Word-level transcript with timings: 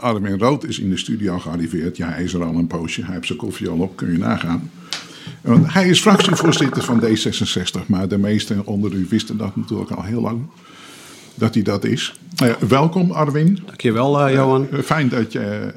Armin 0.00 0.38
Rood 0.38 0.64
is 0.64 0.78
in 0.78 0.90
de 0.90 0.96
studio 0.96 1.38
gearriveerd. 1.38 1.96
Ja, 1.96 2.08
hij 2.08 2.24
is 2.24 2.34
er 2.34 2.44
al 2.44 2.54
een 2.54 2.66
poosje. 2.66 3.04
Hij 3.04 3.14
heeft 3.14 3.26
zijn 3.26 3.38
koffie 3.38 3.68
al 3.68 3.78
op, 3.78 3.96
kun 3.96 4.12
je 4.12 4.18
nagaan. 4.18 4.70
Want 5.40 5.72
hij 5.72 5.88
is 5.88 6.00
fractievoorzitter 6.00 6.82
van 6.82 7.02
D66, 7.02 7.86
maar 7.86 8.08
de 8.08 8.18
meesten 8.18 8.66
onder 8.66 8.92
u 8.94 9.06
wisten 9.08 9.36
dat 9.36 9.56
natuurlijk 9.56 9.90
al 9.90 10.02
heel 10.02 10.20
lang 10.20 10.40
dat 11.38 11.54
hij 11.54 11.62
dat 11.62 11.84
is. 11.84 12.14
Uh, 12.42 12.52
welkom 12.68 13.10
Arwin. 13.10 13.58
Dankjewel 13.66 14.28
uh, 14.28 14.34
Johan. 14.34 14.68
Uh, 14.72 14.80
fijn 14.80 15.08
dat 15.08 15.32
je 15.32 15.72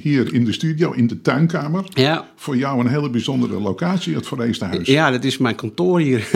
hier 0.00 0.34
in 0.34 0.44
de 0.44 0.52
studio, 0.52 0.92
in 0.92 1.06
de 1.06 1.20
tuinkamer. 1.20 1.84
Ja. 1.88 2.28
Voor 2.36 2.56
jou 2.56 2.80
een 2.80 2.86
hele 2.86 3.10
bijzondere 3.10 3.60
locatie, 3.60 4.14
het 4.14 4.26
Foreenstenhuis. 4.26 4.86
Ja, 4.86 5.10
dat 5.10 5.24
is 5.24 5.38
mijn 5.38 5.54
kantoor 5.54 6.00
hier. 6.00 6.28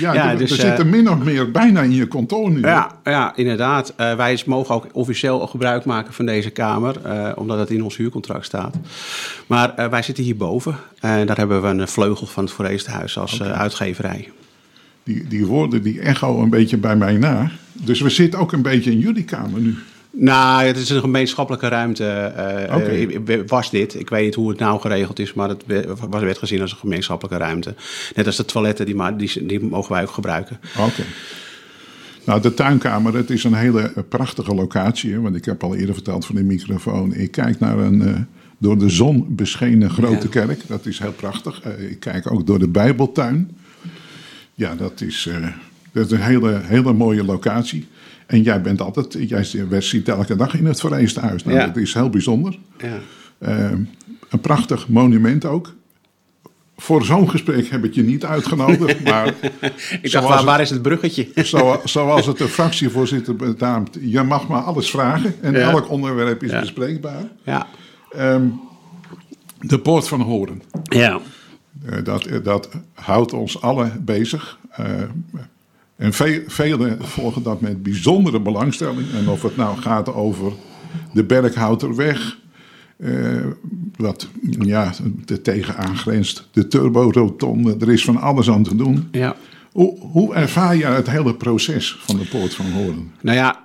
ja, 0.00 0.14
ja, 0.14 0.34
dus, 0.36 0.50
er 0.50 0.56
zit 0.56 0.78
er 0.78 0.86
min 0.86 1.10
of 1.10 1.18
meer 1.18 1.50
bijna 1.50 1.82
in 1.82 1.92
je 1.92 2.06
kantoor 2.06 2.50
nu. 2.50 2.60
Ja, 2.60 2.98
ja 3.04 3.36
inderdaad. 3.36 3.94
wij 3.96 4.42
mogen 4.46 4.74
ook 4.74 4.86
officieel 4.92 5.46
gebruik 5.46 5.84
maken 5.84 6.12
van 6.12 6.26
deze 6.26 6.50
kamer, 6.50 6.96
omdat 7.36 7.58
het 7.58 7.70
in 7.70 7.82
ons 7.82 7.96
huurcontract 7.96 8.44
staat. 8.44 8.76
Maar 9.46 9.90
wij 9.90 10.02
zitten 10.02 10.24
hierboven 10.24 10.76
en 11.00 11.26
daar 11.26 11.36
hebben 11.36 11.62
we 11.62 11.68
een 11.68 11.88
vleugel 11.88 12.26
van 12.26 12.44
het 12.44 12.52
Foreenstenhuis 12.52 13.18
als 13.18 13.40
okay. 13.40 13.52
uitgeverij. 13.52 14.28
Die, 15.08 15.24
die 15.28 15.46
woorden 15.46 15.82
die 15.82 16.00
echo 16.00 16.42
een 16.42 16.50
beetje 16.50 16.76
bij 16.76 16.96
mij 16.96 17.16
na. 17.16 17.50
Dus 17.72 18.00
we 18.00 18.10
zitten 18.10 18.40
ook 18.40 18.52
een 18.52 18.62
beetje 18.62 18.90
in 18.90 18.98
jullie 18.98 19.24
kamer 19.24 19.60
nu. 19.60 19.74
Nou, 20.10 20.64
het 20.64 20.76
is 20.76 20.90
een 20.90 21.00
gemeenschappelijke 21.00 21.68
ruimte. 21.68 22.32
Uh, 22.68 22.76
okay. 22.76 23.44
Was 23.46 23.70
dit. 23.70 23.94
Ik 23.94 24.08
weet 24.08 24.24
niet 24.24 24.34
hoe 24.34 24.48
het 24.48 24.58
nou 24.58 24.80
geregeld 24.80 25.18
is, 25.18 25.34
maar 25.34 25.48
het 25.48 25.64
was, 26.08 26.22
werd 26.22 26.38
gezien 26.38 26.60
als 26.60 26.72
een 26.72 26.78
gemeenschappelijke 26.78 27.44
ruimte. 27.44 27.74
Net 28.14 28.26
als 28.26 28.36
de 28.36 28.44
toiletten, 28.44 28.86
die, 28.86 29.16
die, 29.16 29.46
die 29.46 29.60
mogen 29.60 29.92
wij 29.92 30.02
ook 30.02 30.10
gebruiken. 30.10 30.58
Oké. 30.78 31.02
Nou, 32.24 32.40
de 32.40 32.54
tuinkamer, 32.54 33.14
het 33.14 33.30
is 33.30 33.44
een 33.44 33.54
hele 33.54 33.92
prachtige 34.08 34.54
locatie. 34.54 35.20
Want 35.20 35.36
ik 35.36 35.44
heb 35.44 35.64
al 35.64 35.74
eerder 35.74 35.94
verteld 35.94 36.26
van 36.26 36.34
de 36.34 36.44
microfoon. 36.44 37.14
Ik 37.14 37.30
kijk 37.30 37.58
naar 37.58 37.78
een 37.78 38.00
uh, 38.00 38.14
door 38.58 38.78
de 38.78 38.88
zon 38.88 39.26
beschenen 39.28 39.90
grote 39.90 40.28
ja. 40.30 40.46
kerk. 40.46 40.60
Dat 40.66 40.86
is 40.86 40.98
heel 40.98 41.12
prachtig. 41.12 41.62
Uh, 41.66 41.90
ik 41.90 42.00
kijk 42.00 42.32
ook 42.32 42.46
door 42.46 42.58
de 42.58 42.68
Bijbeltuin. 42.68 43.50
Ja, 44.58 44.74
dat 44.74 45.00
is, 45.00 45.26
uh, 45.26 45.46
dat 45.92 46.06
is 46.06 46.10
een 46.12 46.20
hele, 46.22 46.60
hele 46.62 46.92
mooie 46.92 47.24
locatie. 47.24 47.88
En 48.26 48.42
jij 48.42 48.60
bent 48.60 48.80
altijd, 48.80 49.16
jij 49.28 49.80
ziet 49.80 50.08
elke 50.08 50.36
dag 50.36 50.54
in 50.54 50.66
het 50.66 50.80
Vereenstenhuis. 50.80 51.44
Nou, 51.44 51.58
Ja. 51.58 51.66
Dat 51.66 51.76
is 51.76 51.94
heel 51.94 52.10
bijzonder. 52.10 52.58
Ja. 52.78 52.98
Uh, 53.38 53.70
een 54.28 54.40
prachtig 54.40 54.88
monument 54.88 55.44
ook. 55.44 55.74
Voor 56.76 57.04
zo'n 57.04 57.30
gesprek 57.30 57.68
heb 57.68 57.84
ik 57.84 57.94
je 57.94 58.02
niet 58.02 58.24
uitgenodigd, 58.24 59.04
maar... 59.10 59.34
ik 60.02 60.10
dacht, 60.12 60.28
waar, 60.28 60.44
waar 60.44 60.60
is 60.60 60.70
het 60.70 60.82
bruggetje? 60.82 61.28
zo, 61.44 61.80
zoals 61.84 62.26
het 62.26 62.38
de 62.38 62.48
fractievoorzitter 62.48 63.36
betaamt, 63.36 63.98
je 64.00 64.22
mag 64.22 64.48
maar 64.48 64.62
alles 64.62 64.90
vragen 64.90 65.34
en 65.40 65.52
Ja. 65.52 65.58
elk 65.70 65.90
onderwerp 65.90 66.42
is 66.42 66.50
bespreekbaar. 66.50 67.22
Ja. 67.44 67.66
Ehm, 68.10 68.46
de 69.60 69.78
Poort 69.78 70.08
van 70.08 70.20
Horen. 70.20 70.62
Ja. 70.82 71.20
Eh, 71.84 72.04
dat, 72.04 72.28
dat 72.42 72.68
houdt 72.92 73.32
ons 73.32 73.62
allen 73.62 74.04
bezig. 74.04 74.58
Eh, 74.70 74.84
en 75.96 76.12
ve 76.12 76.44
velen 76.46 77.04
volgen 77.04 77.42
dat 77.42 77.60
met 77.60 77.82
bijzondere 77.82 78.40
belangstelling. 78.40 79.06
En 79.14 79.28
of 79.28 79.42
het 79.42 79.56
nou 79.56 79.78
gaat 79.78 80.14
over 80.14 80.52
de 81.12 81.24
Berghouterweg, 81.24 82.38
eh, 82.96 83.12
wat 83.96 84.28
ja, 84.60 84.92
er 85.26 85.42
tegenaan 85.42 85.96
grenst, 85.96 86.48
de 86.52 86.68
turborotonde, 86.68 87.76
er 87.80 87.92
is 87.92 88.04
van 88.04 88.16
alles 88.16 88.50
aan 88.50 88.62
te 88.62 88.76
doen. 88.76 89.08
ja. 89.12 89.36
Hoe, 89.72 89.98
hoe 89.98 90.34
ervaar 90.34 90.76
je 90.76 90.84
het 90.84 91.10
hele 91.10 91.34
proces 91.34 91.98
van 92.00 92.16
de 92.16 92.24
Poort 92.24 92.54
van 92.54 92.70
Horen? 92.70 93.12
Nou 93.20 93.36
ja, 93.36 93.60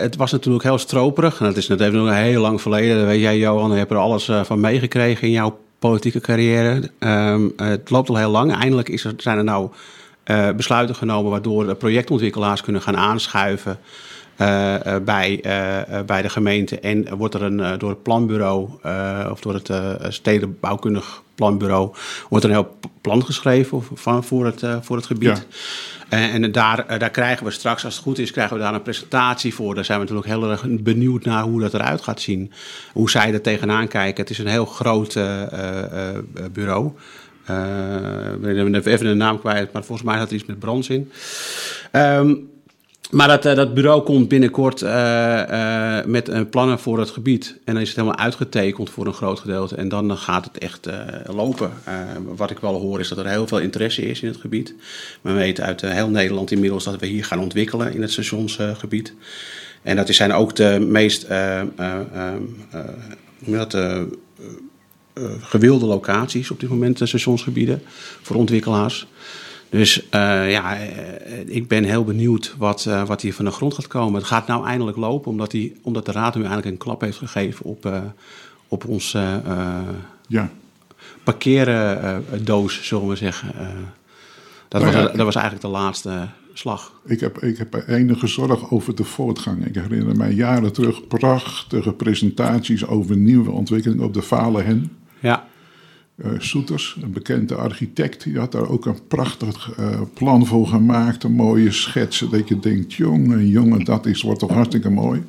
het 0.00 0.16
was 0.16 0.32
natuurlijk 0.32 0.64
heel 0.64 0.78
stroperig. 0.78 1.40
En 1.40 1.46
dat 1.46 1.56
is 1.56 1.68
net 1.68 1.80
even 1.80 2.04
nog 2.04 2.14
heel 2.14 2.40
lang 2.40 2.60
verleden. 2.60 3.06
Weet 3.06 3.20
jij, 3.20 3.38
Johan. 3.38 3.70
Je 3.70 3.76
hebt 3.76 3.90
er 3.90 3.96
alles 3.96 4.30
van 4.42 4.60
meegekregen 4.60 5.26
in 5.26 5.32
jouw 5.32 5.58
politieke 5.78 6.20
carrière. 6.20 6.90
Ehm, 6.98 7.48
het 7.56 7.90
loopt 7.90 8.08
al 8.08 8.16
heel 8.16 8.30
lang. 8.30 8.54
Eindelijk 8.54 8.88
is 8.88 9.04
er, 9.04 9.12
zijn 9.16 9.38
er 9.38 9.44
nou 9.44 9.70
eh, 10.24 10.50
besluiten 10.50 10.94
genomen... 10.94 11.30
waardoor 11.30 11.74
projectontwikkelaars 11.74 12.60
kunnen 12.60 12.82
gaan 12.82 12.96
aanschuiven... 12.96 13.78
eh, 14.38 14.94
eh, 14.94 15.02
bij, 15.02 15.40
eh, 15.40 16.00
bij 16.06 16.22
de 16.22 16.28
gemeente. 16.28 16.80
En 16.80 17.16
wordt 17.16 17.34
er 17.34 17.42
een, 17.42 17.78
door 17.78 17.90
het 17.90 18.02
planbureau... 18.02 18.68
of 19.30 19.40
door 19.40 19.54
het 19.54 19.70
stedenbouwkundig 20.14 21.22
planbureau... 21.34 21.94
wordt 22.28 22.44
er 22.44 22.50
een 22.50 22.56
heel 22.56 22.78
plan 23.00 23.24
geschreven 23.24 23.82
van, 23.94 24.24
voor, 24.24 24.46
het, 24.46 24.62
voor 24.80 24.96
het 24.96 25.06
gebied. 25.06 25.46
Ja. 26.08 26.18
En 26.18 26.52
daar, 26.52 26.98
daar 26.98 27.10
krijgen 27.10 27.46
we 27.46 27.50
straks, 27.50 27.84
als 27.84 27.94
het 27.94 28.02
goed 28.02 28.18
is, 28.18 28.30
krijgen 28.30 28.56
we 28.56 28.62
daar 28.62 28.74
een 28.74 28.82
presentatie 28.82 29.54
voor. 29.54 29.74
Daar 29.74 29.84
zijn 29.84 29.98
we 29.98 30.04
natuurlijk 30.04 30.32
heel 30.32 30.50
erg 30.50 30.82
benieuwd 30.82 31.24
naar 31.24 31.42
hoe 31.42 31.60
dat 31.60 31.74
eruit 31.74 32.02
gaat 32.02 32.20
zien. 32.20 32.52
Hoe 32.92 33.10
zij 33.10 33.32
er 33.32 33.40
tegenaan 33.40 33.88
kijken. 33.88 34.22
Het 34.22 34.30
is 34.30 34.38
een 34.38 34.46
heel 34.46 34.66
groot 34.66 35.16
eh, 35.16 35.42
bureau. 36.52 36.92
Eh, 37.44 38.32
ik 38.32 38.40
ben 38.40 38.74
even 38.74 39.06
de 39.06 39.14
naam 39.14 39.40
kwijt, 39.40 39.72
maar 39.72 39.84
volgens 39.84 40.08
mij 40.08 40.18
had 40.18 40.28
er 40.28 40.34
iets 40.34 40.44
met 40.44 40.58
brands 40.58 40.88
in. 40.88 41.10
Ehm, 41.90 42.34
maar 43.10 43.28
dat, 43.28 43.44
eh, 43.44 43.54
dat 43.54 43.74
bureau 43.74 44.02
komt 44.02 44.28
binnenkort 44.28 44.82
eh, 44.82 45.98
eh, 45.98 46.06
met 46.06 46.50
plannen 46.50 46.78
voor 46.78 46.98
het 46.98 47.10
gebied. 47.10 47.58
En 47.64 47.72
dan 47.72 47.82
is 47.82 47.88
het 47.88 47.96
helemaal 47.96 48.18
uitgetekend 48.18 48.90
voor 48.90 49.06
een 49.06 49.12
groot 49.12 49.40
gedeelte. 49.40 49.76
En 49.76 49.88
dan 49.88 50.16
gaat 50.16 50.44
het 50.44 50.58
echt 50.58 50.88
lopen. 51.26 51.70
Wat 52.36 52.50
ik 52.50 52.58
wel 52.58 52.80
hoor 52.80 53.00
is 53.00 53.08
dat 53.08 53.18
er 53.18 53.28
heel 53.28 53.46
veel 53.46 53.58
interesse 53.58 54.02
is 54.02 54.22
in 54.22 54.28
het 54.28 54.40
gebied. 54.40 54.74
We 55.20 55.32
weten 55.32 55.64
uit 55.64 55.80
heel 55.80 56.08
Nederland 56.08 56.50
inmiddels 56.50 56.84
dat 56.84 57.00
we 57.00 57.06
hier 57.06 57.24
gaan 57.24 57.40
ontwikkelen 57.40 57.94
in 57.94 58.02
het 58.02 58.12
stationsgebied. 58.12 59.14
en 59.82 59.96
dat 59.96 60.08
zijn 60.08 60.32
ook 60.32 60.56
de 60.56 60.86
meest 60.88 61.22
eh, 61.22 61.60
eh, 61.60 61.66
eh, 61.76 62.34
eh, 62.70 62.84
hoe 63.38 63.48
noem 63.48 63.52
je 63.52 63.56
dat, 63.56 63.74
eh, 63.74 64.00
eh, 65.12 65.24
gewilde 65.40 65.86
locaties 65.86 66.50
op 66.50 66.60
dit 66.60 66.68
moment, 66.68 66.98
de 66.98 67.06
stationsgebieden, 67.06 67.82
voor 68.22 68.36
ontwikkelaars. 68.36 69.06
Dus 69.70 70.08
eh, 70.08 70.50
ja, 70.50 70.76
eh, 70.76 71.46
ik 71.46 71.68
ben 71.68 71.84
heel 71.84 72.04
benieuwd 72.04 72.54
wat, 72.58 72.86
eh, 72.86 73.06
wat 73.06 73.22
hier 73.22 73.34
van 73.34 73.44
de 73.44 73.50
grond 73.50 73.74
gaat 73.74 73.86
komen. 73.86 74.14
Het 74.14 74.28
gaat 74.28 74.46
nou 74.46 74.66
eindelijk 74.66 74.96
lopen, 74.96 75.30
omdat, 75.30 75.50
die, 75.50 75.76
omdat 75.82 76.06
de 76.06 76.12
Raad 76.12 76.34
nu 76.34 76.40
eigenlijk 76.40 76.70
een 76.70 76.78
klap 76.78 77.00
heeft 77.00 77.18
gegeven 77.18 77.64
op, 77.64 77.86
eh, 77.86 78.02
op 78.68 78.84
onze 78.84 79.42
eh 79.46 79.78
Ja, 80.26 80.50
parkeerdoos, 81.22 82.86
zullen 82.86 83.08
we 83.08 83.16
zeggen. 83.16 83.52
Dat, 84.68 84.80
Nou 84.82 84.94
was, 84.94 85.02
ja, 85.02 85.16
dat 85.16 85.24
was 85.24 85.34
eigenlijk 85.34 85.64
de 85.64 85.70
laatste 85.70 86.28
slag. 86.52 86.92
ik 87.06 87.20
heb, 87.20 87.42
ik 87.42 87.58
heb 87.58 87.84
enige 87.86 88.26
zorg 88.26 88.70
over 88.70 88.94
de 88.94 89.04
voortgang. 89.04 89.66
Ik 89.66 89.74
herinner 89.74 90.16
mij 90.16 90.32
jaren 90.32 90.72
terug 90.72 91.06
prachtige 91.06 91.92
presentaties 91.92 92.86
over 92.86 93.16
nieuwe 93.16 93.50
ontwikkelingen 93.50 94.04
op 94.04 94.14
de 94.14 94.22
Valenhen. 94.22 94.96
Ja, 95.20 95.46
Soeters, 96.38 96.98
een 97.02 97.12
bekende 97.12 97.54
architect, 97.54 98.22
die 98.24 98.38
had 98.38 98.52
daar 98.52 98.68
ook 98.68 98.86
een 98.86 98.98
prachtig 99.08 99.72
eh, 99.76 100.00
plan 100.14 100.46
voor 100.46 100.66
gemaakt. 100.66 101.24
Een 101.24 101.32
mooie 101.32 101.72
schetsen, 101.72 102.30
dat 102.30 102.48
je 102.48 102.58
denkt, 102.58 102.92
jongen, 102.94 103.48
jongen, 103.48 103.84
dat 103.84 104.06
is, 104.06 104.22
wordt 104.22 104.40
toch 104.40 104.50
hartstikke 104.52 104.90
mooi. 104.90 105.22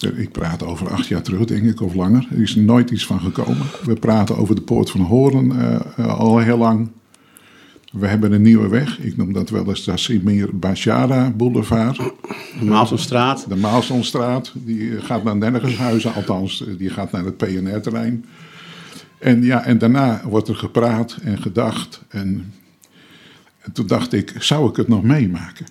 Eh, 0.00 0.18
Ik 0.18 0.32
praat 0.32 0.62
over 0.64 0.90
acht 0.90 1.06
jaar 1.06 1.22
terug, 1.22 1.44
denk 1.44 1.62
ik, 1.64 1.80
of 1.80 1.94
langer. 1.94 2.26
Er 2.30 2.40
is 2.42 2.54
nooit 2.54 2.90
iets 2.90 3.06
van 3.06 3.20
gekomen. 3.20 3.66
We 3.84 3.94
praten 3.94 4.36
over 4.36 4.54
de 4.54 4.62
Poort 4.62 4.90
van 4.90 5.00
Horen 5.00 5.60
eh, 5.60 5.80
eh, 5.96 6.18
al 6.18 6.38
heel 6.38 6.58
lang. 6.58 6.88
We 7.92 8.06
hebben 8.06 8.32
een 8.32 8.42
nieuwe 8.42 8.68
weg. 8.68 8.98
Ik 9.00 9.16
noem 9.16 9.32
dat 9.32 9.50
wel 9.50 9.68
eens 9.68 9.84
de 9.84 9.96
Simir 9.96 10.58
Bashara 10.58 11.30
Boulevard. 11.30 11.96
de 12.58 12.64
Maalsonstraat. 12.64 13.44
De 13.48 13.56
Maalsonstraat, 13.56 14.52
die 14.54 15.00
gaat 15.00 15.24
naar 15.24 15.36
Nergenshuizen, 15.36 16.14
althans, 16.14 16.64
die 16.78 16.90
gaat 16.90 17.12
naar 17.12 17.24
het 17.24 17.36
PNR-terrein. 17.36 18.24
En, 19.22 19.42
ja, 19.42 19.64
en 19.64 19.78
daarna 19.78 20.20
wordt 20.24 20.48
er 20.48 20.54
gepraat 20.54 21.16
en 21.24 21.42
gedacht. 21.42 22.00
En, 22.08 22.52
en 23.60 23.72
toen 23.72 23.86
dacht 23.86 24.12
ik, 24.12 24.32
zou 24.38 24.70
ik 24.70 24.76
het 24.76 24.88
nog 24.88 25.02
meemaken? 25.02 25.66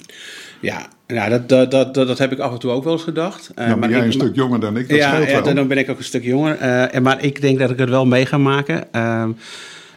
Ja, 0.60 0.88
nou, 1.08 1.30
dat, 1.30 1.50
dat, 1.50 1.72
dat, 1.72 1.94
dat, 1.94 2.18
heb 2.18 2.32
ik 2.32 2.40
af 2.40 2.52
en 2.52 2.60
toe 2.60 2.72
ook 2.72 2.84
wel 2.84 2.94
eens 2.94 3.04
gedacht. 3.04 3.52
Nou, 3.56 3.78
maar 3.78 3.90
jij 3.90 4.00
ik- 4.00 4.06
een 4.06 4.12
stuk 4.12 4.36
jonger 4.36 4.60
dan 4.60 4.78
ik, 4.78 4.90
dat 4.90 4.98
ja, 4.98 5.18
ja, 5.18 5.42
dan 5.42 5.68
ben 5.68 5.78
ik 5.78 5.90
ook 5.90 5.98
een 5.98 6.04
stuk 6.04 6.24
jonger. 6.24 6.58
En 6.58 7.04
maar 7.04 7.24
ik 7.24 7.42
denk 7.42 7.60
dat 7.60 7.70
ik 7.70 7.78
het 7.78 7.90
wel 7.90 8.06
mee 8.06 8.26
ga 8.26 8.38
maken. 8.38 8.94
Ehm, 8.94 9.32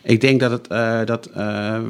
ik 0.03 0.21
denk 0.21 0.41
dat, 0.41 0.51
het, 0.51 0.67
eh, 0.67 1.01
dat 1.05 1.31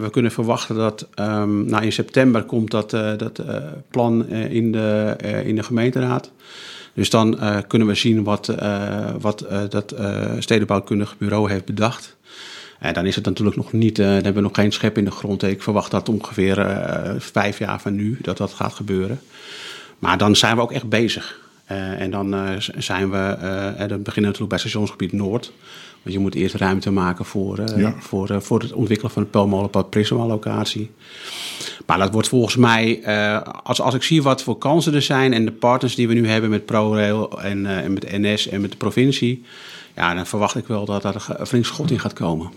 we 0.00 0.08
kunnen 0.10 0.32
verwachten 0.32 0.76
dat 0.76 1.08
ehm, 1.14 1.64
nou, 1.64 1.84
in 1.84 1.92
september 1.92 2.42
komt 2.42 2.70
dat, 2.70 2.90
dat 2.90 3.42
plan 3.90 4.28
in, 4.28 4.72
de, 4.72 5.16
in 5.44 5.56
de 5.56 5.62
gemeenteraad. 5.62 6.30
Dus 6.94 7.10
dan 7.10 7.40
eh, 7.40 7.58
kunnen 7.66 7.88
we 7.88 7.94
zien 7.94 8.24
wat, 8.24 8.48
eh, 8.48 9.14
wat 9.20 9.40
eh, 9.40 9.60
dat 9.68 9.92
eh, 9.92 10.32
stedenbouwkundig 10.38 11.18
bureau 11.18 11.50
heeft 11.50 11.64
bedacht. 11.64 12.16
En 12.78 12.94
dan 12.94 13.06
is 13.06 13.14
het 13.14 13.24
natuurlijk 13.24 13.56
nog 13.56 13.72
niet, 13.72 13.96
dan 13.96 14.06
hebben 14.06 14.34
we 14.34 14.40
nog 14.40 14.54
geen 14.54 14.72
schep 14.72 14.98
in 14.98 15.04
de 15.04 15.10
grond. 15.10 15.42
Ik 15.42 15.62
verwacht 15.62 15.90
dat 15.90 16.08
ongeveer 16.08 16.66
vijf 17.18 17.58
jaar 17.58 17.80
van 17.80 17.94
nu 17.94 18.18
dat 18.20 18.36
dat 18.36 18.52
gaat 18.52 18.74
gebeuren. 18.74 19.20
Maar 19.98 20.18
dan 20.18 20.36
zijn 20.36 20.56
we 20.56 20.62
ook 20.62 20.72
echt 20.72 20.88
bezig. 20.88 21.40
En 21.64 22.10
dan 22.10 22.34
zijn 22.76 23.10
we, 23.10 23.36
dan 23.76 23.86
beginnen 23.86 24.04
we 24.14 24.20
natuurlijk 24.20 24.48
bij 24.48 24.58
stationsgebied 24.58 25.12
Noord. 25.12 25.52
Want 26.04 26.16
je 26.16 26.22
moet 26.22 26.34
eerst 26.34 26.54
ruimte 26.54 26.90
maken 26.90 27.24
voor, 27.24 27.58
eh, 27.58 27.80
Ja. 27.80 27.94
voor, 27.98 28.30
eh, 28.30 28.40
voor 28.40 28.60
het 28.60 28.72
ontwikkelen 28.72 29.12
van 29.12 29.22
het 29.22 29.30
Pelmolenpad 29.30 29.90
Prisma 29.90 30.26
locatie. 30.26 30.90
Maar 31.86 31.98
dat 31.98 32.12
wordt 32.12 32.28
volgens 32.28 32.56
mij, 32.56 33.00
uh, 33.06 33.40
als, 33.62 33.80
als 33.80 33.94
ik 33.94 34.02
zie 34.02 34.22
wat 34.22 34.42
voor 34.42 34.58
kansen 34.58 34.94
er 34.94 35.02
zijn 35.02 35.32
en 35.32 35.44
de 35.44 35.52
partners 35.52 35.94
die 35.94 36.08
we 36.08 36.14
nu 36.14 36.28
hebben 36.28 36.50
met 36.50 36.64
ProRail 36.64 37.42
en, 37.42 37.66
en 37.66 37.92
met 37.92 38.12
NS 38.12 38.48
en 38.48 38.60
met 38.60 38.70
de 38.70 38.76
provincie, 38.76 39.44
ja, 39.96 40.14
dan 40.14 40.26
verwacht 40.26 40.56
ik 40.56 40.66
wel 40.66 40.84
dat 40.84 41.02
daar 41.02 41.26
een 41.28 41.46
flink 41.46 41.64
schot 41.64 41.90
in 41.90 42.00
gaat 42.00 42.12
komen. 42.12 42.50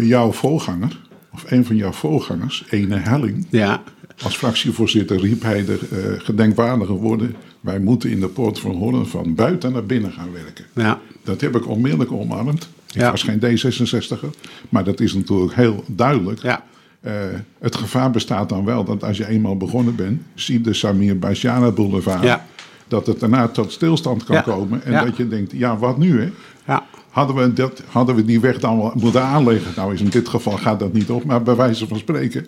Jouw 0.00 0.32
voorganger, 0.32 1.00
of 1.32 1.44
een 1.50 1.64
van 1.64 1.76
jouw 1.76 1.92
voorgangers, 1.92 2.64
Ene 2.70 2.96
Helling, 2.96 3.46
ja. 3.50 3.82
als 4.22 4.36
fractievoorzitter 4.36 5.20
riep 5.20 5.42
hij 5.42 5.64
de 5.64 5.78
gedenkwaardige 6.18 6.92
woorden: 6.92 7.36
Wij 7.60 7.78
moeten 7.78 8.10
in 8.10 8.20
de 8.20 8.28
poort 8.28 8.58
van 8.58 8.74
Holland 8.74 9.08
van 9.08 9.34
buiten 9.34 9.72
naar 9.72 9.84
binnen 9.84 10.12
gaan 10.12 10.32
werken. 10.32 10.64
Ja. 10.74 11.00
Dat 11.24 11.40
heb 11.40 11.56
ik 11.56 11.68
onmiddellijk 11.68 12.12
omarmd. 12.12 12.68
Ik 12.94 13.00
was 13.00 13.22
geen 13.22 13.40
D66er, 13.40 14.38
maar 14.68 14.84
dat 14.84 15.00
is 15.00 15.14
natuurlijk 15.14 15.54
heel 15.54 15.84
duidelijk. 15.86 16.42
Ja. 16.42 16.64
Uh, 17.06 17.12
het 17.58 17.76
gevaar 17.76 18.10
bestaat 18.10 18.48
dan 18.48 18.64
wel 18.64 18.84
dat 18.84 19.04
als 19.04 19.16
je 19.16 19.26
eenmaal 19.26 19.56
begonnen 19.56 19.94
bent, 19.94 20.22
zie 20.34 20.60
de 20.60 20.74
Samir 20.74 21.18
Bajana 21.18 21.70
Boulevard, 21.70 22.22
ja. 22.22 22.46
dat 22.88 23.06
het 23.06 23.20
daarna 23.20 23.48
tot 23.48 23.72
stilstand 23.72 24.24
kan 24.24 24.36
ja. 24.36 24.42
komen. 24.42 24.84
En 24.84 24.92
ja. 24.92 25.04
dat 25.04 25.16
je 25.16 25.28
denkt, 25.28 25.52
ja, 25.52 25.78
wat 25.78 25.98
nu 25.98 26.20
hè? 26.20 26.30
Ja. 26.66 26.86
Hadden, 27.10 27.36
we 27.36 27.52
dat, 27.52 27.82
hadden 27.88 28.14
we 28.14 28.24
die 28.24 28.40
weg 28.40 28.58
dan 28.58 28.78
wel 28.78 28.92
moeten 28.94 29.22
aanleggen? 29.22 29.72
Nou, 29.76 29.94
is 29.94 30.00
in 30.00 30.08
dit 30.08 30.28
geval 30.28 30.56
gaat 30.56 30.78
dat 30.78 30.92
niet 30.92 31.10
op, 31.10 31.24
maar 31.24 31.42
bij 31.42 31.56
wijze 31.56 31.86
van 31.86 31.98
spreken. 31.98 32.46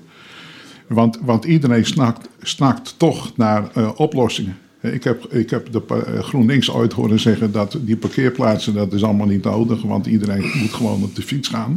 Want, 0.86 1.18
want 1.22 1.44
iedereen 1.44 1.86
snakt, 1.86 2.28
snakt 2.40 2.94
toch 2.98 3.36
naar 3.36 3.70
uh, 3.76 3.90
oplossingen. 3.96 4.58
Ik 4.82 5.04
heb, 5.04 5.24
ik 5.32 5.50
heb 5.50 5.72
de 5.72 5.82
GroenLinks 6.22 6.70
ooit 6.70 6.92
horen 6.92 7.20
zeggen 7.20 7.52
dat 7.52 7.76
die 7.80 7.96
parkeerplaatsen, 7.96 8.74
dat 8.74 8.92
is 8.92 9.04
allemaal 9.04 9.26
niet 9.26 9.44
nodig, 9.44 9.82
want 9.82 10.06
iedereen 10.06 10.50
moet 10.54 10.72
gewoon 10.72 11.02
op 11.02 11.14
de 11.14 11.22
fiets 11.22 11.48
gaan. 11.48 11.76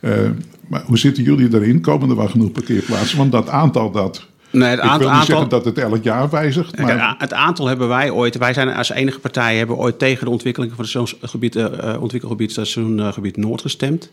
Uh, 0.00 0.30
maar 0.68 0.82
hoe 0.86 0.98
zitten 0.98 1.24
jullie 1.24 1.54
erin? 1.54 1.80
Komen 1.80 2.10
er 2.10 2.16
wel 2.16 2.28
genoeg 2.28 2.52
parkeerplaatsen? 2.52 3.18
Want 3.18 3.32
dat 3.32 3.48
aantal 3.48 3.90
dat. 3.90 4.26
Nee, 4.50 4.68
het 4.68 4.78
ik 4.78 4.84
wil 4.84 4.90
aantal, 4.90 5.12
niet 5.12 5.24
zeggen 5.24 5.48
dat 5.48 5.64
het 5.64 5.78
elk 5.78 6.02
jaar 6.02 6.30
wijzigt. 6.30 6.78
Maar... 6.78 6.96
Kijk, 6.96 7.14
het 7.18 7.32
aantal 7.32 7.66
hebben 7.66 7.88
wij 7.88 8.10
ooit. 8.10 8.38
Wij 8.38 8.52
zijn 8.52 8.68
als 8.68 8.90
enige 8.90 9.18
partij 9.18 9.56
hebben 9.56 9.76
ooit 9.76 9.98
tegen 9.98 10.24
de 10.24 10.30
ontwikkeling 10.30 10.72
van 10.76 10.84
het 10.84 11.14
gebied, 11.22 11.56
uh, 11.56 11.66
ontwikkelgebied 12.00 12.50
Stationgebied 12.50 13.36
Noord 13.36 13.60
gestemd. 13.60 14.10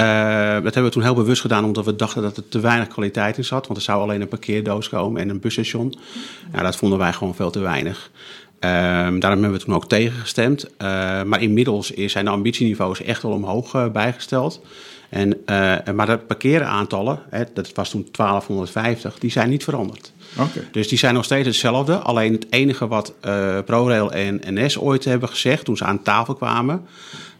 Uh, 0.00 0.52
dat 0.52 0.62
hebben 0.62 0.84
we 0.84 0.90
toen 0.90 1.02
heel 1.02 1.14
bewust 1.14 1.40
gedaan, 1.40 1.64
omdat 1.64 1.84
we 1.84 1.96
dachten 1.96 2.22
dat 2.22 2.36
er 2.36 2.48
te 2.48 2.60
weinig 2.60 2.88
kwaliteit 2.88 3.36
in 3.36 3.44
zat. 3.44 3.66
Want 3.66 3.78
er 3.78 3.84
zou 3.84 4.02
alleen 4.02 4.20
een 4.20 4.28
parkeerdoos 4.28 4.88
komen 4.88 5.20
en 5.20 5.28
een 5.28 5.40
busstation. 5.40 5.94
Ja, 6.52 6.62
dat 6.62 6.76
vonden 6.76 6.98
wij 6.98 7.12
gewoon 7.12 7.34
veel 7.34 7.50
te 7.50 7.58
weinig. 7.58 8.10
Uh, 8.64 8.70
daarom 9.18 9.20
hebben 9.20 9.52
we 9.52 9.64
toen 9.64 9.74
ook 9.74 9.88
tegen 9.88 10.20
gestemd. 10.20 10.64
Uh, 10.64 11.22
maar 11.22 11.42
inmiddels 11.42 11.90
zijn 11.90 12.24
de 12.24 12.30
ambitieniveaus 12.30 13.02
echt 13.02 13.22
wel 13.22 13.32
omhoog 13.32 13.74
uh, 13.74 13.88
bijgesteld. 13.88 14.60
En, 15.14 15.36
maar 15.94 16.06
de 16.06 16.18
parkeeraantallen, 16.18 17.18
hè, 17.30 17.44
dat 17.54 17.72
was 17.74 17.90
toen 17.90 18.08
1250, 18.10 19.18
die 19.18 19.30
zijn 19.30 19.50
niet 19.50 19.64
veranderd. 19.64 20.12
Okay. 20.32 20.68
Dus 20.72 20.88
die 20.88 20.98
zijn 20.98 21.14
nog 21.14 21.24
steeds 21.24 21.46
hetzelfde. 21.46 21.96
Alleen 21.96 22.32
het 22.32 22.46
enige 22.50 22.88
wat 22.88 23.14
ProRail 23.64 24.12
en 24.12 24.40
NS 24.44 24.78
ooit 24.78 25.04
hebben 25.04 25.28
gezegd 25.28 25.64
toen 25.64 25.76
ze 25.76 25.84
aan 25.84 26.02
tafel 26.02 26.34
kwamen... 26.34 26.86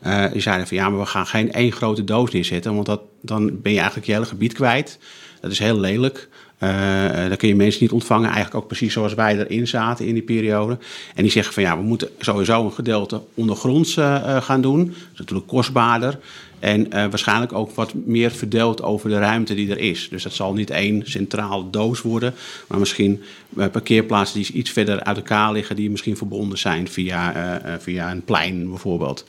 Uh, 0.07 0.25
die 0.33 0.41
zeiden 0.41 0.67
van 0.67 0.77
ja, 0.77 0.89
maar 0.89 1.01
we 1.01 1.07
gaan 1.07 1.27
geen 1.27 1.53
één 1.53 1.73
grote 1.73 2.05
doos 2.05 2.31
neerzetten, 2.31 2.75
want 2.75 2.87
dat, 2.87 3.01
dan 3.21 3.61
ben 3.63 3.73
je 3.73 3.79
eigenlijk 3.79 4.07
je 4.07 4.13
hele 4.13 4.27
gebied 4.27 4.53
kwijt. 4.53 4.99
Dat 5.41 5.51
is 5.51 5.59
heel 5.59 5.81
lelijk. 5.81 6.29
Uh, 6.61 7.29
dan 7.29 7.37
kun 7.37 7.49
je 7.49 7.55
mensen 7.55 7.83
niet 7.83 7.93
ontvangen, 7.93 8.27
eigenlijk 8.27 8.55
ook 8.57 8.67
precies 8.67 8.93
zoals 8.93 9.15
wij 9.15 9.39
erin 9.39 9.67
zaten 9.67 10.07
in 10.07 10.15
die 10.15 10.23
periode. 10.23 10.79
En 11.15 11.23
die 11.23 11.33
zeggen 11.33 11.55
van 11.55 11.63
ja, 11.63 11.77
we 11.77 11.83
moeten 11.83 12.09
sowieso 12.19 12.65
een 12.65 12.73
gedeelte 12.73 13.21
ondergronds 13.35 13.97
uh, 13.97 14.43
gaan 14.43 14.61
doen. 14.61 14.85
Dat 14.87 14.97
is 15.13 15.19
natuurlijk 15.19 15.47
kostbaarder. 15.47 16.19
En 16.65 16.91
waarschijnlijk 16.91 17.53
ook 17.53 17.71
wat 17.71 17.95
meer 18.05 18.31
verdeeld 18.31 18.83
over 18.83 19.09
de 19.09 19.19
ruimte 19.19 19.55
die 19.55 19.71
er 19.71 19.79
is. 19.79 20.09
Dus 20.09 20.23
dat 20.23 20.33
zal 20.33 20.53
niet 20.55 20.71
één 20.71 21.03
centraal 21.05 21.71
doos 21.71 22.03
worden, 22.03 22.35
maar 22.67 22.79
misschien 22.79 23.23
parkeerplaatsen 23.49 24.43
die 24.43 24.53
iets 24.53 24.71
verder 24.71 25.05
uit 25.05 25.17
elkaar 25.17 25.53
liggen, 25.53 25.77
die 25.77 25.91
misschien 25.91 26.17
verbonden 26.17 26.59
zijn 26.59 26.89
via, 26.89 27.61
via 27.81 28.11
een 28.11 28.23
plein 28.23 28.69
bijvoorbeeld. 28.69 29.25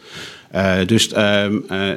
Uh, 0.56 0.86
dus 0.86 1.14
uh, 1.14 1.46
uh, 1.50 1.92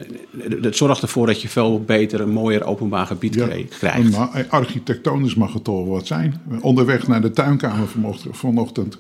het 0.61 0.76
zorgt 0.76 1.02
ervoor 1.02 1.26
dat 1.26 1.43
je 1.43 1.49
veel 1.49 1.81
beter 1.81 2.20
een 2.20 2.31
mooier 2.31 2.64
openbaar 2.64 3.06
gebied 3.06 3.35
ja, 3.35 3.49
krijgt. 3.79 4.17
Maar 4.17 4.46
architectonisch 4.49 5.35
mag 5.35 5.52
het 5.52 5.64
toch 5.64 5.87
wat 5.87 6.06
zijn. 6.06 6.40
Onderweg 6.61 7.06
naar 7.08 7.20
de 7.20 7.31
tuinkamer 7.31 7.88
vanochtend 8.31 8.99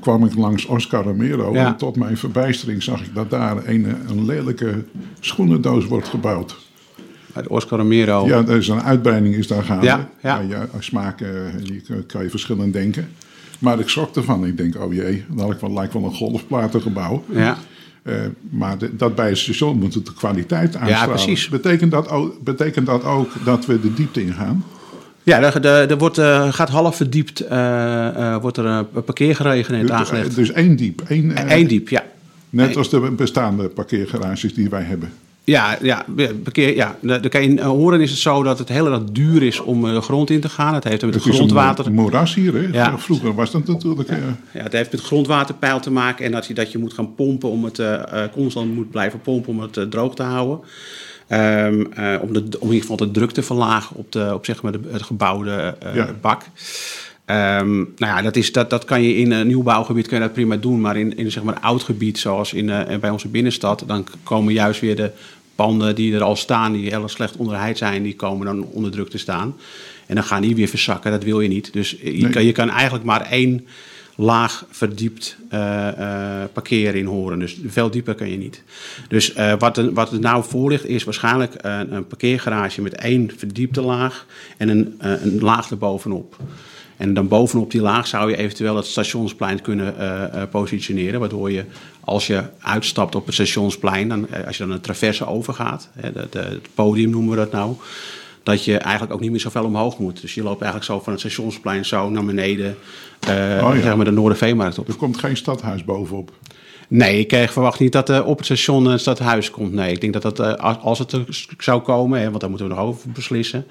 kwam 0.00 0.24
ik 0.24 0.34
langs 0.34 0.64
Oscar 0.64 1.04
Romero. 1.04 1.52
Ja. 1.52 1.66
En 1.66 1.76
tot 1.76 1.96
mijn 1.96 2.16
verbijstering 2.16 2.82
zag 2.82 3.00
ik 3.00 3.14
dat 3.14 3.30
daar 3.30 3.66
een, 3.66 3.96
een 4.08 4.26
lelijke 4.26 4.84
schoenendoos 5.20 5.86
wordt 5.86 6.08
gebouwd. 6.08 6.56
Oscar 7.46 7.78
Romero. 7.78 8.26
Ja, 8.26 8.36
er 8.36 8.56
is 8.56 8.68
een 8.68 8.82
uitbreiding 8.82 9.34
is 9.34 9.46
daar 9.46 9.64
gaande. 9.64 9.86
Ja, 9.86 10.08
ja. 10.22 10.40
ja, 10.40 10.68
smaken 10.78 11.64
die 11.64 11.82
kan 12.06 12.22
je 12.22 12.30
verschillend 12.30 12.72
denken. 12.72 13.08
Maar 13.58 13.78
ik 13.78 13.88
schrok 13.88 14.16
ervan. 14.16 14.46
Ik 14.46 14.56
denk, 14.56 14.76
oh 14.76 14.92
jee, 14.92 15.24
dat 15.28 15.70
lijkt 15.70 15.92
wel 15.92 16.04
een 16.04 16.14
golfplatengebouw. 16.14 17.24
Ja. 17.28 17.58
Uh, 18.02 18.14
maar 18.50 18.78
de, 18.78 18.96
dat 18.96 19.14
bij 19.14 19.28
het 19.28 19.38
station 19.38 19.78
moet 19.78 19.94
het 19.94 20.06
de 20.06 20.12
kwaliteit 20.12 20.76
aanstralen. 20.76 21.08
Ja, 21.08 21.24
precies. 21.24 21.48
Betekent 21.48 21.90
dat, 21.90 22.08
ook, 22.08 22.42
betekent 22.44 22.86
dat 22.86 23.04
ook 23.04 23.30
dat 23.44 23.66
we 23.66 23.80
de 23.80 23.94
diepte 23.94 24.22
ingaan? 24.22 24.64
Ja, 25.28 25.40
er, 25.42 25.64
er, 25.66 25.90
er 25.90 25.98
wordt, 25.98 26.18
uh, 26.18 26.52
gaat 26.52 26.68
half 26.68 26.96
verdiept 26.96 27.42
uh, 27.42 27.48
uh, 27.50 28.36
wordt 28.36 28.56
er 28.56 28.64
een 28.64 28.86
parkeergelegenheid 29.04 29.86
dus, 29.86 29.96
aangelegd. 29.96 30.34
Dus 30.34 30.52
één 30.52 30.76
diep? 30.76 31.02
Één, 31.08 31.52
Eén 31.52 31.66
diep, 31.66 31.88
ja. 31.88 32.04
Net 32.50 32.76
als 32.76 32.90
de 32.90 33.00
bestaande 33.00 33.68
parkeergarages 33.68 34.54
die 34.54 34.68
wij 34.68 34.82
hebben. 34.82 35.12
Ja, 35.44 35.78
ja, 35.82 36.04
parkeer, 36.42 36.74
ja. 36.74 36.96
De, 37.00 37.20
de, 37.20 37.28
in 37.28 37.58
Horen 37.58 38.00
is 38.00 38.10
het 38.10 38.18
zo 38.18 38.42
dat 38.42 38.58
het 38.58 38.68
heel 38.68 38.92
erg 38.92 39.04
duur 39.04 39.42
is 39.42 39.60
om 39.60 39.82
de 39.82 40.00
grond 40.00 40.30
in 40.30 40.40
te 40.40 40.48
gaan. 40.48 40.74
Het 40.74 40.84
heeft 40.84 41.02
met 41.02 41.14
het, 41.14 41.24
het 41.24 41.34
grondwater... 41.34 41.86
een 41.86 41.92
moeras 41.92 42.34
hier, 42.34 42.54
hè? 42.54 42.68
Ja. 42.72 42.98
Vroeger 42.98 43.34
was 43.34 43.50
dat 43.50 43.66
natuurlijk... 43.66 44.08
Ja. 44.08 44.16
ja, 44.52 44.62
het 44.62 44.72
heeft 44.72 44.92
met 44.92 45.00
grondwaterpeil 45.00 45.80
te 45.80 45.90
maken. 45.90 46.24
En 46.24 46.32
dat 46.32 46.46
je, 46.46 46.54
dat 46.54 46.72
je 46.72 46.78
moet 46.78 46.92
gaan 46.92 47.14
pompen 47.14 47.50
om 47.50 47.64
het... 47.64 47.78
Uh, 47.78 48.02
constant 48.32 48.74
moet 48.74 48.90
blijven 48.90 49.20
pompen 49.20 49.52
om 49.52 49.60
het 49.60 49.76
uh, 49.76 49.84
droog 49.84 50.14
te 50.14 50.22
houden. 50.22 50.60
Um, 51.32 51.88
uh, 51.98 52.14
om, 52.20 52.32
de, 52.32 52.40
om 52.40 52.68
in 52.68 52.74
ieder 52.74 52.80
geval 52.80 52.96
de 52.96 53.10
druk 53.10 53.30
te 53.30 53.42
verlagen 53.42 53.96
op, 53.96 54.12
de, 54.12 54.30
op 54.34 54.44
zeg 54.44 54.62
maar 54.62 54.72
de, 54.72 54.80
het 54.90 55.02
gebouwde 55.02 55.76
ja. 55.94 56.14
bak. 56.20 56.42
Um, 56.42 57.76
nou 57.76 58.16
ja, 58.16 58.22
dat, 58.22 58.36
is, 58.36 58.52
dat, 58.52 58.70
dat 58.70 58.84
kan 58.84 59.02
je 59.02 59.16
in 59.16 59.30
een 59.30 59.46
nieuwbouwgebied 59.46 60.06
kun 60.06 60.16
je 60.16 60.22
dat 60.22 60.32
prima 60.32 60.56
doen. 60.56 60.80
Maar 60.80 60.96
in, 60.96 61.16
in 61.16 61.30
zeg 61.30 61.42
maar 61.42 61.60
oud 61.60 61.82
gebied, 61.82 62.18
zoals 62.18 62.52
in, 62.52 62.66
bij 63.00 63.10
onze 63.10 63.28
binnenstad... 63.28 63.84
dan 63.86 64.06
komen 64.22 64.52
juist 64.52 64.80
weer 64.80 64.96
de 64.96 65.10
panden 65.54 65.94
die 65.94 66.14
er 66.14 66.22
al 66.22 66.36
staan, 66.36 66.72
die 66.72 66.88
heel 66.88 67.08
slecht 67.08 67.36
onderheid 67.36 67.78
zijn, 67.78 68.02
die 68.02 68.16
komen 68.16 68.46
dan 68.46 68.64
onder 68.64 68.90
druk 68.90 69.10
te 69.10 69.18
staan. 69.18 69.56
En 70.06 70.14
dan 70.14 70.24
gaan 70.24 70.42
die 70.42 70.54
weer 70.54 70.68
verzakken, 70.68 71.10
dat 71.10 71.24
wil 71.24 71.40
je 71.40 71.48
niet. 71.48 71.72
Dus 71.72 71.90
je, 71.90 72.10
Nee. 72.10 72.30
kan, 72.30 72.44
je 72.44 72.52
kan 72.52 72.70
eigenlijk 72.70 73.04
maar 73.04 73.20
één 73.30 73.66
laag 74.20 74.64
verdiept 74.70 75.36
eh, 75.48 75.88
parkeren 76.52 76.94
in 76.94 77.06
Horen. 77.06 77.38
Dus 77.38 77.56
veel 77.66 77.90
dieper 77.90 78.14
kan 78.14 78.30
je 78.30 78.36
niet. 78.36 78.62
Dus 79.08 79.32
eh, 79.32 79.52
wat, 79.58 79.76
er, 79.76 79.92
wat 79.92 80.12
nou 80.12 80.44
voor 80.44 80.70
ligt 80.70 80.86
is 80.86 81.04
waarschijnlijk 81.04 81.54
een, 81.62 82.06
parkeergarage 82.06 82.82
met 82.82 82.94
één 82.94 83.30
verdiepte 83.36 83.80
laag 83.80 84.26
en 84.56 84.68
een, 84.68 84.94
een 84.98 85.40
laag 85.40 85.70
erbovenop. 85.70 86.36
En 86.96 87.14
dan 87.14 87.28
bovenop 87.28 87.70
die 87.70 87.80
laag 87.80 88.06
zou 88.06 88.30
je 88.30 88.36
eventueel 88.36 88.76
het 88.76 88.86
stationsplein 88.86 89.62
kunnen 89.62 89.94
positioneren. 90.50 91.20
Waardoor 91.20 91.50
je, 91.50 91.64
als 92.00 92.26
je 92.26 92.42
uitstapt 92.60 93.14
op 93.14 93.26
het 93.26 93.34
stationsplein, 93.34 94.08
dan, 94.08 94.26
als 94.46 94.56
je 94.56 94.64
dan 94.64 94.72
een 94.72 94.80
traverse 94.80 95.26
overgaat, 95.26 95.88
hè, 95.92 96.10
het 96.20 96.68
podium 96.74 97.10
noemen 97.10 97.30
we 97.30 97.36
dat 97.36 97.52
nou, 97.52 97.76
dat 98.48 98.64
je 98.64 98.76
eigenlijk 98.76 99.14
ook 99.14 99.20
niet 99.20 99.30
meer 99.30 99.40
zoveel 99.40 99.64
omhoog 99.64 99.98
moet. 99.98 100.20
Dus 100.20 100.34
je 100.34 100.42
loopt 100.42 100.62
eigenlijk 100.62 100.92
zo 100.92 101.00
van 101.00 101.12
het 101.12 101.20
stationsplein 101.20 101.84
zo 101.84 102.10
naar 102.10 102.24
beneden, 102.24 102.76
eh 103.20 103.60
ja. 103.60 103.80
zeg 103.80 103.96
maar 103.96 104.04
de 104.04 104.10
Noorderveemarkt 104.10 104.78
op. 104.78 104.88
Er 104.88 104.96
komt 104.96 105.18
geen 105.18 105.36
stadhuis 105.36 105.84
bovenop. 105.84 106.32
Nee, 106.90 107.18
ik 107.18 107.32
eh, 107.32 107.48
verwacht 107.48 107.80
niet 107.80 107.92
dat 107.92 108.08
er 108.08 108.24
op 108.24 108.36
het 108.36 108.46
station 108.46 108.86
een 108.86 108.98
stadhuis 108.98 109.50
komt. 109.50 109.72
Nee, 109.72 109.92
ik 109.92 110.00
denk 110.00 110.12
dat 110.12 110.22
dat, 110.22 110.40
eh, 110.40 110.74
als, 110.84 110.98
het 110.98 111.12
er 111.12 111.24
zou 111.58 111.80
komen, 111.80 112.20
hè, 112.20 112.28
want 112.28 112.40
daar 112.40 112.50
moeten 112.50 112.68
we 112.68 112.74
nog 112.74 112.84
over 112.84 113.10
beslissen, 113.10 113.66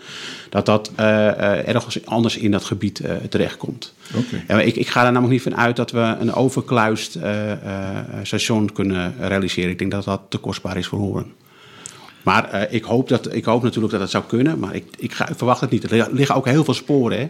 dat 0.50 0.66
dat 0.66 0.92
eh, 0.96 1.28
eh, 1.28 1.68
ergens 1.68 2.06
anders 2.06 2.38
in 2.38 2.52
dat 2.52 2.64
gebied 2.64 3.00
eh, 3.00 3.16
terechtkomt. 3.30 3.94
Oké. 4.16 4.62
Ik, 4.62 4.76
ik 4.76 4.88
ga 4.88 5.06
er 5.06 5.12
namelijk 5.12 5.32
niet 5.34 5.54
van 5.54 5.58
uit 5.58 5.76
dat 5.76 5.92
we 5.92 6.16
een 6.20 6.34
overkluist 6.34 7.16
eh, 7.16 7.52
eh, 7.52 7.60
station 8.24 8.72
kunnen 8.72 9.16
realiseren. 9.20 9.70
Ik 9.70 9.80
denk 9.80 9.92
dat 9.92 10.04
dat 10.04 10.22
te 10.30 10.38
kostbaar 10.38 10.78
is 10.78 10.88
voor 10.88 11.00
Horen. 11.00 11.32
Maar 12.28 12.50
eh, 12.52 12.74
ik, 12.76 12.84
hoop 12.84 13.10
dat, 13.10 13.34
ik 13.34 13.46
hoop 13.46 13.64
natuurlijk 13.64 13.92
dat 13.92 14.02
het 14.02 14.10
zou 14.10 14.24
kunnen, 14.28 14.60
maar 14.60 14.76
ik, 14.76 14.84
ik, 14.98 15.14
ga, 15.14 15.30
ik 15.30 15.38
verwacht 15.38 15.62
het 15.62 15.70
niet. 15.70 15.92
Er 15.92 16.08
liggen- 16.12 16.36
ook 16.36 16.46
heel 16.46 16.64
veel 16.64 16.74
sporen. 16.74 17.18
Hè? 17.20 17.30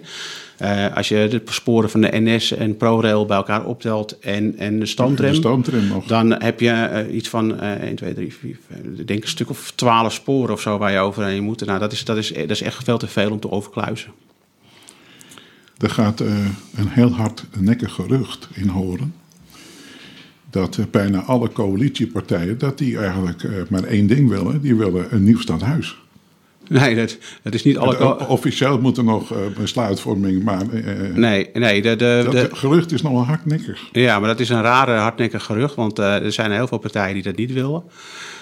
Eh, 0.87 0.95
als 0.95 1.07
je 1.07 1.27
de 1.29 1.41
sporen 1.45 1.89
van 1.89 2.01
de 2.01 2.09
NS 2.11 2.51
en 2.51 2.77
ProRail 2.77 3.25
bij 3.25 3.37
elkaar 3.37 3.65
optelt 3.65 4.19
en, 4.19 4.57
en 4.57 4.79
de 4.79 4.85
stoomtram, 4.85 5.29
De 5.31 5.35
stoomtram 5.35 5.87
nog. 5.87 6.05
dan 6.05 6.31
heb 6.43 6.59
je 6.59 6.69
eh, 6.69 7.15
iets 7.15 7.29
van 7.29 7.59
eh 7.59 7.71
1, 7.71 7.95
2, 7.95 8.13
3, 8.13 8.33
4, 8.33 8.57
5, 8.67 8.79
ik 8.99 9.07
denk 9.07 9.23
een 9.23 9.29
stuk 9.29 9.49
of 9.49 9.71
12 9.75 10.13
sporen 10.13 10.53
of 10.53 10.61
zo 10.61 10.77
waar 10.77 10.91
je 10.91 10.99
overheen 10.99 11.43
moet. 11.43 11.65
Nou, 11.65 11.79
dat 11.79 11.91
is, 11.91 12.05
dat, 12.05 12.17
is, 12.17 12.33
dat 12.33 12.49
is 12.49 12.61
echt 12.61 12.83
veel 12.83 12.97
te 12.97 13.07
veel 13.07 13.31
om 13.31 13.39
te 13.39 13.51
overkluizen. 13.51 14.11
Er 15.77 15.89
gaat 15.89 16.19
een 16.19 16.87
heel 16.89 17.11
hardnekkig 17.11 17.93
gerucht 17.93 18.47
in 18.53 18.67
horen. 18.67 19.13
Dat 20.49 20.77
eh, 20.77 20.85
bijna 20.91 21.21
alle 21.21 21.51
coalitiepartijen, 21.51 22.57
dat 22.57 22.77
die 22.77 22.97
eigenlijk 22.97 23.43
eh, 23.43 23.51
maar 23.69 23.83
één 23.83 24.07
ding 24.07 24.29
willen. 24.29 24.61
Die 24.61 24.75
willen 24.75 25.13
een 25.13 25.23
nieuw 25.23 25.39
stadhuis. 25.39 25.97
Nee, 26.67 26.95
dat, 26.95 27.17
dat 27.41 27.53
is 27.53 27.63
niet 27.63 27.77
alle... 27.77 28.27
Officieel 28.27 28.79
moet 28.79 28.97
er 28.97 29.03
nog 29.03 29.33
besluitvorming, 29.59 30.43
maar 30.43 30.69
eh, 30.69 31.15
Nee, 31.15 31.49
nee 31.53 31.81
de, 31.81 31.95
de, 31.95 32.21
dat 32.23 32.31
de, 32.31 32.55
gerucht 32.55 32.91
is 32.91 33.01
nog 33.01 33.11
wel 33.11 33.25
hardnekkig. 33.25 33.89
Ja, 33.91 34.19
maar 34.19 34.29
dat 34.29 34.39
is 34.39 34.49
een 34.49 34.61
rare, 34.61 34.91
hardnekkig 34.91 35.43
gerucht, 35.43 35.75
want 35.75 35.99
er 35.99 36.31
zijn 36.31 36.51
heel 36.51 36.67
veel 36.67 36.77
partijen 36.77 37.13
die 37.13 37.23
dat 37.23 37.35
niet 37.35 37.53
willen. 37.53 37.83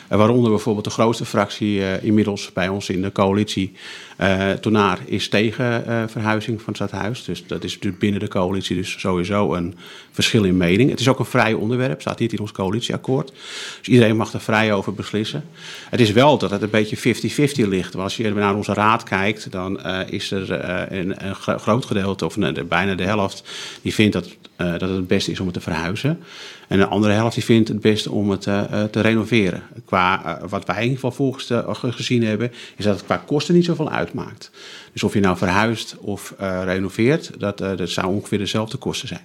Eh, 0.07 0.17
waaronder 0.17 0.49
bijvoorbeeld 0.49 0.85
de 0.85 0.91
grootste 0.91 1.25
fractie 1.25 1.83
eh, 1.83 2.03
inmiddels 2.03 2.51
bij 2.53 2.67
ons 2.67 2.89
in 2.89 3.01
de 3.01 3.11
coalitie. 3.11 3.73
eh 4.17 4.51
Tonaar 4.51 4.99
is 5.05 5.29
tegen 5.29 5.83
verhuizing 6.09 6.61
van 6.61 6.73
het 6.73 6.75
stadhuis. 6.75 7.23
Dus 7.23 7.47
dat 7.47 7.63
is 7.63 7.79
binnen 7.99 8.19
de 8.19 8.27
coalitie 8.27 8.75
dus 8.75 8.99
sowieso 8.99 9.53
een 9.53 9.75
verschil 10.11 10.43
in 10.43 10.57
mening. 10.57 10.89
Het 10.89 10.99
is 10.99 11.07
ook 11.07 11.19
een 11.19 11.25
vrij 11.25 11.53
onderwerp, 11.53 12.01
staat 12.01 12.19
niet 12.19 12.33
in 12.33 12.39
ons 12.39 12.51
coalitieakkoord. 12.51 13.31
Dus 13.79 13.87
iedereen 13.87 14.15
mag 14.15 14.33
er 14.33 14.41
vrij 14.41 14.73
over 14.73 14.93
beslissen. 14.93 15.43
Het 15.89 15.99
is 15.99 16.11
wel 16.11 16.37
dat 16.37 16.51
het 16.51 16.61
een 16.61 16.69
beetje 16.69 16.97
50-50 16.97 17.67
ligt. 17.67 17.93
Want 17.93 18.03
als 18.03 18.17
je 18.17 18.33
naar 18.33 18.55
onze 18.55 18.73
raad 18.73 19.03
kijkt, 19.03 19.51
dan 19.51 19.85
is 20.09 20.31
er 20.31 20.51
een, 20.93 21.25
een 21.27 21.35
gro- 21.35 21.57
groot 21.57 21.85
gedeelte, 21.85 22.25
of 22.25 22.37
bijna 22.67 22.95
de 22.95 23.03
helft, 23.03 23.43
die 23.81 23.93
vindt 23.93 24.13
dat, 24.13 24.29
dat 24.55 24.81
het 24.81 24.89
het 24.89 25.07
beste 25.07 25.31
is 25.31 25.39
om 25.39 25.45
het 25.45 25.55
te 25.55 25.61
verhuizen. 25.61 26.19
En 26.67 26.77
de 26.77 26.87
andere 26.87 27.13
helft 27.13 27.35
die 27.35 27.43
vindt 27.43 27.67
het 27.67 27.81
beste 27.81 28.11
om 28.11 28.29
het 28.29 28.47
eh, 28.47 28.63
eh, 28.63 28.89
te 28.89 29.01
renoveren. 29.01 29.63
Qua, 29.85 30.25
eh, 30.25 30.49
wat 30.49 30.65
wij 30.65 30.75
in 30.75 30.81
ieder 30.81 30.95
geval 30.95 31.11
volgens 31.11 31.51
gezien 31.95 32.23
hebben, 32.23 32.51
is 32.75 32.85
dat 32.85 32.95
het 32.95 33.05
qua 33.05 33.17
kosten 33.17 33.55
niet 33.55 33.65
zoveel 33.65 33.89
uitmaakt. 33.89 34.51
Dus 34.93 35.03
of 35.03 35.13
je 35.13 35.19
nou 35.19 35.37
verhuist 35.37 35.95
of 35.99 36.33
renoveert, 36.63 37.31
dat, 37.37 37.57
dat 37.57 37.89
zou 37.89 38.07
ongeveer 38.07 38.37
dezelfde 38.37 38.77
kosten 38.77 39.07
zijn. 39.07 39.21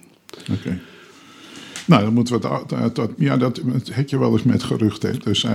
Oké. 0.51 0.79
Nou, 1.85 2.03
dan 2.03 2.13
moeten 2.13 2.41
we 2.41 2.47
het. 2.75 2.99
ja, 3.17 3.37
dat, 3.37 3.61
dat 3.63 3.89
heb 3.91 4.09
je 4.09 4.19
wel 4.19 4.31
eens 4.31 4.43
met 4.43 4.63
geruchten. 4.63 5.19
Dus 5.23 5.45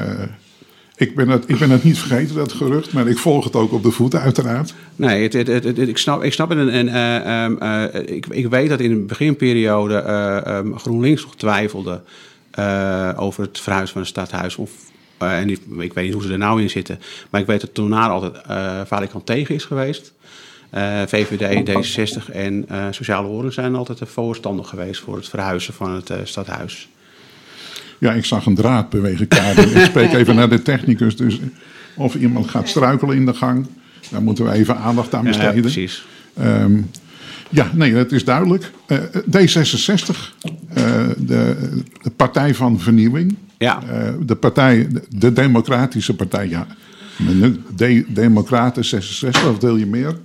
ik, 0.96 1.14
ben 1.14 1.28
het, 1.28 1.44
ik 1.46 1.58
ben 1.58 1.70
het 1.70 1.84
niet 1.84 1.98
vergeten, 1.98 2.34
dat 2.34 2.52
gerucht. 2.52 2.92
Maar 2.92 3.08
ik 3.08 3.18
volg 3.18 3.44
het 3.44 3.54
ook 3.54 3.72
op 3.72 3.82
de 3.82 3.90
voet, 3.90 4.14
uiteraard. 4.14 4.74
Nee, 4.96 5.22
het, 5.22 5.78
ik, 5.78 5.98
snap, 5.98 6.22
ik 6.22 6.32
snap 6.32 6.48
het. 6.48 6.68
En, 6.68 6.88
eh, 6.88 7.44
ehm, 7.44 7.56
eh, 7.56 8.16
ik, 8.16 8.26
ik 8.26 8.48
weet 8.48 8.68
dat 8.68 8.80
in 8.80 8.90
de 8.90 8.96
beginperiode 8.96 9.98
eh, 9.98 10.46
ehm, 10.46 10.72
GroenLinks 10.74 11.22
nog 11.22 11.36
twijfelde 11.36 12.02
over 13.16 13.42
het 13.42 13.60
verhuizen 13.60 13.92
van 13.92 14.00
het 14.00 14.10
stadhuis. 14.10 14.56
Of, 14.56 14.70
en 15.18 15.50
ik, 15.50 15.60
weet 15.68 16.04
niet 16.04 16.12
hoe 16.12 16.22
ze 16.22 16.32
er 16.32 16.38
nou 16.38 16.62
in 16.62 16.70
zitten. 16.70 17.00
Maar 17.30 17.40
ik 17.40 17.46
weet 17.46 17.60
dat 17.60 17.74
Tonaar 17.74 18.10
altijd 18.10 18.34
uh, 18.90 19.16
tegen 19.24 19.54
is 19.54 19.64
geweest. 19.64 20.12
VVD, 21.06 21.70
D66 21.70 22.32
en 22.32 22.66
Sociale 22.90 23.26
Horen 23.26 23.52
zijn 23.52 23.74
altijd 23.74 23.98
de 23.98 24.06
voorstander 24.06 24.64
geweest 24.64 25.00
voor 25.00 25.16
het 25.16 25.28
verhuizen 25.28 25.74
van 25.74 25.90
het 25.94 26.12
stadhuis. 26.24 26.88
Ja, 27.98 28.12
ik 28.12 28.24
zag 28.24 28.46
een 28.46 28.54
draad 28.54 28.90
bewegen, 28.90 29.28
Karin. 29.28 29.76
ik 29.76 29.84
spreek 29.84 30.12
even 30.12 30.34
naar 30.34 30.48
de 30.48 30.62
technicus. 30.62 31.16
Dus 31.16 31.40
of 31.94 32.14
iemand 32.14 32.48
gaat 32.48 32.68
struikelen 32.68 33.16
in 33.16 33.26
de 33.26 33.34
gang, 33.34 33.66
daar 34.10 34.22
moeten 34.22 34.44
we 34.44 34.52
even 34.52 34.76
aandacht 34.76 35.14
aan 35.14 35.24
Ja, 35.24 35.28
besteden. 35.30 35.60
precies. 35.60 36.06
Ehm, 36.36 36.80
ja, 37.50 37.70
nee, 37.74 37.92
dat 37.92 38.12
is 38.12 38.24
duidelijk. 38.24 38.70
Eh, 38.86 38.98
D66, 39.30 40.34
eh, 40.68 40.84
de, 41.16 41.56
de 42.02 42.10
Partij 42.16 42.54
van 42.54 42.80
Vernieuwing. 42.80 43.36
Ja. 43.58 43.82
Eh, 43.82 44.12
de 44.20 44.34
partij, 44.34 44.88
de, 44.90 45.02
de 45.08 45.32
Democratische 45.32 46.14
Partij, 46.14 46.48
ja. 46.48 46.66
De 47.76 48.04
Democraten 48.08 48.84
66, 48.84 49.48
of 49.48 49.60
wil 49.60 49.76
je 49.76 49.86
meer? 49.86 50.16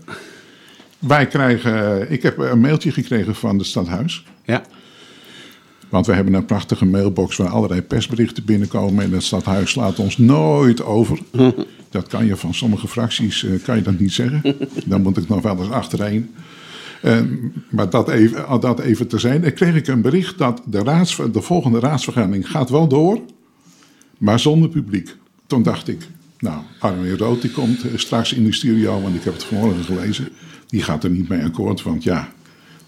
Wij 1.00 1.28
krijgen, 1.28 2.12
ik 2.12 2.24
heb 2.24 2.38
een 2.38 2.60
mailtje 2.60 2.92
gekregen 2.92 3.36
van 3.36 3.58
het 3.58 3.68
stadhuis. 3.68 4.26
Ja. 4.46 4.64
Want 5.92 6.06
we 6.06 6.14
hebben 6.14 6.34
een 6.34 6.46
prachtige 6.46 6.86
mailbox 6.86 7.38
waar 7.38 7.50
allerlei 7.50 7.82
persberichten 7.82 8.46
binnenkomen. 8.46 9.04
En 9.04 9.12
het 9.12 9.24
stadhuis 9.24 9.72
slaat 9.72 10.00
ons 10.00 10.18
nooit 10.18 10.84
over. 10.84 11.20
Dat 11.90 12.08
kan 12.08 12.26
je 12.26 12.36
van 12.36 12.54
sommige 12.54 12.88
fracties 12.88 13.44
eh, 13.44 13.64
kan 13.64 13.76
je 13.76 13.82
dat 13.82 14.00
niet 14.00 14.12
zeggen. 14.12 14.42
Dan 14.86 15.02
moet 15.02 15.18
ik 15.18 15.28
nog 15.28 15.42
wel 15.42 15.58
eens 15.58 15.70
achterheen. 15.70 16.34
Eh, 17.02 17.20
maar 17.70 17.90
dat 17.90 18.10
even, 18.10 18.60
dat 18.60 18.80
even 18.80 19.08
te 19.08 19.20
zijn. 19.20 19.42
Dan 19.42 19.54
kreeg 19.54 19.76
ik 19.76 19.88
een 19.88 20.02
bericht 20.02 20.38
dat 20.38 20.62
de, 20.66 20.84
raads, 20.84 21.20
de 21.32 21.42
volgende 21.42 21.80
raadsvergadering 21.80 22.50
gaat 22.50 22.70
wel 22.70 22.88
door. 22.88 23.20
Maar 24.18 24.40
zonder 24.40 24.70
publiek. 24.70 25.16
Toen 25.48 25.64
dacht 25.64 25.88
ik, 25.88 26.08
nou, 26.40 26.62
Armin 26.80 27.18
Rood 27.18 27.42
die 27.42 27.52
komt 27.52 27.84
eh, 27.84 27.92
straks 27.96 28.34
in 28.34 28.44
de 28.44 28.54
studio. 28.54 29.02
Want 29.02 29.16
ik 29.16 29.24
heb 29.24 29.34
het 29.34 29.44
vanmorgen 29.44 29.84
gelezen. 29.84 30.30
Die 30.68 30.84
gaat 30.84 31.04
er 31.04 31.10
niet 31.10 31.30
mee 31.30 31.44
akkoord. 31.44 31.84
Want 31.84 32.04
ja, 32.04 32.32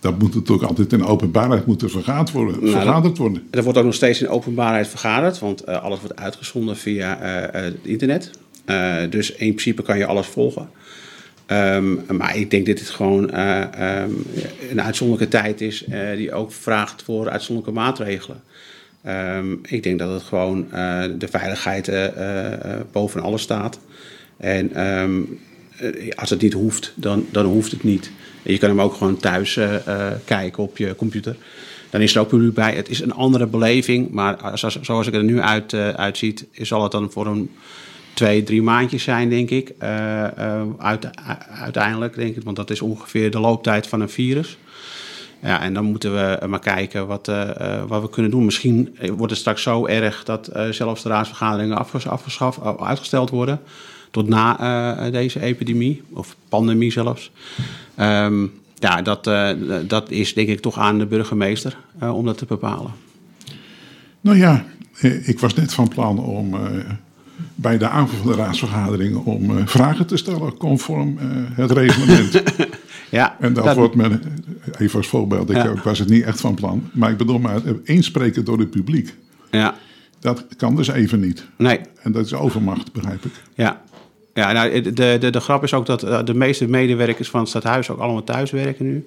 dat 0.03 0.19
moet 0.19 0.35
natuurlijk 0.35 0.67
altijd 0.67 0.93
in 0.93 1.05
openbaarheid 1.05 1.65
moeten 1.65 1.89
vergaderd 1.89 2.31
worden. 2.31 2.59
Nou, 2.59 2.71
vergaderd 2.71 3.17
worden. 3.17 3.47
Er 3.51 3.63
wordt 3.63 3.77
ook 3.77 3.85
nog 3.85 3.93
steeds 3.93 4.21
in 4.21 4.27
openbaarheid 4.27 4.87
vergaderd, 4.87 5.39
want 5.39 5.63
eh, 5.63 5.83
alles 5.83 5.99
wordt 5.99 6.15
uitgezonden 6.15 6.77
via 6.77 7.19
eh, 7.19 7.43
eh, 7.43 7.63
het 7.63 7.77
internet. 7.81 8.31
Dus 9.09 9.31
in 9.31 9.47
principe 9.49 9.81
kan 9.81 9.97
je 9.97 10.05
alles 10.05 10.27
volgen. 10.27 10.69
Ehm, 11.45 12.15
maar 12.17 12.37
ik 12.37 12.51
denk 12.51 12.65
dat 12.65 12.77
dit 12.77 12.89
gewoon 12.89 13.31
eh, 13.31 13.61
ehm, 13.61 14.11
een 14.69 14.81
uitzonderlijke 14.81 15.37
tijd 15.37 15.61
is 15.61 15.85
die 16.15 16.33
ook 16.33 16.51
vraagt 16.51 17.03
voor 17.03 17.29
uitzonderlijke 17.29 17.79
maatregelen. 17.79 18.41
Ehm, 19.03 19.53
ik 19.61 19.83
denk 19.83 19.99
dat 19.99 20.13
het 20.13 20.23
gewoon 20.23 20.67
de 21.17 21.27
veiligheid 21.29 21.91
boven 22.91 23.21
alles 23.21 23.41
staat. 23.41 23.79
En 24.37 24.71
als 26.15 26.29
het 26.29 26.41
niet 26.41 26.53
hoeft, 26.53 26.93
dan, 26.95 27.25
dan 27.31 27.45
hoeft 27.45 27.71
het 27.71 27.83
niet. 27.83 28.11
Je 28.43 28.57
kan 28.57 28.69
hem 28.69 28.81
ook 28.81 28.93
gewoon 28.93 29.17
thuis 29.17 29.57
eh, 29.57 29.75
eh, 29.87 30.13
kijken 30.25 30.63
op 30.63 30.77
je 30.77 30.95
computer. 30.95 31.35
Dan 31.89 32.01
is 32.01 32.15
er 32.15 32.21
ook 32.21 32.27
publiek 32.27 32.53
bij. 32.53 32.73
Het 32.75 32.89
is 32.89 32.99
een 33.01 33.13
andere 33.13 33.45
beleving, 33.47 34.09
maar 34.11 34.35
als, 34.37 34.63
als- 34.63 34.81
zoals 34.81 35.07
ik 35.07 35.13
er 35.13 35.23
nu 35.23 35.41
uit, 35.41 35.73
eh, 35.73 35.89
uitziet, 35.89 36.45
zal 36.51 36.83
het 36.83 36.91
dan 36.91 37.11
voor 37.11 37.27
een 37.27 37.51
twee, 38.13 38.43
drie 38.43 38.61
maandjes 38.61 39.03
zijn, 39.03 39.29
denk 39.29 39.49
ik. 39.49 39.73
Uit, 40.77 41.07
uiteindelijk, 41.61 42.15
denk 42.15 42.35
ik, 42.35 42.43
want 42.43 42.55
dat 42.55 42.69
is 42.69 42.81
ongeveer 42.81 43.31
de 43.31 43.39
looptijd 43.39 43.87
van 43.87 44.01
een 44.01 44.09
virus. 44.09 44.57
Ja, 45.41 45.61
en 45.61 45.73
dan 45.73 45.85
moeten 45.85 46.13
we 46.13 46.47
maar 46.47 46.59
kijken 46.59 47.07
wat, 47.07 47.31
wat 47.87 48.01
we 48.01 48.09
kunnen 48.09 48.31
doen. 48.31 48.45
Misschien 48.45 48.95
wordt 49.15 49.31
het 49.31 49.39
straks 49.41 49.61
zo 49.61 49.85
erg 49.85 50.23
dat 50.23 50.47
eh, 50.47 50.69
zelfs 50.69 51.03
de 51.03 51.09
raadsvergaderingen 51.09 51.77
afges 51.77 52.07
afgeschaf, 52.07 52.57
uh, 52.57 52.73
uitgesteld 52.79 53.29
worden. 53.29 53.59
Tot 54.13 54.27
na 54.27 54.59
uh, 55.05 55.11
deze 55.11 55.39
epidemie, 55.39 56.01
of 56.09 56.35
pandemie 56.49 56.91
zelfs. 56.91 57.31
Um, 57.99 58.51
ja, 58.75 59.01
dat, 59.01 59.27
uh, 59.27 59.49
dat 59.87 60.11
is 60.11 60.33
denk 60.33 60.47
ik 60.47 60.59
toch 60.59 60.77
aan 60.77 60.99
de 60.99 61.05
burgemeester 61.05 61.77
uh, 62.03 62.15
om 62.15 62.25
dat 62.25 62.37
te 62.37 62.45
bepalen. 62.45 62.91
Nou 64.21 64.37
ja, 64.37 64.65
ik 65.01 65.39
was 65.39 65.53
net 65.53 65.73
van 65.73 65.87
plan 65.87 66.19
om 66.19 66.55
bij 67.55 67.77
de 67.77 67.89
aanvang 67.89 68.21
van 68.21 68.31
de 68.31 68.37
raadsvergadering 68.37 69.15
om 69.15 69.57
uh, 69.57 69.67
vragen 69.67 70.05
te 70.05 70.17
stellen 70.17 70.57
conform 70.57 71.17
uh, 71.17 71.25
het 71.53 71.71
reglement. 71.71 72.43
ja, 73.09 73.35
en 73.39 73.53
dat, 73.53 73.63
dat, 73.63 73.75
wordt 73.75 73.95
me, 73.95 74.19
even 74.77 74.97
als 74.97 75.07
voorbeeld, 75.07 75.49
ik, 75.49 75.55
ja. 75.55 75.69
ik, 75.69 75.83
was 75.83 75.99
het 75.99 76.09
niet 76.09 76.23
echt 76.23 76.41
van 76.41 76.55
plan, 76.55 76.89
maar 76.91 77.11
ik 77.11 77.17
bedoel 77.17 77.39
maar 77.39 77.61
inspreken 77.83 78.45
door 78.45 78.59
het 78.59 78.69
publiek. 78.69 79.15
Ja. 79.51 79.75
Dat 80.19 80.45
kan 80.57 80.75
dus 80.75 80.87
even 80.87 81.19
niet. 81.19 81.45
Nee. 81.57 81.79
En 82.01 82.11
dat 82.11 82.25
is 82.25 82.33
overmacht, 82.33 82.91
begrijp 82.91 83.25
ik. 83.25 83.31
Ja. 83.55 83.81
Ja, 84.33 84.51
nou, 84.51 84.81
de, 84.81 85.17
de, 85.17 85.29
de 85.29 85.39
grap 85.39 85.63
is 85.63 85.73
ook 85.73 85.85
dat 85.85 86.27
de 86.27 86.33
meeste 86.33 86.67
medewerkers 86.67 87.29
van 87.29 87.39
het 87.39 87.49
stadhuis 87.49 87.89
ook 87.89 87.99
allemaal 87.99 88.23
thuis 88.23 88.51
werken 88.51 88.85
nu. 88.85 89.05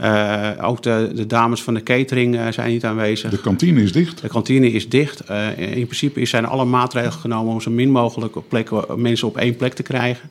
Uh, 0.00 0.50
ook 0.60 0.82
de, 0.82 1.10
de, 1.14 1.26
dames 1.26 1.62
van 1.62 1.74
de 1.74 1.82
catering 1.82 2.34
uh, 2.34 2.46
zijn 2.50 2.70
niet 2.70 2.84
aanwezig. 2.84 3.30
De 3.30 3.40
kantine 3.40 3.82
is 3.82 3.92
dicht. 3.92 4.20
De 4.20 4.28
kantine 4.28 4.70
is 4.70 4.88
dicht. 4.88 5.30
Uh, 5.30 5.58
in 5.58 5.84
principe 5.84 6.24
zijn 6.24 6.46
alle 6.46 6.64
maatregelen 6.64 7.20
genomen 7.20 7.52
om 7.52 7.60
zo 7.60 7.70
min 7.70 7.90
mogelijk 7.90 8.36
op 8.36 8.44
plekken, 8.48 8.84
mensen 9.00 9.28
op 9.28 9.36
één 9.36 9.56
plek 9.56 9.72
te 9.72 9.82
krijgen. 9.82 10.30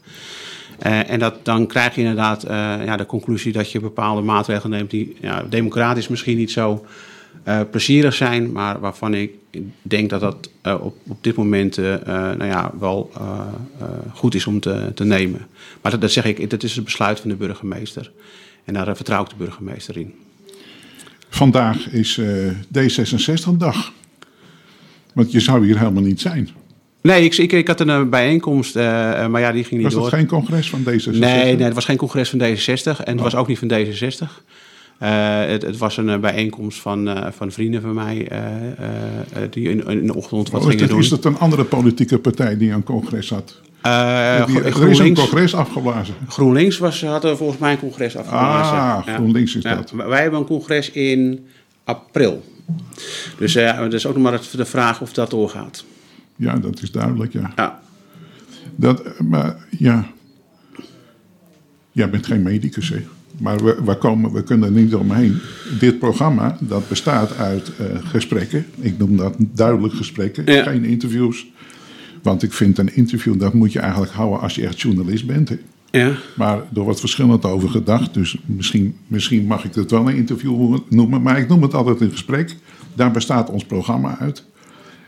En 0.79 1.19
dat, 1.19 1.35
dan 1.43 1.67
krijg 1.67 1.95
je 1.95 2.01
inderdaad 2.01 2.45
ja, 2.85 2.97
de 2.97 3.05
conclusie 3.05 3.51
dat 3.51 3.71
je 3.71 3.79
bepaalde 3.79 4.21
maatregelen 4.21 4.77
neemt 4.77 4.89
die 4.89 5.15
ja, 5.21 5.45
democratisch 5.49 6.07
misschien 6.07 6.37
niet 6.37 6.51
zo 6.51 6.85
uh, 7.47 7.61
plezierig 7.71 8.13
zijn, 8.13 8.51
maar 8.51 8.79
waarvan 8.79 9.13
ik 9.13 9.31
denk 9.81 10.09
dat 10.09 10.21
dat 10.21 10.49
uh, 10.63 10.73
op, 10.81 10.95
op 11.07 11.23
dit 11.23 11.35
moment 11.35 11.77
uh, 11.77 11.95
nou 12.05 12.45
ja, 12.45 12.71
wel 12.79 13.11
goed 14.13 14.35
is 14.35 14.47
om 14.47 14.59
te, 14.59 14.91
te 14.95 15.03
nemen. 15.03 15.47
Maar 15.81 15.91
dat, 15.91 16.01
dat, 16.01 16.11
zeg 16.11 16.25
ik, 16.25 16.49
dat 16.49 16.63
is 16.63 16.75
het 16.75 16.83
besluit 16.83 17.19
van 17.19 17.29
de 17.29 17.35
burgemeester. 17.35 18.11
En 18.65 18.73
daar 18.73 18.95
vertrouw 18.95 19.23
ik 19.23 19.29
de 19.29 19.35
burgemeester 19.37 19.97
in. 19.97 20.13
Vandaag 21.29 21.89
is 21.89 22.19
D66 22.77 23.57
dag. 23.57 23.91
Want 25.13 25.31
je 25.31 25.39
zou 25.39 25.65
hier 25.65 25.79
helemaal 25.79 26.03
niet 26.03 26.21
zijn. 26.21 26.49
Nee, 27.01 27.23
ik, 27.23 27.37
ik, 27.37 27.51
ik 27.51 27.67
had 27.67 27.79
een 27.79 28.09
bijeenkomst, 28.09 28.75
maar 28.75 29.39
ja, 29.39 29.51
die 29.51 29.63
ging 29.63 29.81
niet 29.81 29.83
was 29.83 29.93
door. 29.93 30.01
Was 30.01 30.11
dat 30.11 30.19
geen 30.19 30.29
congres 30.29 30.69
van 30.69 30.81
D66? 30.81 31.19
Nee, 31.19 31.55
nee, 31.55 31.63
het 31.65 31.73
was 31.73 31.85
geen 31.85 31.97
congres 31.97 32.29
van 32.29 32.39
D66 32.39 32.83
en 32.83 33.05
het 33.05 33.15
oh. 33.15 33.21
was 33.21 33.35
ook 33.35 33.47
niet 33.47 33.59
van 33.59 33.71
D66. 33.71 34.43
Uh, 35.03 35.45
het, 35.45 35.61
het, 35.61 35.77
was 35.77 35.97
een 35.97 36.21
bijeenkomst 36.21 36.79
van, 36.79 37.07
uh, 37.07 37.27
van 37.31 37.51
vrienden 37.51 37.81
van 37.81 37.93
mij 37.93 38.31
uh, 38.31 38.37
die 39.49 39.69
in, 39.69 39.87
in, 39.87 40.07
de 40.07 40.15
ochtend 40.15 40.49
wat 40.49 40.61
oh, 40.61 40.67
gingen 40.67 40.87
doen. 40.87 40.99
Is 40.99 41.09
dat 41.09 41.25
een 41.25 41.37
andere 41.37 41.63
politieke 41.63 42.19
partij 42.19 42.57
die 42.57 42.71
een 42.71 42.83
congres 42.83 43.29
had? 43.29 43.61
die, 44.47 44.61
er 44.61 44.71
GroenLinks, 44.71 44.99
is 44.99 45.05
een 45.05 45.13
congres 45.13 45.55
afgeblazen. 45.55 46.13
GroenLinks 46.27 46.77
was, 46.77 47.03
had 47.03 47.23
er 47.23 47.37
volgens 47.37 47.59
mij 47.59 47.71
een 47.71 47.79
congres 47.79 48.17
afgeblazen. 48.17 48.77
Ah, 48.77 49.15
GroenLinks 49.15 49.55
is 49.55 49.63
ja. 49.63 49.75
dat. 49.75 49.93
Ja, 49.95 50.07
wij 50.07 50.21
hebben 50.21 50.39
een 50.39 50.45
congres 50.45 50.91
in 50.91 51.47
april. 51.83 52.43
Dus 53.37 53.53
dat 53.53 53.93
is 53.93 54.05
ook 54.05 54.13
nog 54.13 54.23
maar 54.23 54.41
de 54.51 54.65
vraag 54.65 55.01
of 55.01 55.13
dat 55.13 55.29
doorgaat. 55.29 55.85
Ja, 56.35 56.57
dat 56.57 56.81
is 56.81 56.91
duidelijk, 56.91 57.33
ja. 57.33 57.51
ja. 57.55 57.79
Dat, 58.75 59.19
maar 59.19 59.67
ja, 59.77 60.07
jij 61.91 62.09
bent 62.09 62.25
geen 62.25 62.41
medicus, 62.41 62.89
hè? 62.89 63.05
Maar 63.39 63.63
we, 63.63 63.77
we, 63.85 63.97
komen, 63.97 64.31
we 64.33 64.43
kunnen 64.43 64.75
er 64.75 64.81
niet 64.81 64.95
omheen. 64.95 65.39
Dit 65.79 65.99
programma 65.99 66.57
dat 66.59 66.87
bestaat 66.89 67.37
uit 67.37 67.71
uh, 67.81 67.85
gesprekken. 68.03 68.65
Ik 68.79 68.97
noem 68.97 69.17
dat 69.17 69.35
duidelijk 69.37 69.93
gesprekken, 69.93 70.51
Ja. 70.53 70.63
geen 70.63 70.83
interviews. 70.85 71.47
Want 72.23 72.43
ik 72.43 72.53
vind 72.53 72.77
een 72.77 72.95
interview, 72.95 73.39
dat 73.39 73.53
moet 73.53 73.73
je 73.73 73.79
eigenlijk 73.79 74.11
houden 74.11 74.39
als 74.39 74.55
je 74.55 74.65
echt 74.67 74.81
journalist 74.81 75.25
bent. 75.27 75.49
Hè? 75.49 75.55
Ja. 75.91 76.11
Maar 76.35 76.57
er 76.75 76.81
wordt 76.81 76.99
verschillend 76.99 77.45
over 77.45 77.69
gedacht. 77.69 78.13
Dus 78.13 78.37
misschien, 78.45 78.95
misschien 79.07 79.45
mag 79.45 79.63
ik 79.65 79.73
het 79.75 79.91
wel 79.91 80.09
een 80.09 80.15
interview 80.15 80.77
noemen. 80.89 81.21
Maar 81.21 81.39
ik 81.39 81.47
noem 81.47 81.61
het 81.61 81.73
altijd 81.73 82.01
een 82.01 82.11
gesprek. 82.11 82.55
Daar 82.95 83.11
bestaat 83.11 83.49
ons 83.49 83.65
programma 83.65 84.17
uit. 84.19 84.43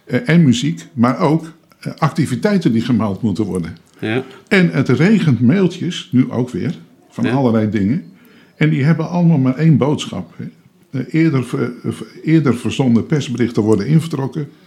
Eh, 0.06 0.30
en 0.30 0.44
muziek, 0.44 0.88
maar 0.94 1.20
ook 1.20 1.52
eh, 1.80 1.92
activiteiten 1.98 2.72
die 2.72 2.82
gemeld 2.82 3.22
moeten 3.22 3.44
worden. 3.46 3.78
Ja. 4.00 4.24
En 4.48 4.70
het 4.72 4.90
regent 4.90 5.42
mailtjes, 5.42 6.10
nu 6.12 6.32
ook 6.32 6.50
weer, 6.50 6.76
van 7.10 7.24
Ja. 7.24 7.32
allerlei 7.32 7.70
dingen. 7.70 8.04
En 8.62 8.70
die 8.70 8.84
hebben 8.84 9.10
allemaal 9.10 9.38
maar 9.38 9.56
één 9.56 9.78
boodschap. 9.78 10.34
Eh, 10.92 11.02
Eerder, 11.14 11.44
ver- 11.44 11.74
eh, 11.84 11.92
eerder 12.24 12.56
verzonden 12.58 13.06
persberichten 13.06 13.64
worden 13.64 13.88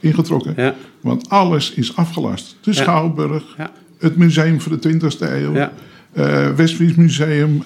ingetrokken, 0.00 0.54
Ja. 0.56 0.74
want 1.00 1.28
alles 1.28 1.72
is 1.72 1.96
afgelast. 1.96 2.56
De 2.60 2.72
Schouwburg, 2.72 3.54
Ja. 3.56 3.72
het 3.98 4.16
museum 4.16 4.60
voor 4.60 4.72
de 4.72 4.78
20e 4.78 5.30
eeuw, 5.42 5.54
Ja. 5.54 5.72
eh, 6.12 6.48
Westfries 6.50 6.94
Museum, 6.94 7.62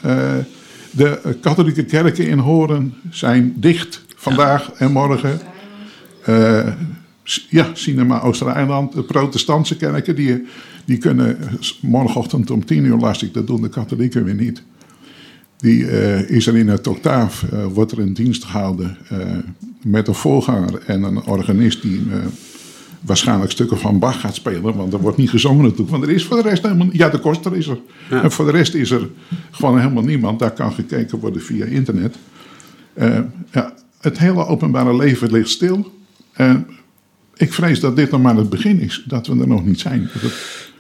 de 0.90 1.36
katholieke 1.40 1.84
kerken 1.84 2.26
in 2.28 2.38
Horen 2.38 2.94
zijn 3.10 3.54
dicht 3.56 4.04
vandaag 4.16 4.70
en 4.72 4.92
morgen. 4.92 5.40
S- 7.22 7.46
ja, 7.50 7.66
Cinema 7.74 8.20
Oostereiland, 8.22 8.92
de 8.92 9.02
protestantse 9.02 9.76
kerken, 9.76 10.16
die, 10.16 10.44
die 10.84 10.98
kunnen 10.98 11.38
morgenochtend 11.82 12.50
om 12.50 12.64
tien 12.64 12.84
uur 12.84 12.96
lastig, 12.96 13.30
dat 13.30 13.46
doen 13.46 13.62
de 13.62 13.68
katholieken 13.68 14.24
weer 14.24 14.34
niet. 14.34 14.62
Die 15.58 15.86
eh, 15.88 16.30
is 16.30 16.46
er 16.46 16.56
in 16.56 16.68
het 16.68 16.86
octaaf, 16.86 17.42
eh, 17.42 17.64
wordt 17.66 17.92
er 17.92 17.98
een 17.98 18.14
dienst 18.14 18.44
gehouden 18.44 18.96
eh, 19.08 19.18
met 19.82 20.08
een 20.08 20.14
voorganger 20.14 20.82
en 20.86 21.02
een 21.02 21.24
organist 21.24 21.82
die 21.82 22.06
waarschijnlijk 23.00 23.50
stukken 23.50 23.78
van 23.78 23.98
Bach 23.98 24.20
gaat 24.20 24.34
spelen. 24.34 24.76
Want 24.76 24.92
er 24.92 25.00
wordt 25.00 25.16
niet 25.16 25.30
gezongen 25.30 25.62
natuurlijk. 25.62 25.90
Want 25.90 26.02
er 26.02 26.10
is 26.10 26.24
voor 26.24 26.42
de 26.42 26.48
rest 26.48 26.62
helemaal... 26.62 26.88
Ja, 26.92 27.08
de 27.08 27.18
koster 27.18 27.56
is 27.56 27.66
er. 27.66 27.78
Ja. 28.10 28.22
En 28.22 28.32
voor 28.32 28.44
de 28.44 28.50
rest 28.50 28.74
is 28.74 28.90
er 28.90 29.08
gewoon 29.50 29.78
helemaal 29.78 30.02
niemand. 30.02 30.38
Daar 30.38 30.50
kan 30.50 30.72
gekeken 30.72 31.18
worden 31.18 31.42
via 31.42 31.64
internet. 31.64 32.16
Ja, 33.50 33.74
het 34.00 34.18
hele 34.18 34.46
openbare 34.46 34.96
leven 34.96 35.32
ligt 35.32 35.48
stil. 35.48 35.92
En 36.32 36.66
ik 37.36 37.52
vrees 37.52 37.80
dat 37.80 37.96
dit 37.96 38.10
nog 38.10 38.22
maar 38.22 38.36
het 38.36 38.48
begin 38.48 38.80
is. 38.80 39.04
Dat 39.06 39.26
we 39.26 39.40
er 39.40 39.48
nog 39.48 39.64
niet 39.64 39.80
zijn. 39.80 40.10
Dat- 40.22 40.32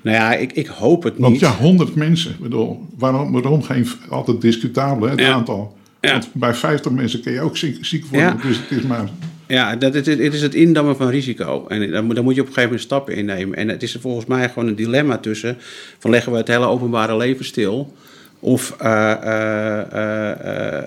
Nou 0.02 0.16
ja, 0.16 0.34
ik, 0.34 0.52
ik 0.52 0.66
hoop 0.66 1.02
het 1.02 1.14
want 1.18 1.32
niet. 1.32 1.40
ja, 1.40 1.56
100 1.56 1.94
mensen. 1.94 2.30
Ik 2.30 2.38
bedoel, 2.38 2.86
waarom, 2.98 3.32
waarom 3.32 3.62
geen... 3.62 3.86
Altijd 4.08 4.40
discutabel, 4.40 5.04
hè, 5.04 5.10
het 5.10 5.20
Ja. 5.20 5.32
aantal. 5.32 5.76
Ja. 6.00 6.12
Want 6.12 6.28
bij 6.32 6.54
50 6.54 6.92
mensen 6.92 7.20
kun 7.20 7.32
je 7.32 7.40
ook 7.40 7.56
ziek, 7.56 7.84
ziek 7.84 8.04
worden. 8.04 8.36
Ja. 8.42 8.48
Dus 8.48 8.56
het 8.56 8.78
is 8.78 8.82
maar... 8.82 9.08
Ja, 9.46 9.76
dat, 9.76 9.94
het, 9.94 10.06
het 10.06 10.34
is 10.34 10.42
het 10.42 10.54
indammen 10.54 10.96
van 10.96 11.08
risico. 11.08 11.64
En 11.68 11.90
dan 11.90 12.04
moet, 12.04 12.22
moet 12.22 12.34
je 12.34 12.40
op 12.40 12.46
een 12.46 12.52
gegeven 12.52 12.62
moment 12.62 12.80
stappen 12.80 13.14
innemen. 13.14 13.56
En 13.56 13.68
het 13.68 13.82
is 13.82 13.94
er 13.94 14.00
volgens 14.00 14.26
mij 14.26 14.48
gewoon 14.48 14.68
een 14.68 14.74
dilemma 14.74 15.18
tussen... 15.18 15.56
van 15.98 16.10
leggen 16.10 16.32
we 16.32 16.38
het 16.38 16.48
hele 16.48 16.66
openbare 16.66 17.16
leven 17.16 17.44
stil... 17.44 17.92
of 18.40 18.74
eh, 18.78 19.12
eh, 19.12 20.30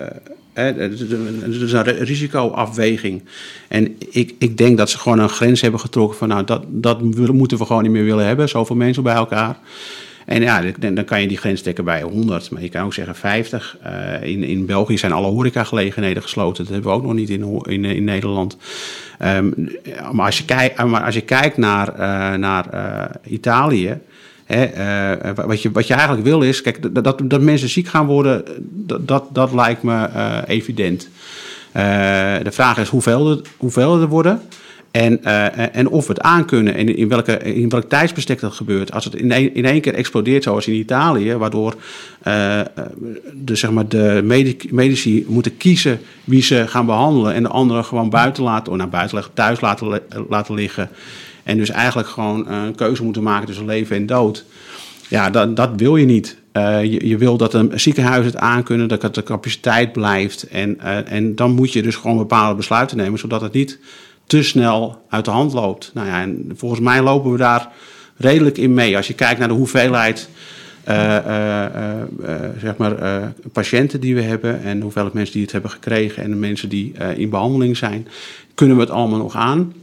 eh, 0.06 0.16
het 0.62 0.92
is 1.62 1.72
een- 1.74 1.98
risicoafweging. 2.00 3.24
En 3.68 3.96
ik, 4.10 4.36
ik 4.38 4.58
denk 4.58 4.78
dat 4.78 4.90
ze 4.90 4.98
gewoon 4.98 5.20
een 5.20 5.30
grens 5.30 5.62
hebben 5.62 5.80
getrokken 5.80 6.18
van... 6.18 6.28
nou, 6.28 6.44
dat, 6.46 6.64
dat 6.68 7.02
moeten 7.32 7.58
we 7.58 7.66
gewoon 7.66 7.84
niet 7.84 7.92
meer 7.92 8.04
willen 8.06 8.26
hebben. 8.26 8.50
Zoveel 8.50 8.76
mensen 8.76 9.04
bij 9.04 9.16
elkaar. 9.16 9.58
En 10.26 10.42
ja, 10.42 10.64
dan, 10.80 11.06
kan 11.06 11.22
je 11.22 11.28
die 11.28 11.38
grens 11.38 11.62
trekken 11.62 11.84
bij 11.84 12.02
100, 12.02 12.52
maar 12.52 12.62
je 12.62 12.70
kan 12.70 12.84
ook 12.84 12.94
zeggen 12.94 13.16
50. 13.16 13.78
Eh, 13.82 14.24
in, 14.24 14.44
in 14.44 14.66
België 14.66 14.98
zijn 14.98 15.12
alle 15.12 15.28
horecagelegenheden 15.28 16.24
gesloten. 16.24 16.64
Dat 16.64 16.74
hebben 16.74 16.92
we 16.92 16.98
ook 16.98 17.04
nog 17.04 17.14
niet 17.14 17.30
in, 17.30 17.62
in, 17.64 17.86
in 17.86 18.04
Nederland. 18.04 18.58
Ehm, 19.20 19.50
maar, 20.12 20.26
als 20.26 20.38
je 20.38 20.46
kijkt, 20.46 20.84
maar 20.84 21.04
als 21.04 21.16
je 21.16 21.22
kijkt 21.22 21.58
naar, 21.58 21.88
eh, 21.88 22.38
naar 22.38 22.70
eh, 22.70 23.34
Italië. 23.34 24.00
Hè, 24.52 24.64
eh, 24.64 25.46
wat, 25.46 25.62
je, 25.62 25.72
wat 25.72 25.88
je 25.88 25.94
eigenlijk 25.94 26.24
wil 26.24 26.42
is, 26.42 26.62
kijk, 26.62 27.04
dat, 27.04 27.30
dat, 27.30 27.42
mensen 27.42 27.70
ziek 27.70 27.88
gaan 27.88 28.06
worden, 28.06 28.44
dat, 29.06 29.24
dat, 29.32 29.54
lijkt 29.54 29.84
me 29.84 30.06
eh, 30.06 30.38
evident. 30.48 31.10
Eh, 31.72 31.84
de 32.44 32.52
vraag 32.52 32.78
is 32.78 32.90
hoeveel 32.90 33.32
er, 33.32 33.42
hoeveel 33.58 34.02
er 34.02 34.08
worden. 34.08 34.42
En, 34.92 35.24
eh, 35.24 35.76
en 35.76 35.90
of 35.90 36.08
we 36.08 36.14
het 36.14 36.22
aankunnen 36.22 36.76
en 36.76 36.96
in, 36.96 37.08
welke, 37.08 37.38
in 37.38 37.70
welk 37.70 37.90
tijdsbestek 37.90 38.40
dat 38.40 38.54
gebeurt. 38.54 38.92
Als 38.92 39.06
het 39.06 39.16
in 39.16 39.32
één, 39.32 39.56
in 39.56 39.66
één 39.66 39.82
keer 39.82 39.94
explodeert, 39.94 40.44
zoals 40.44 40.68
in 40.68 40.74
Italië, 40.74 41.36
waardoor 41.36 41.76
eh, 42.22 42.60
eh, 42.60 42.66
de, 43.34 43.56
zeg 43.56 43.72
maar, 43.72 43.88
de 43.88 44.22
medici, 44.72 45.26
moeten 45.28 45.58
kiezen 45.58 46.00
wie 46.24 46.44
ze 46.44 46.68
gaan 46.68 46.86
behandelen. 46.86 47.34
En 47.34 47.44
de 47.44 47.50
anderen 47.50 47.86
gewoon 47.86 48.10
buiten 48.10 48.44
laten, 48.44 48.72
of 48.72 48.78
naar 48.78 48.90
buiten 48.90 49.16
leggen, 49.16 49.34
thuis 49.34 49.62
laten, 49.62 50.02
laten 50.30 50.56
liggen. 50.56 50.90
En 51.44 51.58
dus 51.58 51.70
eigenlijk 51.70 52.08
gewoon 52.08 52.48
eh, 52.48 52.64
een 52.64 52.76
keuze 52.76 53.04
moeten 53.04 53.24
maken 53.24 53.48
tussen 53.48 53.66
leven 53.66 53.96
en 53.96 54.06
dood. 54.06 54.46
Ja, 55.08 55.30
dat, 55.30 55.56
dat 55.56 55.70
wil 55.76 55.96
je 55.96 56.06
niet. 56.06 56.38
Eh, 56.52 56.84
je, 56.84 57.08
je 57.08 57.18
wil 57.18 57.38
dat 57.38 57.54
een 57.54 57.72
ziekenhuis 57.76 58.26
het 58.26 58.38
aankunnen, 58.38 58.88
dat 58.88 59.02
het 59.02 59.16
de 59.16 59.24
capaciteit 59.24 59.92
blijft. 59.92 60.44
En, 60.44 60.80
eh, 60.80 61.12
en 61.12 61.36
dan 61.36 61.52
moet 61.52 61.74
je 61.74 61.82
dus 61.82 61.96
gewoon 61.96 62.18
bepaalde 62.18 62.56
besluiten 62.56 62.98
nemen, 62.98 63.20
zodat 63.20 63.42
het 63.42 63.54
niet 63.54 63.80
te 64.26 64.44
snel 64.44 65.06
uit 65.10 65.26
de 65.26 65.32
hand 65.32 65.54
loopt. 65.54 65.92
Nou 65.94 66.08
ja, 66.08 66.22
en 66.22 66.52
volgens 66.56 66.82
mij 66.82 67.02
lopen 67.02 67.32
we 67.32 67.38
daar 67.38 67.68
redelijk 68.18 68.58
in 68.58 68.74
mee. 68.74 68.98
Als 68.98 69.08
je 69.08 69.14
kijkt 69.14 69.40
naar 69.40 69.48
de 69.48 69.54
hoeveelheid 69.54 70.30
zeg 72.60 72.78
maar, 72.78 72.94
patiënten 73.52 74.00
die 74.00 74.16
we 74.16 74.22
hebben 74.22 74.64
en 74.64 74.78
de 74.78 74.84
hoeveelheid 74.84 75.14
mensen 75.14 75.34
die 75.34 75.44
het 75.44 75.52
hebben 75.52 75.72
gekregen 75.72 76.24
en 76.24 76.30
de 76.30 76.36
mensen 76.36 76.70
die 76.70 76.94
in 77.16 77.30
behandeling 77.30 77.78
zijn, 77.78 78.08
kunnen 78.54 78.76
we 78.76 78.82
het 78.82 78.92
allemaal 78.92 79.20
nog 79.20 79.36
aan. 79.36 79.74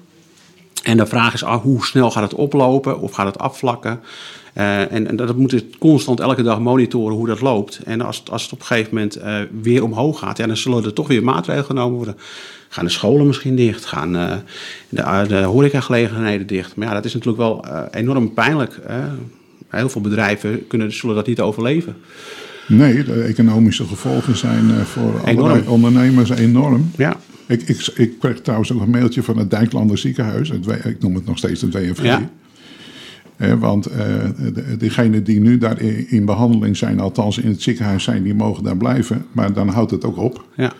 En 0.82 0.96
de 0.96 1.06
vraag 1.06 1.34
is 1.34 1.44
ah, 1.44 1.62
hoe 1.62 1.84
snel 1.84 2.10
gaat 2.10 2.22
het 2.22 2.34
oplopen 2.34 3.00
of 3.00 3.12
gaat 3.12 3.26
het 3.26 3.38
afvlakken? 3.38 4.00
Eh, 4.52 4.92
en, 4.92 5.06
en 5.06 5.16
dat 5.16 5.36
moeten 5.36 5.58
we 5.58 5.64
constant 5.78 6.20
elke 6.20 6.42
dag 6.42 6.60
monitoren 6.60 7.16
hoe 7.16 7.26
dat 7.26 7.40
loopt. 7.40 7.80
En 7.84 8.00
als, 8.00 8.18
het- 8.18 8.30
als 8.30 8.42
het 8.42 8.52
op 8.52 8.60
een 8.60 8.66
gegeven 8.66 8.94
moment 8.94 9.16
eh, 9.16 9.34
weer 9.62 9.82
omhoog 9.82 10.18
gaat, 10.18 10.36
ja, 10.38 10.46
dan 10.46 10.56
zullen 10.56 10.84
er 10.84 10.92
toch 10.92 11.08
weer 11.08 11.24
maatregelen 11.24 11.66
genomen 11.66 11.96
worden. 11.96 12.16
Gaan 12.68 12.84
de 12.84 12.90
scholen 12.90 13.26
misschien 13.26 13.56
dicht? 13.56 13.84
Gaan 13.84 14.16
eh, 14.16 14.32
de, 14.88 15.24
de 15.28 15.42
horecagelegenheden 15.42 16.46
dicht? 16.46 16.76
Maar 16.76 16.88
ja, 16.88 16.94
dat 16.94 17.04
is 17.04 17.12
natuurlijk 17.14 17.42
wel 17.42 17.64
enorm 17.90 18.34
pijnlijk. 18.34 18.78
Heel 19.68 19.88
veel 19.88 20.00
bedrijven 20.00 20.66
kunnen, 20.66 20.92
zullen 20.92 21.14
dat 21.16 21.26
niet 21.26 21.40
overleven. 21.40 21.96
Nee, 22.68 23.04
de 23.04 23.22
economische 23.22 23.84
gevolgen 23.84 24.36
zijn 24.36 24.70
voor 24.86 25.20
Enorm. 25.24 25.38
allerlei 25.46 25.68
ondernemers 25.68 26.30
enorm. 26.30 26.90
Ja, 26.96 27.16
Ik, 27.48 27.62
ik, 27.62 27.86
ik 27.94 28.18
kreeg 28.18 28.40
trouwens 28.40 28.72
ook 28.72 28.80
een 28.80 28.90
mailtje 28.90 29.22
van 29.22 29.36
het 29.38 29.50
Dijklander 29.50 29.98
ziekenhuis. 29.98 30.48
Het, 30.48 30.84
ik 30.84 31.02
noem 31.02 31.14
het 31.14 31.24
nog 31.26 31.38
steeds 31.38 31.60
het 31.60 31.74
WFG. 31.74 32.02
Ja. 32.02 32.30
Eh, 33.36 33.52
want 33.52 33.86
eh, 33.86 33.96
de- 34.54 34.76
degenen 34.78 35.24
die 35.24 35.40
nu 35.40 35.58
daar 35.58 35.80
in, 35.80 36.10
in 36.10 36.24
behandeling 36.24 36.76
zijn, 36.76 37.00
althans 37.00 37.38
in 37.38 37.48
het 37.50 37.62
ziekenhuis 37.62 38.04
zijn, 38.04 38.22
die 38.22 38.34
mogen 38.34 38.64
daar 38.64 38.76
blijven. 38.76 39.26
Maar 39.32 39.52
dan 39.52 39.68
houdt 39.68 39.90
het 39.90 40.04
ook 40.04 40.16
op. 40.16 40.44
ja, 40.56 40.72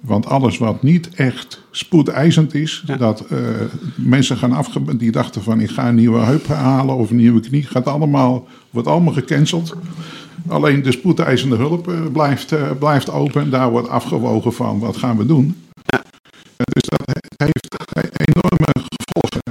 Want 0.00 0.26
alles 0.26 0.58
wat 0.58 0.82
niet 0.82 1.08
echt 1.14 1.62
spoedeisend 1.70 2.54
is, 2.54 2.82
Ja. 2.86 2.96
dat 2.96 3.20
eh, 3.30 3.38
mensen 3.96 4.36
gaan 4.36 4.52
afge... 4.52 4.96
die 4.96 5.10
dachten 5.10 5.42
van 5.42 5.60
ik 5.60 5.70
ga 5.70 5.88
een 5.88 5.94
nieuwe 5.94 6.18
heup 6.20 6.46
halen 6.46 6.94
of 6.96 7.10
een 7.10 7.16
nieuwe 7.16 7.40
knie, 7.40 7.62
gaat 7.62 7.86
allemaal, 7.86 8.46
wordt 8.70 8.88
allemaal 8.88 9.12
gecanceld. 9.12 9.76
Alleen 10.48 10.82
de 10.82 10.92
spoedeisende 10.92 11.56
hulp 11.56 11.88
eh, 11.88 11.94
blijft, 12.12 12.52
eh, 12.52 12.70
blijft 12.78 13.10
open 13.10 13.42
en 13.42 13.50
daar 13.50 13.70
wordt 13.70 13.88
afgewogen 13.88 14.52
van 14.52 14.78
wat 14.78 14.96
gaan 14.96 15.16
we 15.16 15.26
doen. 15.26 15.56
Ja. 15.84 15.98
En 16.56 16.64
Dus 16.72 16.82
dat 16.82 17.00
he- 17.06 17.33
heeft 17.50 17.68
enorme 18.28 18.70
gevolgen. 18.94 19.42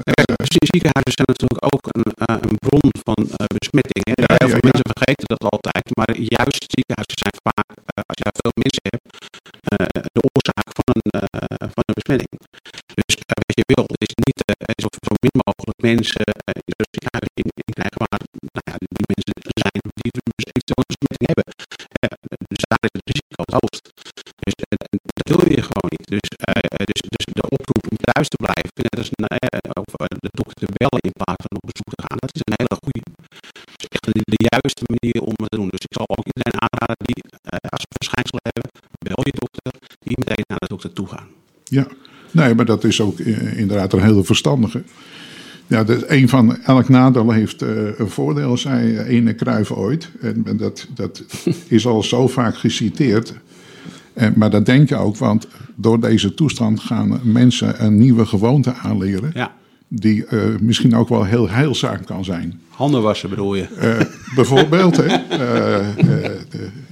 Ziekenhuizen 0.72 1.16
zijn 1.20 1.32
natuurlijk 1.34 1.66
ook 1.74 1.86
een, 1.96 2.06
eh, 2.24 2.38
een 2.48 2.58
bron 2.68 2.88
van 3.08 3.20
eh, 3.32 3.46
besmetting. 3.58 4.04
Hè. 4.10 4.16
Ja, 4.24 4.32
Heel 4.42 4.52
veel 4.54 4.64
ja. 4.64 4.70
mensen 4.70 4.90
vergeten 4.94 5.28
dat 5.34 5.44
altijd. 5.54 5.86
Maar 6.00 6.12
juist 6.36 6.64
ziekenhuizen 6.76 7.20
zijn 7.24 7.38
vaak, 7.48 7.68
eh, 7.76 8.02
als 8.10 8.18
je 8.20 8.26
daar 8.28 8.40
veel 8.44 8.56
mensen 8.66 8.86
hebt, 8.92 9.08
de 10.18 10.24
oorzaak 10.32 10.68
van 10.78 10.88
een, 10.96 11.08
van 11.76 11.86
een 11.90 11.98
besmetting. 12.00 12.34
Dus 13.00 13.14
wat 13.48 13.58
je 13.60 13.66
wilt 13.74 13.94
is 14.06 14.14
niet 14.28 14.40
zo, 14.84 14.88
zo 15.08 15.14
min 15.26 15.38
mogelijk 15.48 15.80
mensen 15.92 16.26
in 16.70 16.78
het 16.82 16.92
ziekenhuis 16.96 17.30
in, 17.42 17.48
in 17.68 17.74
krijgen 17.78 18.00
waar 18.04 18.22
nou 18.56 18.66
ja, 18.70 18.76
die 18.84 19.06
mensen 19.12 19.38
zijn 19.64 19.80
die 20.02 20.12
dus 20.18 20.46
eventueel 20.50 20.82
een 20.82 20.92
besmetting 20.94 21.28
hebben. 21.32 21.48
Dus 22.52 22.62
daar 22.70 22.84
is 22.88 22.94
het 22.98 23.08
risico 23.12 23.42
het 23.48 23.56
hoogst. 23.60 23.86
Dus 24.46 24.56
dat 25.18 25.28
wil 25.30 25.44
je 25.58 25.64
gewoon 25.70 25.92
niet. 25.96 26.08
Dus, 26.16 26.28
dus, 26.92 27.02
dus 27.16 27.26
thuis 28.10 28.28
te 28.34 28.40
blijven, 28.46 28.72
net 28.88 28.98
als 29.02 29.10
een, 29.12 29.26
eh, 29.26 29.82
of 29.84 29.92
eh, 30.02 30.06
de 30.26 30.32
dokter 30.40 30.58
te 30.64 30.70
bellen 30.80 31.04
in 31.10 31.16
plaats 31.20 31.44
van 31.48 31.58
op 31.60 31.66
bezoek 31.72 31.90
te 31.96 32.04
gaan, 32.06 32.18
dat 32.26 32.36
is 32.38 32.44
een 32.48 32.60
hele 32.62 32.78
goede. 32.86 33.02
Dat 33.72 33.82
is 33.84 33.88
echt 33.96 34.06
de, 34.36 34.42
juiste 34.52 34.84
manier 34.94 35.20
om 35.30 35.36
het 35.42 35.50
te 35.52 35.58
doen. 35.60 35.70
Dus 35.76 35.86
ik 35.90 35.94
zal 35.98 36.08
ook 36.16 36.26
iedereen 36.32 36.60
aanraden 36.66 37.06
die, 37.12 37.22
eh, 37.52 37.72
als 37.74 37.84
ze 37.86 37.98
verschijnselen 38.02 38.44
hebben, 38.48 38.66
bel 39.08 39.22
je 39.30 39.36
dokter, 39.44 39.68
die 40.08 40.18
meteen 40.22 40.46
naar 40.48 40.64
de 40.66 40.72
dokter 40.76 40.94
toe 40.98 41.08
gaan. 41.14 41.28
Ja, 41.78 41.86
nee, 42.40 42.52
maar 42.58 42.70
dat 42.74 42.84
is 42.92 42.98
ook 43.08 43.18
eh, 43.20 43.58
inderdaad 43.64 43.94
een 43.94 44.08
hele 44.10 44.24
verstandige. 44.34 44.82
Ja, 45.68 45.84
dus 45.84 46.02
een 46.08 46.30
van 46.30 46.46
elk 46.64 46.90
nadeel 46.90 47.32
heeft 47.32 47.62
een 47.62 48.10
voordeel, 48.18 48.58
zei 48.58 49.00
ene 49.00 49.34
Kruijf 49.34 49.72
ooit. 49.72 50.10
En, 50.22 50.42
en 50.46 50.58
dat, 50.58 50.88
dat 50.94 51.24
is 51.78 51.86
al 51.86 52.04
zo 52.04 52.28
vaak 52.28 52.56
geciteerd. 52.58 53.34
En, 54.14 54.34
maar 54.36 54.50
dat 54.50 54.66
denk 54.66 54.90
je 54.90 54.96
ook, 54.96 55.18
want 55.18 55.48
door 55.76 56.00
deze 56.00 56.34
toestand 56.34 56.80
gaan 56.80 57.20
mensen 57.24 57.84
een 57.86 57.98
nieuwe 57.98 58.26
gewoonte 58.26 58.74
aanleren. 58.74 59.32
Ja. 59.34 59.52
Die 59.88 60.26
uh, 60.30 60.44
misschien 60.60 60.96
ook 60.96 61.10
wel 61.10 61.24
heel 61.24 61.50
heilzaam 61.50 62.06
kan 62.06 62.26
zijn. 62.26 62.60
Handen 62.70 63.02
wassen 63.02 63.30
bedoel 63.30 63.56
je? 63.56 63.68
Uh, 63.82 64.36
bijvoorbeeld, 64.36 64.98
hè. 64.98 65.18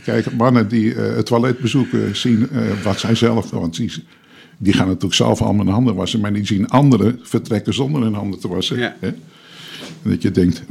kijk, 0.04 0.34
mannen 0.38 0.68
die 0.68 0.94
het 0.94 1.26
toilet 1.26 1.60
bezoeken 1.60 2.16
zien 2.16 2.50
wat 2.84 3.00
zij 3.00 3.16
zelf... 3.16 3.50
Want 3.50 3.76
die, 3.76 3.92
die 4.58 4.74
gaan 4.74 4.88
natuurlijk 4.88 5.14
zelf 5.14 5.42
allemaal 5.42 5.66
hun 5.66 5.74
handen 5.74 5.96
wassen, 5.96 6.20
maar 6.20 6.34
die 6.34 6.46
zien 6.46 6.70
anderen 6.70 7.20
vertrekken 7.22 7.74
zonder 7.74 8.02
hun 8.02 8.14
handen 8.14 8.40
te 8.40 8.48
wassen. 8.48 8.80
Ja. 8.80 8.96
Hè? 9.00 9.10
Dat 10.04 10.22
je 10.22 10.32
denkt. 10.32 10.64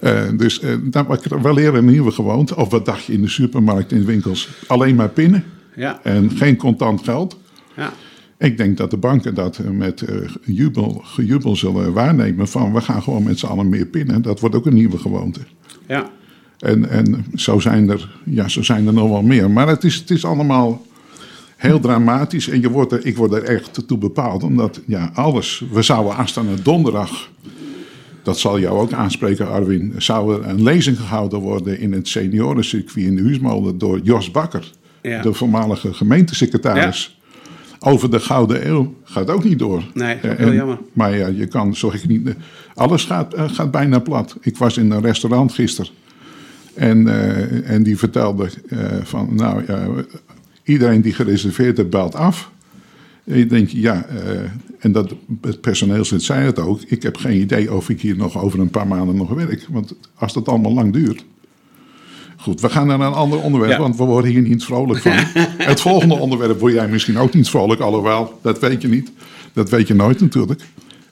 Uh, 0.00 0.22
dus 0.36 0.62
uh, 0.62 1.38
wel 1.42 1.54
leren 1.54 1.74
een 1.74 1.84
nieuwe 1.84 2.10
gewoonte. 2.10 2.56
Of 2.56 2.70
wat 2.70 2.84
dacht 2.84 3.04
je 3.04 3.12
in 3.12 3.22
de 3.22 3.28
supermarkt, 3.28 3.92
in 3.92 3.98
de 3.98 4.04
winkels? 4.04 4.48
Alleen 4.66 4.94
maar 4.94 5.08
pinnen. 5.08 5.44
Ja. 5.76 6.00
En 6.02 6.30
geen 6.30 6.56
contant 6.56 7.04
geld. 7.04 7.38
Ja. 7.76 7.92
Ik 8.38 8.56
denk 8.56 8.76
dat 8.76 8.90
de 8.90 8.96
banken 8.96 9.34
dat 9.34 9.60
met 9.72 10.00
uh, 10.00 10.28
jubel, 10.44 11.00
gejubel 11.04 11.56
zullen 11.56 11.92
waarnemen. 11.92 12.48
Van 12.48 12.72
we 12.72 12.80
gaan 12.80 13.02
gewoon 13.02 13.22
met 13.22 13.38
z'n 13.38 13.46
allen 13.46 13.68
meer 13.68 13.86
pinnen. 13.86 14.22
Dat 14.22 14.40
wordt 14.40 14.54
ook 14.54 14.66
een 14.66 14.74
nieuwe 14.74 14.98
gewoonte. 14.98 15.40
Ja. 15.86 16.10
En, 16.58 16.90
en 16.90 17.24
zo, 17.34 17.58
zijn 17.58 17.90
er, 17.90 18.18
ja, 18.24 18.48
zo 18.48 18.62
zijn 18.62 18.86
er 18.86 18.92
nog 18.92 19.08
wel 19.08 19.22
meer. 19.22 19.50
Maar 19.50 19.68
het 19.68 19.84
is, 19.84 19.94
het 19.94 20.10
is 20.10 20.24
allemaal 20.24 20.86
heel 21.56 21.80
dramatisch. 21.80 22.48
En 22.48 22.60
je 22.60 22.70
wordt 22.70 22.92
er, 22.92 23.06
ik 23.06 23.16
word 23.16 23.32
er 23.32 23.42
echt 23.42 23.82
toe 23.86 23.98
bepaald. 23.98 24.42
Omdat 24.42 24.80
ja, 24.86 25.10
alles. 25.14 25.64
We 25.72 25.82
zouden 25.82 26.16
aanstaande 26.16 26.62
donderdag. 26.62 27.30
Dat 28.28 28.38
zal 28.38 28.58
jou 28.60 28.78
ook 28.78 28.92
aanspreken, 28.92 29.48
Arwin. 29.48 29.94
Zou 29.98 30.34
er 30.42 30.48
een 30.48 30.62
lezing 30.62 30.96
gehouden 30.98 31.38
worden 31.38 31.80
in 31.80 31.92
het 31.92 32.08
seniorencircuit 32.08 33.06
in 33.06 33.16
de 33.16 33.22
Huismolen 33.22 33.78
door 33.78 34.00
Jos 34.02 34.30
Bakker, 34.30 34.72
Ja. 35.02 35.22
de 35.22 35.32
voormalige 35.34 35.92
gemeentesecretaris. 35.94 37.18
Over 37.80 38.10
de 38.10 38.20
Gouden 38.20 38.68
Eeuw 38.68 38.94
gaat 39.04 39.30
ook 39.30 39.44
niet 39.44 39.58
door. 39.58 39.82
Nee, 39.94 40.14
dat 40.14 40.24
is 40.24 40.30
ook 40.30 40.36
Eh, 40.36 40.38
heel 40.38 40.48
en- 40.48 40.54
jammer. 40.54 40.78
Maar 40.92 41.16
ja, 41.16 41.26
je 41.26 41.46
kan, 41.46 41.74
zeg 41.76 41.94
ik 41.94 42.08
niet. 42.08 42.34
Alles 42.74 43.04
gaat, 43.04 43.34
eh, 43.34 43.44
gaat 43.48 43.70
bijna 43.70 43.98
plat. 43.98 44.36
Ik 44.40 44.56
was 44.56 44.76
in 44.76 44.90
een 44.90 45.00
restaurant 45.00 45.52
gisteren. 45.52 45.90
En, 46.74 47.08
eh, 47.08 47.70
en 47.70 47.82
die 47.82 47.98
vertelde 47.98 48.48
eh, 48.68 48.78
van, 49.02 49.28
nou 49.34 49.62
ja, 49.66 49.86
iedereen 50.64 51.00
die 51.00 51.12
gereserveerd 51.12 51.76
heeft, 51.76 51.90
belt 51.90 52.14
af. 52.14 52.50
En 53.28 53.38
je 53.38 53.46
denkt, 53.46 53.70
ja, 53.70 54.04
eh, 54.04 54.40
en 54.78 54.92
dat, 54.92 55.14
het 55.40 55.60
personeelslid 55.60 56.22
zei 56.22 56.44
het 56.44 56.58
ook. 56.58 56.80
Ik 56.86 57.02
heb 57.02 57.16
geen 57.16 57.40
idee 57.40 57.74
of 57.74 57.88
ik 57.88 58.00
hier 58.00 58.16
nog 58.16 58.42
over 58.42 58.60
een 58.60 58.70
paar 58.70 58.86
maanden 58.86 59.16
nog 59.16 59.30
werk. 59.30 59.66
Want 59.70 59.94
als 60.14 60.32
dat 60.32 60.48
allemaal 60.48 60.72
lang 60.72 60.92
duurt. 60.92 61.24
Goed, 62.36 62.60
we 62.60 62.68
gaan 62.68 62.86
naar 62.86 63.00
een 63.00 63.12
ander 63.12 63.40
onderwerp, 63.40 63.72
Ja. 63.72 63.78
want 63.78 63.96
we 63.96 64.04
worden 64.04 64.30
hier 64.30 64.42
niet 64.42 64.64
vrolijk 64.64 65.00
van. 65.00 65.12
het 65.72 65.80
volgende 65.80 66.14
onderwerp 66.14 66.60
word 66.60 66.72
jij 66.72 66.88
misschien 66.88 67.18
ook 67.18 67.34
niet 67.34 67.48
vrolijk, 67.48 67.80
alhoewel, 67.80 68.38
dat 68.42 68.58
weet 68.58 68.82
je 68.82 68.88
niet. 68.88 69.12
Dat 69.52 69.70
weet 69.70 69.88
je 69.88 69.94
nooit 69.94 70.20
natuurlijk. 70.20 70.62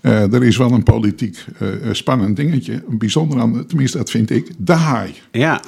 Eh, 0.01 0.33
er 0.33 0.45
is 0.45 0.57
wel 0.57 0.71
een 0.71 0.83
politiek 0.83 1.45
eh, 1.59 1.69
spannend 1.93 2.37
dingetje. 2.37 2.83
Een 2.89 2.99
bijzonder 2.99 3.41
aan, 3.41 3.67
tenminste 3.67 3.99
dat 3.99 4.11
vind 4.11 4.31
ik, 4.31 4.51
de 4.59 4.73
haai. 4.73 5.15
Ja. 5.33 5.63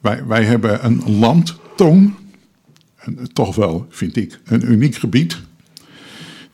Wij, 0.00 0.26
wij 0.26 0.44
hebben 0.44 0.84
een 0.84 1.18
landtong. 1.18 2.14
En 2.96 3.32
toch 3.32 3.56
wel, 3.56 3.86
vind 3.88 4.16
ik, 4.16 4.40
een 4.44 4.72
uniek 4.72 4.94
gebied. 4.94 5.40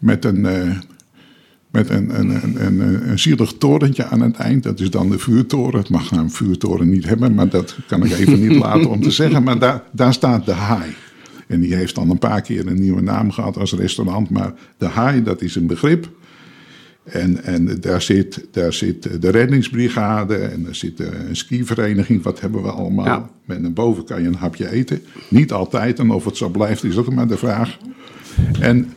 Met 0.02 0.24
een, 0.24 0.46
eh, 0.46 0.70
met 1.70 1.90
een, 1.90 2.18
een, 2.18 2.30
een, 2.30 2.66
een, 2.66 3.08
een 3.10 3.18
zielig 3.18 3.52
torentje 3.52 4.04
aan 4.04 4.20
het 4.20 4.36
eind. 4.36 4.62
Dat 4.62 4.80
is 4.80 4.90
dan 4.90 5.10
de 5.10 5.18
vuurtoren. 5.18 5.80
Het 5.80 5.88
mag 5.88 6.10
nou 6.10 6.22
een 6.22 6.30
vuurtoren 6.30 6.90
niet 6.90 7.04
hebben, 7.04 7.34
maar 7.34 7.48
dat 7.48 7.76
kan 7.86 8.04
ik 8.04 8.12
even 8.12 8.40
niet 8.40 8.58
laten 8.66 8.90
om 8.90 9.02
te 9.02 9.10
zeggen. 9.10 9.42
Maar 9.42 9.58
daar, 9.58 9.82
daar 9.92 10.12
staat 10.12 10.46
de 10.46 10.52
haai. 10.52 10.94
En 11.46 11.60
die 11.60 11.74
heeft 11.74 11.94
dan 11.94 12.10
een 12.10 12.18
paar 12.18 12.40
keer 12.40 12.66
een 12.66 12.80
nieuwe 12.80 13.00
naam 13.00 13.30
gehad 13.30 13.56
als 13.56 13.72
restaurant. 13.72 14.30
Maar 14.30 14.52
de 14.76 14.86
haai, 14.86 15.22
dat 15.22 15.42
is 15.42 15.54
een 15.54 15.66
begrip. 15.66 16.10
En, 17.04 17.44
en 17.44 17.80
daar, 17.80 18.02
zit, 18.02 18.46
daar 18.50 18.72
zit 18.72 19.22
de 19.22 19.30
reddingsbrigade 19.30 20.36
en 20.36 20.66
er 20.66 20.74
zit 20.74 21.00
een 21.00 21.36
skivereniging. 21.36 22.22
Wat 22.22 22.40
hebben 22.40 22.62
we 22.62 22.70
allemaal? 22.70 23.04
Ja. 23.06 23.30
En 23.46 23.62
naar 23.62 23.72
boven 23.72 24.04
kan 24.04 24.22
je 24.22 24.28
een 24.28 24.34
hapje 24.34 24.70
eten. 24.70 25.02
Niet 25.28 25.52
altijd, 25.52 25.98
en 25.98 26.10
of 26.10 26.24
het 26.24 26.36
zo 26.36 26.48
blijft 26.48 26.84
is 26.84 26.96
ook 26.96 27.14
maar 27.14 27.28
de 27.28 27.36
vraag. 27.36 27.78
En 28.60 28.92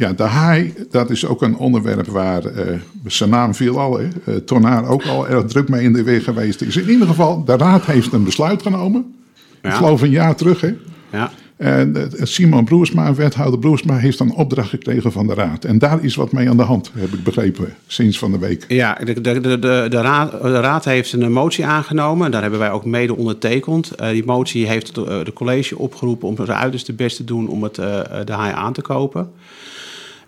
ja, 0.00 0.12
de 0.12 0.22
haai, 0.22 0.74
dat 0.90 1.10
is 1.10 1.26
ook 1.26 1.42
een 1.42 1.56
onderwerp 1.56 2.06
waar 2.06 2.44
eh, 2.44 2.76
zijn 3.06 3.30
naam 3.30 3.54
viel 3.54 3.78
al. 3.78 3.98
Hè, 3.98 4.08
eh, 4.24 4.34
Tornaar 4.36 4.88
ook 4.88 5.04
al 5.04 5.28
erg 5.28 5.44
druk 5.44 5.68
mee 5.68 5.82
in 5.82 5.92
de 5.92 6.02
weer 6.02 6.22
geweest 6.22 6.62
is. 6.62 6.76
In 6.76 6.90
ieder 6.90 7.06
geval, 7.06 7.44
de 7.44 7.56
raad 7.56 7.84
heeft 7.86 8.12
een 8.12 8.24
besluit 8.24 8.62
genomen. 8.62 9.14
Ik 9.62 9.70
Ja. 9.70 9.76
geloof 9.76 10.02
een 10.02 10.10
jaar 10.10 10.36
terug, 10.36 10.60
hè. 10.60 10.74
Ja. 11.12 11.30
En 11.56 11.96
eh, 11.96 12.24
Simon 12.26 12.64
Broersma, 12.64 13.14
wethouder 13.14 13.58
Broersma, 13.58 13.96
heeft 13.96 14.20
een 14.20 14.34
opdracht 14.34 14.68
gekregen 14.68 15.12
van 15.12 15.26
de 15.26 15.34
raad. 15.34 15.64
En 15.64 15.78
daar 15.78 16.04
is 16.04 16.14
wat 16.14 16.32
mee 16.32 16.48
aan 16.48 16.56
de 16.56 16.62
hand, 16.62 16.90
heb 16.94 17.12
ik 17.12 17.22
begrepen, 17.22 17.74
sinds 17.86 18.18
van 18.18 18.32
de 18.32 18.38
week. 18.38 18.64
Ja, 18.68 18.98
de, 19.04 19.20
de, 19.20 19.40
de, 19.40 19.58
de, 19.58 19.88
raad, 19.88 20.30
de 20.42 20.60
raad 20.60 20.84
heeft 20.84 21.12
een 21.12 21.32
motie 21.32 21.66
aangenomen. 21.66 22.30
Daar 22.30 22.42
hebben 22.42 22.60
wij 22.60 22.70
ook 22.70 22.84
mede 22.84 23.16
ondertekend. 23.16 23.92
Die 24.12 24.24
motie 24.24 24.66
heeft 24.66 24.94
de, 24.94 25.20
de 25.24 25.32
college 25.32 25.78
opgeroepen 25.78 26.28
om 26.28 26.36
zijn 26.36 26.58
uiterste 26.58 26.92
best 26.92 27.16
te 27.16 27.24
doen 27.24 27.48
om 27.48 27.62
het, 27.62 27.74
de 27.74 28.32
haai 28.32 28.54
aan 28.54 28.72
te 28.72 28.82
kopen. 28.82 29.30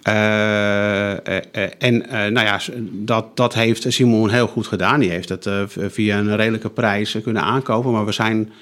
Eh, 0.03 1.27
eh, 1.27 1.43
eh, 1.53 1.71
en 1.79 1.99
nou 2.09 2.47
ja, 2.47 2.61
dat, 2.91 3.37
dat 3.37 3.55
heeft 3.55 3.93
Simon 3.93 4.31
heel 4.31 4.47
goed 4.47 4.67
gedaan. 4.67 5.01
Die 5.01 5.11
heeft 5.11 5.29
het 5.29 5.49
via 5.77 6.19
een 6.19 6.37
redelijke 6.37 6.71
prijs 6.71 7.17
kunnen 7.23 7.43
aankopen. 7.43 7.93
Maar 7.93 8.05
we 8.05 8.13
zijn 8.13 8.53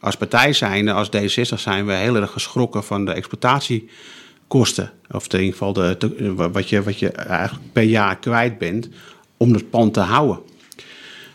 als 0.00 0.16
partij 0.16 0.52
zijnde, 0.52 0.92
als 0.92 1.08
D66 1.08 1.58
zijn 1.58 1.86
we 1.86 1.92
heel 1.92 2.16
erg 2.16 2.30
geschrokken 2.30 2.84
van 2.84 3.04
de 3.04 3.12
exploitatiekosten. 3.12 4.90
Of 5.10 5.32
in 5.32 5.38
ieder 5.38 5.52
geval 5.52 5.72
de- 5.72 6.32
wat, 6.52 6.68
je, 6.68 6.82
wat 6.82 6.98
je 6.98 7.10
eigenlijk 7.10 7.72
per 7.72 7.82
jaar 7.82 8.18
kwijt 8.18 8.58
bent 8.58 8.88
om 9.36 9.52
het 9.52 9.70
pand 9.70 9.94
te 9.94 10.00
houden. 10.00 10.38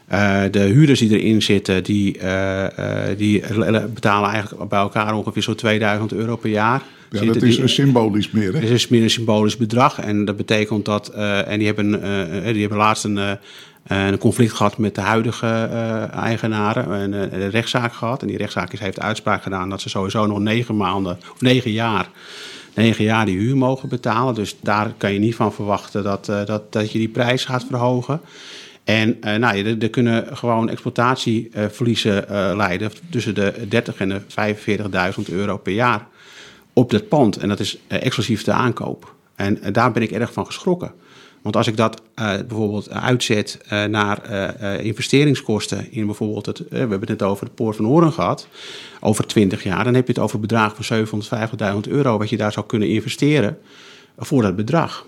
Eh, 0.07 0.41
de 0.51 0.59
huurders 0.59 0.99
die 0.99 1.19
erin 1.19 1.41
zitten, 1.41 1.83
die, 1.83 2.17
eh, 2.17 3.09
eh, 3.09 3.17
die 3.17 3.43
betalen 3.93 4.29
eigenlijk 4.29 4.69
bij 4.69 4.79
elkaar 4.79 5.15
ongeveer 5.15 5.43
zo'n 5.43 5.55
2000 5.55 6.13
euro 6.13 6.35
per 6.35 6.49
jaar. 6.49 6.81
Ja, 7.11 7.17
Zitten 7.17 7.39
dat 7.39 7.49
is 7.49 7.53
die- 7.55 7.63
een 7.63 7.69
symbolisch 7.69 8.31
meer, 8.31 8.53
hè? 8.53 8.59
het 8.59 8.69
is 8.69 8.87
meer 8.87 9.03
een 9.03 9.09
symbolisch 9.09 9.57
bedrag. 9.57 9.99
En 9.99 10.25
dat 10.25 10.37
betekent 10.37 10.85
dat. 10.85 11.09
en 11.09 11.57
die 11.57 11.67
hebben, 11.67 11.91
die 12.53 12.59
hebben 12.61 12.77
laatst 12.77 13.03
een, 13.03 13.19
een 13.87 14.17
conflict 14.17 14.53
gehad 14.53 14.77
met 14.77 14.95
de 14.95 15.01
huidige 15.01 15.47
eigenaren. 16.13 16.93
En 17.01 17.13
een 17.13 17.49
rechtszaak 17.49 17.93
gehad. 17.93 18.21
En 18.21 18.27
die 18.27 18.37
rechtszaak 18.37 18.73
is, 18.73 18.79
heeft 18.79 18.99
uitspraak 18.99 19.43
gedaan 19.43 19.69
dat 19.69 19.81
ze 19.81 19.89
sowieso 19.89 20.25
nog 20.25 20.39
negen 20.39 20.77
maanden 20.77 21.17
of 21.33 21.41
negen 21.41 21.71
jaar. 21.71 22.09
Negen 22.73 23.03
jaar 23.03 23.25
die 23.25 23.37
huur 23.37 23.57
mogen 23.57 23.89
betalen. 23.89 24.33
Dus 24.35 24.55
daar 24.61 24.93
kan 24.97 25.13
je 25.13 25.19
niet 25.19 25.35
van 25.35 25.53
verwachten 25.53 26.03
dat, 26.03 26.25
dat, 26.25 26.71
dat 26.73 26.91
je 26.91 26.97
die 26.99 27.09
prijs 27.09 27.45
gaat 27.45 27.65
verhogen. 27.69 28.21
En 28.85 29.21
eh, 29.21 29.35
nou, 29.35 29.77
er, 29.79 29.89
kunnen 29.89 30.37
gewoon 30.37 30.69
exploitatieverliezen 30.69 32.29
eh 32.29 32.51
leiden 32.55 32.91
tussen 33.09 33.35
de 33.35 33.53
30 33.67 33.97
en 33.97 34.09
de 34.09 34.21
45.000 35.27 35.33
euro 35.33 35.57
per 35.57 35.73
jaar 35.73 36.07
op 36.73 36.91
dat 36.91 37.07
pand. 37.07 37.37
En 37.37 37.49
dat 37.49 37.59
is 37.59 37.77
eh, 37.87 38.05
exclusief 38.05 38.43
de 38.43 38.51
aankoop. 38.51 39.13
En 39.35 39.59
daar 39.71 39.91
ben 39.91 40.01
ik 40.01 40.11
erg 40.11 40.33
van 40.33 40.45
geschrokken. 40.45 40.91
Want 41.41 41.55
als 41.55 41.67
ik 41.67 41.77
dat 41.77 42.01
bijvoorbeeld 42.15 42.89
uitzet 42.89 43.59
naar 43.89 44.29
investeringskosten 44.81 45.91
in 45.91 46.05
bijvoorbeeld 46.05 46.45
het, 46.45 46.57
we 46.57 46.77
hebben 46.77 46.99
het 46.99 47.09
net 47.09 47.23
over 47.23 47.45
de 47.45 47.51
Poort 47.51 47.75
van 47.75 47.85
Horen 47.85 48.11
gehad, 48.11 48.47
over 48.99 49.27
20 49.27 49.63
jaar, 49.63 49.83
dan 49.83 49.93
heb 49.93 50.07
je 50.07 50.13
het 50.13 50.21
over 50.21 50.35
een 50.35 50.41
bedrag 50.41 50.75
van 50.79 51.05
750.000 51.85 51.91
euro 51.91 52.17
wat 52.17 52.29
je 52.29 52.37
daar 52.37 52.51
zou 52.51 52.65
kunnen 52.65 52.89
investeren 52.89 53.57
voor 54.17 54.41
dat 54.41 54.55
bedrag. 54.55 55.05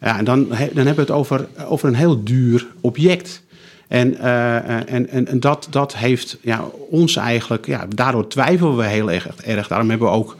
Ja, 0.00 0.18
en 0.18 0.24
dan, 0.24 0.48
dan 0.48 0.58
hebben 0.58 0.94
we 0.94 1.00
het 1.00 1.10
over, 1.10 1.48
over 1.66 1.88
een 1.88 1.94
heel 1.94 2.24
duur 2.24 2.66
object. 2.80 3.42
En, 3.90 4.18
eh, 4.18 4.92
en, 4.92 5.08
en, 5.08 5.26
en 5.26 5.40
dat, 5.40 5.66
dat 5.70 5.96
heeft 5.96 6.38
ja, 6.42 6.64
ons 6.90 7.16
eigenlijk, 7.16 7.66
ja, 7.66 7.86
daardoor 7.94 8.28
twijfelen 8.28 8.76
we 8.76 8.84
heel 8.84 9.10
erg. 9.10 9.26
erg. 9.36 9.68
Daarom 9.68 9.90
hebben 9.90 10.08
we 10.08 10.14
ook 10.14 10.36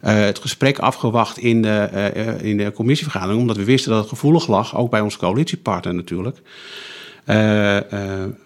eh, 0.00 0.14
het 0.14 0.38
gesprek 0.38 0.78
afgewacht 0.78 1.38
in 1.38 1.62
de, 1.62 1.88
eh, 1.92 2.42
in 2.42 2.56
de 2.56 2.72
commissievergadering, 2.72 3.40
omdat 3.40 3.56
we 3.56 3.64
wisten 3.64 3.90
dat 3.90 4.00
het 4.00 4.08
gevoelig 4.08 4.46
lag, 4.46 4.76
ook 4.76 4.90
bij 4.90 5.00
onze 5.00 5.18
coalitiepartner 5.18 5.94
natuurlijk. 5.94 6.36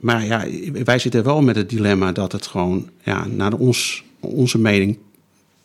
Maar 0.00 0.24
ja, 0.24 0.44
wij 0.84 0.98
zitten 0.98 1.24
wel 1.24 1.42
met 1.42 1.56
het 1.56 1.70
dilemma 1.70 2.12
dat 2.12 2.32
het 2.32 2.46
gewoon, 2.46 2.90
ja, 3.02 3.26
naar 3.26 3.52
ons, 3.52 4.04
onze 4.20 4.58
mening, 4.58 4.98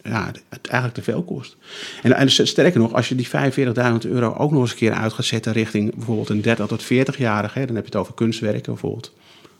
ja, 0.03 0.31
het 0.49 0.67
eigenlijk 0.67 0.93
te 0.93 1.11
veel 1.11 1.23
kost. 1.23 1.57
En, 2.03 2.13
en 2.13 2.31
sterker 2.31 2.79
nog, 2.79 2.93
als 2.93 3.09
je 3.09 3.15
die 3.15 3.27
45.000 3.27 4.09
euro 4.09 4.33
ook 4.37 4.51
nog 4.51 4.61
eens 4.61 4.71
een 4.71 4.77
keer 4.77 4.93
uit 4.93 5.13
gaat 5.13 5.25
zetten 5.25 5.53
richting 5.53 5.95
bijvoorbeeld 5.95 6.29
een 6.29 6.41
30 6.41 6.67
tot 6.67 6.83
40-jarige, 6.83 7.65
dan 7.65 7.75
heb 7.75 7.83
je 7.85 7.91
het 7.91 7.95
over 7.95 8.13
kunstwerken 8.13 8.71
bijvoorbeeld, 8.73 9.13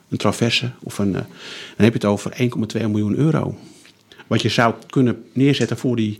een 0.10 0.17
traverse, 0.17 0.71
of 0.84 0.97
een, 0.97 1.15
eh, 1.15 1.21
dan 1.75 1.86
heb 1.86 1.93
je 1.93 1.99
het 1.99 2.06
over 2.06 2.32
1,2 2.36 2.88
miljoen 2.88 3.15
euro. 3.15 3.58
Wat 4.27 4.41
je 4.41 4.49
zou 4.49 4.73
kunnen 4.89 5.23
neerzetten 5.34 5.77
voor 5.77 5.95
die, 5.95 6.19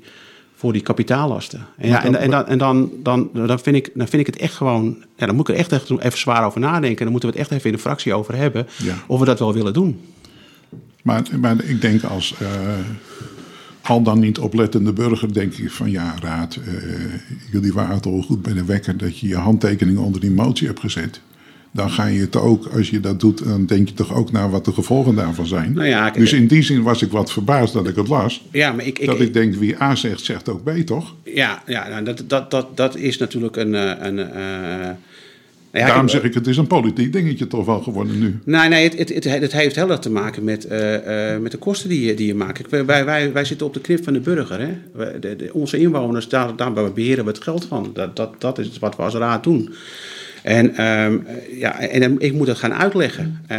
voor 0.56 0.74
die 0.74 0.82
kapitaallasten. 0.82 1.68
En, 1.78 1.90
ja, 1.90 2.04
en, 2.04 2.16
en, 2.16 2.30
dan, 2.30 2.48
en 2.48 2.58
dan, 2.58 2.92
dan, 3.04 3.30
dan, 3.34 3.60
vind 3.60 3.76
ik, 3.76 3.92
dan 3.94 4.08
vind 4.08 4.28
ik 4.28 4.34
het 4.34 4.42
echt 4.42 4.54
gewoon... 4.54 5.04
Ja, 5.18 5.26
dan 5.26 5.36
moet 5.36 5.50
ik 5.50 5.56
er 5.56 5.60
echt 5.60 5.90
even 5.90 6.18
zwaar 6.18 6.46
over 6.46 6.60
nadenken. 6.60 6.98
En 6.98 7.04
dan 7.04 7.12
moeten 7.12 7.30
we 7.30 7.36
het 7.36 7.46
echt 7.46 7.58
even 7.58 7.70
in 7.70 7.76
de 7.76 7.82
fractie 7.82 8.14
over 8.14 8.36
hebben... 8.36 8.68
Ja. 8.78 8.96
of 9.08 9.20
we 9.20 9.26
dat 9.26 9.40
wel 9.40 9.54
willen 9.54 9.74
doen. 9.74 10.00
Maar, 11.02 11.24
maar 11.40 11.64
ik 11.64 11.82
denk 11.82 12.04
als 12.04 12.34
eh, 12.40 12.48
al 13.92 14.04
dan 14.04 14.20
niet 14.20 14.40
oplettende 14.40 14.94
burger, 14.94 15.34
denk 15.34 15.54
ik 15.54 15.72
van 15.72 15.92
ja, 15.92 16.16
raad, 16.22 16.56
eh, 16.56 16.74
jullie 17.52 17.74
waren 17.74 18.02
toch 18.02 18.26
goed 18.26 18.42
bij 18.42 18.54
de 18.54 18.66
wekker 18.66 18.98
dat 18.98 19.20
je 19.20 19.28
je 19.28 19.36
handtekening 19.36 19.98
onder 19.98 20.22
die 20.22 20.32
motie 20.32 20.68
hebt 20.68 20.80
gezet. 20.80 21.22
Dan 21.74 21.90
ga 21.90 22.06
je 22.06 22.20
het 22.20 22.36
ook, 22.36 22.66
als 22.66 22.90
je 22.90 23.00
dat 23.00 23.20
doet, 23.20 23.44
dan 23.44 23.66
denk 23.66 23.88
je 23.88 23.94
toch 23.94 24.14
ook 24.14 24.32
naar 24.32 24.50
wat 24.50 24.66
de 24.66 24.74
gevolgen 24.74 25.16
daarvan 25.16 25.46
zijn. 25.46 25.74
Nou 25.74 25.88
ja, 25.88 26.10
dus 26.12 26.34
in 26.34 26.48
die 26.48 26.62
zin 26.62 26.82
was 26.82 27.02
ik 27.02 27.12
wat 27.12 27.32
verbaasd 27.32 27.74
dat 27.74 27.88
ik 27.88 27.96
het 27.96 28.08
las. 28.08 28.48
Ja, 28.52 28.72
maar 28.72 28.86
ik, 28.86 29.06
dat 29.06 29.20
ik 29.20 29.34
denk, 29.34 29.56
wie 29.56 29.82
A 29.82 29.96
zegt, 29.96 30.24
zegt 30.24 30.50
ook 30.50 30.64
B, 30.64 30.70
toch? 30.86 31.16
Ja, 31.24 31.64
ja 31.66 31.88
nou, 31.88 32.04
dat, 32.04 32.24
dat, 32.28 32.52
dat, 32.52 32.78
dat 32.78 32.96
is 32.96 33.18
natuurlijk 33.18 33.56
een... 33.56 33.76
eh, 33.76 33.92
een 34.00 34.18
ja, 35.72 35.88
Daarom 35.88 36.10
zeg 36.10 36.24
ik, 36.24 36.34
het 36.34 36.48
is 36.48 36.58
een 36.58 36.68
politiek 36.68 37.14
dingetje 37.14 37.48
toch 37.48 37.66
wel 37.66 37.82
geworden 37.82 38.20
nu. 38.20 38.40
Nee, 38.46 38.70
nee 38.70 38.84
het, 38.84 38.98
het, 38.98 39.10
het, 39.10 39.24
het 39.24 39.52
heeft 39.52 39.76
heel 39.76 39.90
erg 39.90 40.00
te 40.00 40.12
maken 40.12 40.44
met, 40.44 40.66
uh, 40.72 40.94
uh, 41.34 41.38
met 41.38 41.52
de 41.52 41.58
kosten 41.58 41.90
die 41.90 42.06
je, 42.06 42.14
die 42.14 42.28
je 42.28 42.36
maakt. 42.36 42.70
Wij, 42.70 43.06
wij, 43.06 43.34
wij 43.34 43.46
zitten 43.46 43.68
op 43.68 43.74
de 43.74 43.82
knip 43.82 44.04
van 44.04 44.14
de 44.14 44.20
burger. 44.20 44.60
Hè? 44.60 44.78
De, 45.20 45.36
de, 45.36 45.50
onze 45.54 45.78
inwoners, 45.78 46.30
daar, 46.30 46.56
daar 46.56 46.94
beheren 46.94 47.26
we 47.26 47.32
het 47.32 47.44
geld 47.44 47.66
van. 47.66 47.92
Dat, 47.94 48.16
dat, 48.16 48.42
dat 48.42 48.58
is 48.60 48.80
wat 48.80 48.96
we 48.96 49.02
als 49.02 49.14
raad 49.14 49.44
doen. 49.44 49.74
En, 50.44 50.86
um, 50.86 51.26
ja, 51.52 51.80
en 51.80 52.20
ik 52.20 52.34
moet 52.34 52.48
dat 52.48 52.58
gaan 52.58 52.74
uitleggen. 52.74 53.40
Uh, 53.52 53.58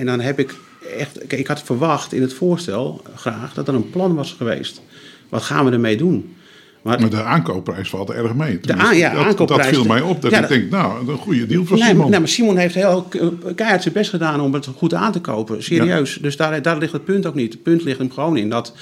en 0.00 0.06
dan 0.06 0.20
heb 0.20 0.38
ik 0.38 0.54
echt... 0.98 1.32
Ik 1.32 1.46
had 1.46 1.62
verwacht 1.62 2.12
in 2.12 2.22
het 2.22 2.32
voorstel 2.32 3.02
graag 3.14 3.54
dat 3.54 3.68
er 3.68 3.74
een 3.74 3.90
plan 3.90 4.14
was 4.14 4.32
geweest. 4.32 4.82
Wat 5.28 5.42
gaan 5.42 5.64
we 5.64 5.70
ermee 5.70 5.96
doen? 5.96 6.34
Maar, 6.82 7.00
maar, 7.00 7.10
de 7.10 7.22
aankoopprijs 7.22 7.88
valt 7.88 8.10
erg 8.10 8.34
mee. 8.34 8.60
De 8.60 8.74
aan, 8.74 8.96
ja, 8.96 9.14
dat, 9.14 9.24
aankoopprijs, 9.24 9.64
dat 9.64 9.74
viel 9.74 9.84
mij 9.84 10.00
op. 10.00 10.22
Dat 10.22 10.30
ja, 10.30 10.42
ik 10.42 10.48
denk, 10.48 10.70
nou, 10.70 11.08
een 11.08 11.16
goede 11.16 11.46
deal 11.46 11.64
voor 11.64 11.78
nee, 11.78 11.88
Simon. 11.88 12.10
Nee, 12.10 12.18
maar 12.18 12.28
Simon 12.28 12.56
heeft 12.56 12.74
heel 12.74 13.08
keihard 13.54 13.82
zijn 13.82 13.94
best 13.94 14.10
gedaan 14.10 14.40
om 14.40 14.54
het 14.54 14.68
goed 14.76 14.94
aan 14.94 15.12
te 15.12 15.20
kopen. 15.20 15.62
Serieus. 15.62 16.14
Ja. 16.14 16.22
Dus 16.22 16.36
daar, 16.36 16.62
daar 16.62 16.78
ligt 16.78 16.92
het 16.92 17.04
punt 17.04 17.26
ook 17.26 17.34
niet. 17.34 17.52
Het 17.52 17.62
punt 17.62 17.82
ligt 17.82 17.98
hem 17.98 18.10
gewoon 18.10 18.36
in 18.36 18.50
dat, 18.50 18.74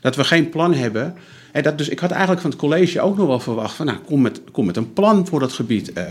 dat 0.00 0.16
we 0.16 0.24
geen 0.24 0.48
plan 0.48 0.74
hebben. 0.74 1.14
En 1.52 1.62
dat, 1.62 1.78
dus 1.78 1.88
ik 1.88 1.98
had 1.98 2.10
eigenlijk 2.10 2.40
van 2.40 2.50
het 2.50 2.58
college 2.58 3.00
ook 3.00 3.16
nog 3.16 3.26
wel 3.26 3.40
verwacht 3.40 3.74
van, 3.74 3.86
nou, 3.86 3.98
kom 3.98 4.20
met, 4.20 4.40
kom 4.52 4.66
met 4.66 4.76
een 4.76 4.92
plan 4.92 5.26
voor 5.26 5.40
dat 5.40 5.52
gebied. 5.52 5.90
Uh, 5.90 6.04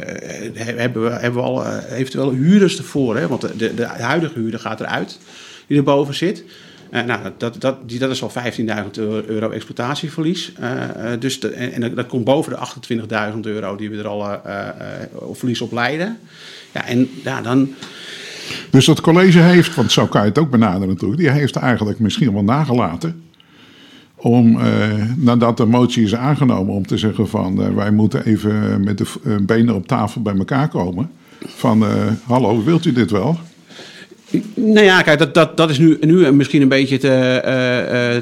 hebben, 0.54 1.04
we, 1.04 1.10
hebben 1.10 1.42
we 1.42 1.48
al 1.48 1.66
uh, 1.66 1.78
eventueel 1.92 2.32
huurders 2.32 2.78
ervoor? 2.78 3.18
Hè? 3.18 3.28
Want 3.28 3.42
de, 3.42 3.56
de, 3.56 3.74
de 3.74 3.86
huidige 3.86 4.40
huurder 4.40 4.60
gaat 4.60 4.80
eruit, 4.80 5.20
die 5.68 5.78
erboven 5.78 6.14
zit. 6.14 6.44
Uh, 6.92 7.04
nou, 7.04 7.20
dat, 7.38 7.62
dat, 7.62 7.90
die, 7.90 8.00
dat 8.00 8.10
is 8.10 8.24
al 8.24 8.32
15.000 8.32 8.92
euro 9.26 9.50
exploitatieverlies. 9.50 10.54
Uh, 10.62 10.84
dus 11.20 11.40
de, 11.40 11.50
en, 11.50 11.84
en, 11.84 11.96
dat 11.96 12.08
komt 12.08 12.24
boven 12.24 12.52
de 12.52 12.60
28.000 13.34 13.40
euro 13.42 13.76
die 13.76 13.90
we 13.90 13.98
er 13.98 14.08
al 14.08 14.42
verlies 15.34 15.62
op 15.62 15.72
leiden. 15.72 16.18
Ja, 16.72 16.86
en 16.86 17.10
ja, 17.24 17.42
dan. 17.42 17.74
Dus 18.70 18.86
dat 18.86 19.02
college 19.02 19.40
heeft, 19.40 19.76
want 19.76 19.92
zo 19.92 20.08
kan 20.08 20.22
je 20.22 20.28
het 20.28 20.38
ook 20.38 20.50
benaderen 20.50 20.88
natuurlijk, 20.88 21.20
die 21.20 21.30
heeft 21.30 21.56
eigenlijk 21.56 22.00
misschien 22.00 22.34
wel 22.34 22.44
nagelaten. 22.44 23.24
Om, 24.16 24.60
nadat 25.16 25.58
de 25.58 25.66
motie 25.66 26.04
is 26.04 26.16
aangenomen, 26.16 26.74
om 26.74 26.88
te 26.88 26.98
zeggen 26.98 27.28
van 27.28 27.76
wij 27.76 27.92
moeten 27.92 28.26
even 28.26 28.84
met 28.84 28.98
de 28.98 29.38
benen 29.42 29.76
op 29.76 29.88
tafel 29.88 30.22
bij 30.22 30.36
elkaar 30.38 30.68
komen. 30.68 31.12
Van 31.46 31.86
hallo, 32.24 32.64
wilt 32.64 32.86
u 32.86 32.94
dit 32.94 33.12
wel? 33.12 33.40
Nou 34.54 34.86
ja, 34.86 35.02
kijk, 35.02 35.20
dat, 35.20 35.34
dat, 35.34 35.58
dat 35.58 35.70
is 35.70 35.80
nu, 35.80 35.98
nu 36.02 36.32
misschien 36.32 36.62
een 36.62 36.68
beetje 36.68 36.98
te, 36.98 37.42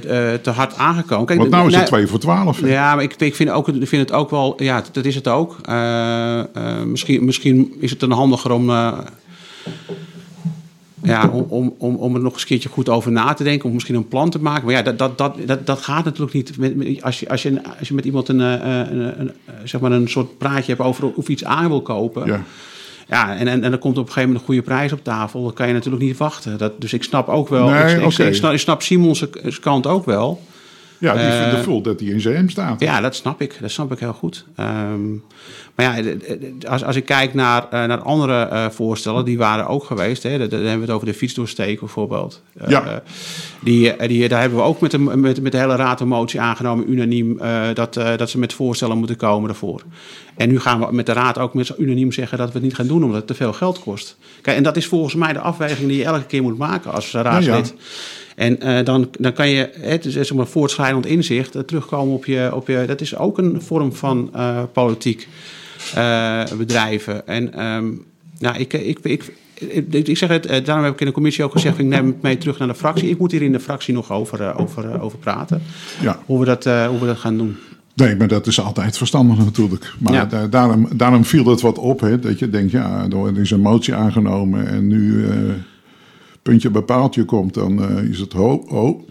uh, 0.05 0.11
uh, 0.11 0.33
te 0.33 0.49
hard 0.49 0.75
aangekomen. 0.75 1.25
Kijk, 1.25 1.39
Want 1.39 1.51
nou 1.51 1.67
is 1.67 1.75
het 1.75 1.85
2 1.85 2.07
voor 2.07 2.19
12. 2.19 2.67
Ja, 2.67 2.95
maar 2.95 3.03
ik, 3.03 3.15
ik 3.15 3.35
vind, 3.35 3.49
ook, 3.49 3.65
vind 3.65 3.91
het 3.91 4.11
ook 4.11 4.29
wel, 4.29 4.63
ja, 4.63 4.83
dat 4.91 5.05
is 5.05 5.15
het 5.15 5.27
ook. 5.27 5.57
Uh, 5.69 6.41
misschien, 6.85 7.25
misschien 7.25 7.73
is 7.79 7.89
het 7.89 7.99
dan 7.99 8.11
handiger 8.11 8.51
om, 8.51 8.69
ja, 11.03 11.29
om, 11.31 11.45
om, 11.49 11.75
om, 11.77 11.95
om 11.95 12.15
er 12.15 12.21
nog 12.21 12.33
eens 12.33 12.41
een 12.41 12.47
keertje 12.47 12.69
goed 12.69 12.89
over 12.89 13.11
na 13.11 13.33
te 13.33 13.43
denken. 13.43 13.67
Om 13.67 13.73
misschien 13.73 13.95
een 13.95 14.07
plan 14.07 14.29
te 14.29 14.39
maken. 14.39 14.65
Maar 14.65 14.73
ja, 14.73 14.81
dat, 14.81 14.97
dat, 14.97 15.17
dat, 15.17 15.35
dat, 15.45 15.65
dat 15.65 15.81
gaat 15.81 16.05
natuurlijk 16.05 16.33
niet. 16.33 16.57
Met, 16.57 16.75
met, 16.75 17.03
als, 17.03 17.19
je, 17.19 17.29
als, 17.29 17.41
je, 17.41 17.61
als 17.79 17.87
je 17.87 17.93
met 17.93 18.05
iemand 18.05 18.27
een, 18.27 18.39
een, 18.39 19.19
een, 19.19 19.31
zeg 19.63 19.81
maar 19.81 19.91
een 19.91 20.09
soort 20.09 20.37
praatje 20.37 20.73
hebt 20.73 20.87
over 20.87 21.13
of 21.13 21.27
iets 21.27 21.43
aan 21.43 21.67
wil 21.67 21.81
kopen. 21.81 22.25
Ja. 22.25 22.43
Ja, 23.09 23.35
en, 23.35 23.47
en, 23.47 23.63
en 23.63 23.71
dan 23.71 23.79
komt 23.79 23.97
op 23.97 24.05
een 24.07 24.13
gegeven 24.13 24.21
moment 24.21 24.39
een 24.39 24.45
goede 24.45 24.61
prijs 24.61 24.91
op 24.91 25.03
tafel. 25.03 25.43
Dan 25.43 25.53
kan 25.53 25.67
je 25.67 25.73
natuurlijk 25.73 26.03
niet 26.03 26.17
wachten. 26.17 26.57
Dat, 26.57 26.81
dus 26.81 26.93
ik 26.93 27.03
snap 27.03 27.27
ook 27.27 27.49
wel. 27.49 27.69
Nee, 27.69 27.95
ik, 27.95 28.05
okay. 28.05 28.27
ik, 28.27 28.35
snap, 28.35 28.53
ik 28.53 28.59
snap 28.59 28.81
Simons 28.81 29.25
kant 29.61 29.87
ook 29.87 30.05
wel. 30.05 30.41
Ja, 30.99 31.13
die 31.13 31.57
uh, 31.57 31.63
vol 31.63 31.81
dat 31.81 31.99
hij 31.99 32.09
in 32.09 32.21
zijn 32.21 32.35
hem 32.35 32.49
staat. 32.49 32.79
Ja, 32.79 33.01
dat 33.01 33.15
snap 33.15 33.41
ik. 33.41 33.57
Dat 33.61 33.71
snap 33.71 33.91
ik 33.91 33.99
heel 33.99 34.13
goed. 34.13 34.45
Um, 34.59 35.23
maar 35.75 36.01
ja, 36.01 36.13
als, 36.67 36.83
als 36.83 36.95
ik 36.95 37.05
kijk 37.05 37.33
naar, 37.33 37.63
uh, 37.63 37.69
naar 37.69 38.01
andere 38.01 38.49
uh, 38.51 38.69
voorstellen, 38.69 39.25
die 39.25 39.37
waren 39.37 39.67
ook 39.67 39.83
geweest. 39.83 40.23
Hè, 40.23 40.37
dan, 40.37 40.49
dan 40.49 40.59
hebben 40.59 40.79
we 40.79 40.85
het 40.85 40.95
over 40.95 41.07
de 41.07 41.13
fietsdoorsteek 41.13 41.79
bijvoorbeeld. 41.79 42.41
Ja. 42.67 43.01
die, 43.63 44.07
die, 44.07 44.27
daar 44.27 44.41
hebben 44.41 44.59
we 44.59 44.65
ook 44.65 44.79
met 44.79 44.91
de, 44.91 44.99
met, 44.99 45.41
met 45.41 45.51
de 45.51 45.57
hele 45.57 45.75
raad 45.75 46.01
een 46.01 46.07
motie 46.07 46.41
aangenomen, 46.41 46.91
unaniem, 46.91 47.39
dat, 47.73 47.93
dat 47.93 48.29
ze 48.29 48.39
met 48.39 48.53
voorstellen 48.53 48.97
moeten 48.97 49.15
komen 49.15 49.47
daarvoor. 49.47 49.83
En 50.35 50.49
nu 50.49 50.59
gaan 50.59 50.79
we 50.79 50.87
met 50.91 51.05
de 51.05 51.13
raad 51.13 51.37
ook 51.37 51.53
met 51.53 51.73
unaniem 51.77 52.11
zeggen 52.11 52.37
dat 52.37 52.47
we 52.47 52.53
het 52.53 52.63
niet 52.63 52.75
gaan 52.75 52.87
doen, 52.87 53.03
omdat 53.03 53.17
het 53.17 53.27
te 53.27 53.33
veel 53.33 53.53
geld 53.53 53.79
kost. 53.79 54.17
Kijk, 54.41 54.57
en 54.57 54.63
dat 54.63 54.77
is 54.77 54.85
volgens 54.85 55.15
mij 55.15 55.33
de 55.33 55.39
afweging 55.39 55.87
die 55.87 55.97
je 55.97 56.03
elke 56.03 56.25
keer 56.25 56.41
moet 56.41 56.57
maken 56.57 56.91
als 56.91 57.11
raadslid. 57.11 57.45
Ja, 57.45 57.73
ja. 57.75 58.17
En 58.39 58.57
uh, 58.63 58.85
dan, 58.85 59.09
dan 59.19 59.33
kan 59.33 59.49
je, 59.49 59.69
het 59.79 60.05
is 60.05 60.13
zeg 60.13 60.33
maar 60.33 60.47
voortschrijdend 60.47 61.05
inzicht, 61.05 61.55
uh, 61.55 61.61
terugkomen 61.61 62.13
op 62.13 62.25
je, 62.25 62.49
op 62.53 62.67
je. 62.67 62.83
Dat 62.87 63.01
is 63.01 63.15
ook 63.15 63.37
een 63.37 63.61
vorm 63.61 63.93
van 63.93 64.31
uh, 64.35 64.63
politiek 64.73 65.27
bedrijven. 66.57 67.27
En 67.27 67.65
um, 67.65 68.05
nou, 68.39 68.57
ik, 68.57 68.73
ik, 68.73 68.99
ik, 69.01 69.33
ik, 69.55 70.07
ik 70.07 70.17
zeg 70.17 70.29
het, 70.29 70.65
daarom 70.65 70.83
heb 70.83 70.93
ik 70.93 70.99
in 70.99 71.05
de 71.05 71.11
commissie 71.11 71.43
ook 71.43 71.51
gezegd: 71.51 71.77
ik 71.79 71.85
neem 71.85 72.05
het 72.05 72.21
mee 72.21 72.37
terug 72.37 72.57
naar 72.57 72.67
de 72.67 72.75
fractie. 72.75 73.09
Ik 73.09 73.19
moet 73.19 73.31
hier 73.31 73.41
in 73.41 73.51
de 73.51 73.59
fractie 73.59 73.93
nog 73.93 74.11
over, 74.11 74.55
over, 74.55 75.01
over 75.01 75.17
praten. 75.17 75.61
Ja. 76.01 76.19
Hoe, 76.25 76.39
we 76.39 76.45
dat, 76.45 76.63
hoe 76.63 76.99
we 76.99 77.05
dat 77.05 77.17
gaan 77.17 77.37
doen. 77.37 77.57
Nee, 77.93 78.15
maar 78.15 78.27
dat 78.27 78.47
is 78.47 78.61
altijd 78.61 78.97
verstandig 78.97 79.37
natuurlijk. 79.37 79.93
Maar 79.97 80.13
ja. 80.13 80.25
da 80.25 80.47
daarom, 80.47 80.87
daarom 80.95 81.25
viel 81.25 81.45
het 81.45 81.61
wat 81.61 81.77
op, 81.77 81.99
hè, 81.99 82.19
dat 82.19 82.39
je 82.39 82.49
denkt, 82.49 82.71
ja, 82.71 83.07
er 83.09 83.39
is 83.39 83.51
een 83.51 83.61
motie 83.61 83.93
aangenomen 83.93 84.67
en 84.67 84.87
nu 84.87 85.11
uh, 85.13 85.31
puntje 86.49 86.69
bij 86.69 86.81
paaltje 86.81 87.25
komt, 87.25 87.53
dan 87.53 87.91
uh, 87.91 88.09
is 88.09 88.19
het 88.19 88.33
ho, 88.33 88.65
ho. 88.67 89.05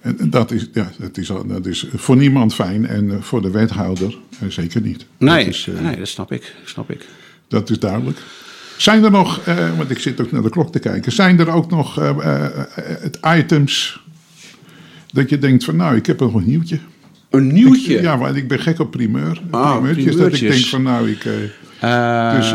En 0.00 0.30
dat 0.30 0.50
is, 0.50 0.68
ja, 0.72 0.90
dat, 0.98 1.16
is, 1.16 1.26
dat 1.46 1.66
is 1.66 1.86
voor 1.94 2.16
niemand 2.16 2.54
fijn 2.54 2.86
en 2.86 3.22
voor 3.22 3.42
de 3.42 3.50
wethouder 3.50 4.18
uh, 4.42 4.50
zeker 4.50 4.80
niet. 4.80 5.06
Nee, 5.18 5.44
dat 5.44 5.54
is, 5.54 5.68
nee, 5.80 5.96
dat 5.96 6.08
snap 6.08 6.32
ik. 6.32 6.54
snap 6.64 6.90
ik. 6.90 7.06
Dat 7.48 7.70
is 7.70 7.78
duidelijk. 7.78 8.18
Zijn 8.76 9.04
er 9.04 9.10
nog, 9.10 9.44
want 9.76 9.90
ik 9.90 9.98
zit 9.98 10.20
ook 10.20 10.32
naar 10.32 10.42
de 10.42 10.50
klok 10.50 10.72
te 10.72 10.78
kijken, 10.78 11.12
zijn 11.12 11.38
er 11.38 11.50
ook 11.50 11.70
nog 11.70 12.00
items 13.36 14.02
dat 15.12 15.30
je 15.30 15.38
denkt 15.38 15.64
van, 15.64 15.76
nou, 15.76 15.96
ik 15.96 16.06
heb 16.06 16.20
nog 16.20 16.34
een 16.34 16.46
nieuwtje. 16.46 16.78
Een 17.30 17.52
nieuwtje? 17.52 17.94
Ik, 17.94 18.02
ja, 18.02 18.18
want 18.18 18.36
ik 18.36 18.48
ben 18.48 18.58
gek 18.58 18.78
op 18.78 18.90
primeur. 18.90 19.42
Ah, 19.50 19.72
primeurtjes. 19.72 20.16
Dat 20.16 20.34
ik 20.34 20.40
denk 20.40 20.64
van 20.64 20.82
nou, 20.82 21.10
ik... 21.10 21.22
Dus, 22.36 22.54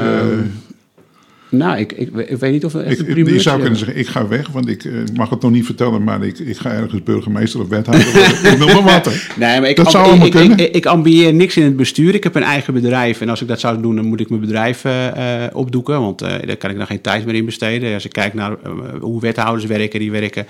nou, 1.50 1.78
ik, 1.78 1.92
ik, 1.92 2.16
ik, 2.16 2.38
weet 2.38 2.52
niet 2.52 2.66
of 2.66 2.74
we 2.74 2.82
echt 2.82 2.92
ik, 2.92 3.00
een 3.00 3.06
primeurtje 3.06 3.34
Je 3.34 3.42
zou 3.42 3.60
kunnen 3.60 3.80
zeggen, 3.80 3.98
ik 3.98 4.08
ga 4.08 4.28
weg, 4.28 4.48
want 4.48 4.68
ik 4.68 4.86
mag 5.14 5.30
het 5.30 5.42
nog 5.42 5.52
niet 5.52 5.66
vertellen, 5.66 6.04
maar 6.04 6.24
ik, 6.24 6.40
ik 6.40 6.58
ga 6.58 6.72
ergens 6.72 7.04
burgemeester 7.04 7.62
of 7.62 7.68
wethouder 7.68 8.12
worden. 8.14 8.52
ik 8.52 8.58
wil 8.58 8.82
maar 8.82 8.84
wat. 8.84 9.14
Nee, 9.38 9.60
maar 9.60 9.70
ik, 9.70 9.76
dat 9.76 9.92
zou 9.92 10.26
ik, 10.26 10.32
kunnen. 10.32 10.58
Ik, 10.58 10.76
ik, 10.76 10.86
ambieer 10.86 11.34
niks 11.34 11.58
in 11.58 11.64
het 11.64 11.76
bestuur. 11.76 12.16
Ik 12.16 12.24
heb 12.24 12.36
een 12.36 12.44
eigen 12.44 12.74
bedrijf 12.74 13.22
en 13.22 13.30
als 13.30 13.42
ik 13.42 13.48
dat 13.48 13.60
zou 13.60 13.82
doen, 13.82 13.96
dan 13.96 14.06
moet 14.06 14.20
ik 14.20 14.30
mijn 14.30 14.42
bedrijf 14.42 14.86
uh, 14.86 15.44
opdoeken, 15.54 16.02
want 16.02 16.20
daar 16.20 16.58
kan 16.58 16.70
ik 16.70 16.78
nog 16.78 16.88
geen 16.88 17.02
tijd 17.02 17.26
meer 17.26 17.36
in 17.36 17.46
besteden. 17.46 17.94
Als 17.94 18.06
ik 18.06 18.12
kijk 18.12 18.34
naar 18.34 18.56
hoe 19.00 19.22
wethouders 19.22 19.66
werken, 19.66 20.00
die 20.00 20.12
werken 20.12 20.48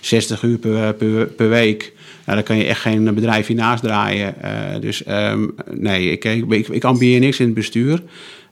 60 0.00 0.42
uur 0.42 0.58
per, 0.58 0.94
per, 0.94 1.26
per 1.26 1.48
week. 1.48 1.92
Nou, 2.24 2.38
dan 2.38 2.46
kan 2.46 2.56
je 2.56 2.64
echt 2.64 2.80
geen 2.80 3.14
bedrijf 3.14 3.46
hiernaast 3.46 3.82
draaien. 3.82 4.34
Dus 4.80 5.02
um, 5.08 5.54
nee, 5.70 6.10
ik, 6.10 6.24
ik, 6.24 6.68
ik 6.68 6.84
ambieer 6.84 7.20
niks 7.20 7.40
in 7.40 7.46
het 7.46 7.54
bestuur. 7.54 8.02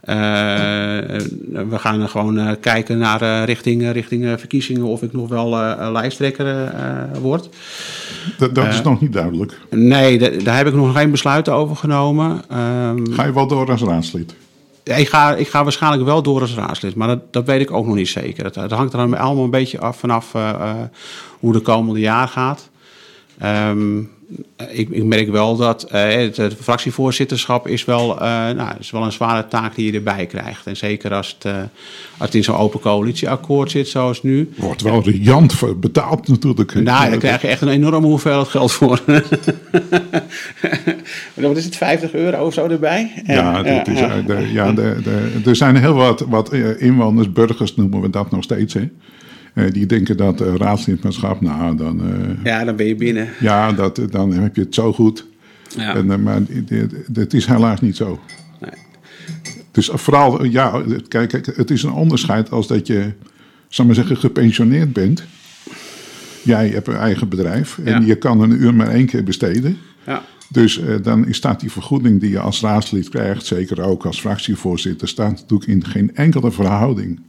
Uh, 0.09 0.17
we 1.69 1.79
gaan 1.79 2.09
gewoon 2.09 2.39
uh, 2.39 2.51
kijken 2.61 2.99
naar 2.99 3.45
richting, 3.45 3.91
richting 3.91 4.35
verkiezingen 4.39 4.83
of 4.83 5.03
ik 5.03 5.13
nog 5.13 5.29
wel 5.29 5.49
lijsttrekker 5.93 6.73
word. 7.21 7.49
Dat, 8.39 8.55
dat 8.55 8.67
is 8.67 8.83
nog 8.83 9.01
niet 9.01 9.13
duidelijk. 9.13 9.61
Nee, 9.71 10.43
daar 10.43 10.57
heb 10.57 10.67
ik 10.67 10.75
nog 10.75 10.97
geen 10.97 11.11
besluiten 11.11 11.53
over 11.53 11.77
genomen. 11.77 12.31
Um, 12.31 13.13
ga 13.13 13.25
je 13.25 13.33
wel 13.33 13.47
door 13.47 13.71
als 13.71 13.83
raadslid? 13.83 14.35
Ik 14.83 15.09
ga, 15.09 15.35
ik 15.35 15.49
ga 15.49 15.63
waarschijnlijk 15.63 16.05
wel 16.05 16.23
door 16.23 16.41
als 16.41 16.55
raadslid, 16.55 16.95
maar 16.95 17.09
dat, 17.09 17.33
dat 17.33 17.47
weet 17.47 17.61
ik 17.61 17.71
ook 17.71 17.87
nog 17.87 17.95
niet 17.95 18.09
zeker. 18.09 18.43
Dat, 18.43 18.55
dat 18.55 18.71
hangt 18.71 18.93
er 18.93 18.99
allemaal 18.99 19.45
een 19.45 19.51
beetje 19.51 19.81
af 19.81 19.99
vanaf 19.99 20.33
hoe 21.41 21.53
de 21.53 21.61
komende 21.61 22.01
jaar 22.01 22.29
gaat. 22.29 22.71
Um, 23.45 24.11
ik, 24.71 24.89
ik, 24.91 25.05
merk 25.05 25.31
wel 25.31 25.57
dat 25.57 25.89
uh, 25.93 26.03
het, 26.03 26.37
het, 26.37 26.55
fractievoorzitterschap 26.61 27.69
is 27.69 27.85
wel, 27.85 28.15
uh, 28.15 28.21
nou, 28.51 28.71
is 28.79 28.91
wel 28.91 29.03
een 29.03 29.13
zware 29.13 29.49
taak 29.49 29.75
die 29.75 29.87
je 29.87 29.93
erbij 29.93 30.27
krijgt. 30.27 30.67
En 30.67 30.77
zeker 30.77 31.15
als 31.15 31.37
het, 31.39 31.53
uh, 31.53 31.59
als 32.19 32.19
het 32.19 32.35
in 32.35 32.45
zo'n 32.45 32.57
open 32.57 32.81
coalitieakkoord 32.81 33.71
zit 33.71 33.89
zoals 33.89 34.23
nu. 34.23 34.53
Wordt 34.57 34.83
wel 34.83 35.03
riant 35.03 35.81
betaald 35.81 36.29
natuurlijk. 36.29 36.75
Nou, 36.75 37.11
daar 37.11 37.19
krijg 37.19 37.43
je 37.43 37.49
echt 37.49 37.61
een 37.61 37.69
enorme 37.69 38.07
hoeveelheid 38.07 38.49
geld 38.49 38.73
voor. 38.73 39.01
wat 41.35 41.57
is 41.57 41.65
het, 41.65 41.77
50 41.77 42.13
euro 42.13 42.47
of 42.47 42.53
zo 42.53 42.67
erbij? 42.67 43.23
Ja, 43.27 43.63
dat 43.63 43.89
is, 43.89 43.99
ja. 43.99 44.23
De, 44.27 44.53
ja 44.53 44.73
de, 44.73 44.97
de, 45.03 45.41
er 45.45 45.57
zijn 45.57 45.77
heel 45.77 45.95
wat, 45.95 46.21
wat 46.21 46.53
inwoners, 46.79 47.33
burgers 47.33 47.77
noemen 47.77 48.01
we 48.01 48.11
dat 48.11 48.31
nog 48.31 48.43
steeds. 48.43 48.75
Hè. 48.75 48.89
Die 49.73 49.87
denken 49.87 50.17
dat 50.17 50.41
uh, 50.41 50.55
raadslidmaatschap, 50.55 51.41
nou 51.41 51.77
dan... 51.77 52.03
ja, 52.45 52.65
dan 52.65 52.77
ben 52.77 52.87
je 52.87 52.97
binnen. 52.97 53.29
Ja, 53.41 53.73
dat, 53.73 54.01
dan 54.11 54.33
heb 54.33 54.57
je 54.57 54.63
het 54.63 54.75
zo 54.75 54.93
goed. 54.93 55.27
Ja. 55.77 55.95
En, 55.95 56.23
maar 56.23 56.41
het 57.13 57.35
is 57.35 57.47
helaas 57.47 57.81
niet 57.81 57.97
zo. 57.97 58.21
Nee. 58.61 58.71
Dus 59.71 59.91
vooral, 59.93 60.45
ja, 60.45 60.83
kijk, 61.09 61.33
het 61.57 61.71
is 61.71 61.83
een 61.83 61.93
onderscheid 61.93 62.51
als 62.51 62.67
dat 62.67 62.87
je, 62.87 63.13
zal 63.69 63.85
maar 63.85 63.95
zeggen, 63.95 64.17
gepensioneerd 64.17 64.93
bent. 64.93 65.25
Jij 66.43 66.69
hebt 66.69 66.89
een 66.89 66.97
eigen 66.97 67.29
bedrijf 67.29 67.79
en 67.85 68.07
je 68.07 68.15
kan 68.15 68.41
een 68.41 68.63
uur 68.63 68.75
maar 68.75 68.89
één 68.89 69.07
keer 69.07 69.25
besteden. 69.25 69.79
Ja. 70.07 70.23
Dus 70.49 70.79
uh, 70.79 70.95
dan 71.03 71.27
staat 71.31 71.61
die 71.61 71.71
vergoeding 71.71 72.21
die 72.21 72.31
je 72.31 72.41
als 72.41 72.61
raadslid 72.61 73.09
krijgt, 73.09 73.47
zeker 73.47 73.83
ook 73.83 74.07
als 74.07 74.21
fractievoorzitter, 74.21 75.09
staat 75.09 75.31
natuurlijk 75.31 75.71
in 75.71 75.85
geen 75.85 76.17
enkele 76.17 76.53
verhouding 76.53 77.21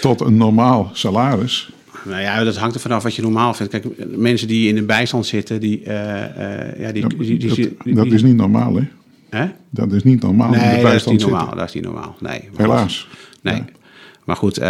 tot 0.00 0.20
een 0.20 0.36
normaal 0.36 0.90
salaris. 0.92 1.70
Nou 2.04 2.20
ja, 2.20 2.44
dat 2.44 2.56
hangt 2.56 2.74
er 2.74 2.80
vanaf 2.80 3.02
wat 3.02 3.14
je 3.14 3.22
normaal 3.22 3.54
vindt. 3.54 3.72
Kijk, 3.72 4.16
mensen 4.16 4.48
die 4.48 4.68
in 4.68 4.74
de 4.74 4.82
bijstand 4.82 5.26
zitten, 5.26 5.60
die. 5.60 5.80
Uh, 5.84 5.94
uh, 5.94 6.80
ja, 6.80 6.92
die, 6.92 7.06
die, 7.06 7.38
die, 7.38 7.76
dat, 7.84 7.96
dat 7.96 8.06
is 8.06 8.22
niet 8.22 8.36
normaal, 8.36 8.74
hè? 8.74 8.82
Hè? 9.30 9.46
Dat 9.70 9.92
is 9.92 10.02
niet 10.02 10.22
normaal. 10.22 10.50
Nee, 10.50 10.82
dat 10.82 10.92
is 10.92 11.04
niet 11.04 11.20
normaal. 11.20 11.54
Dat 11.54 11.68
is 11.68 11.74
niet 11.74 11.84
normaal. 11.84 12.16
Nee. 12.20 12.48
Helaas. 12.56 13.08
Nee. 13.42 13.62
Maar 14.24 14.36
goed, 14.36 14.58
uh, 14.58 14.64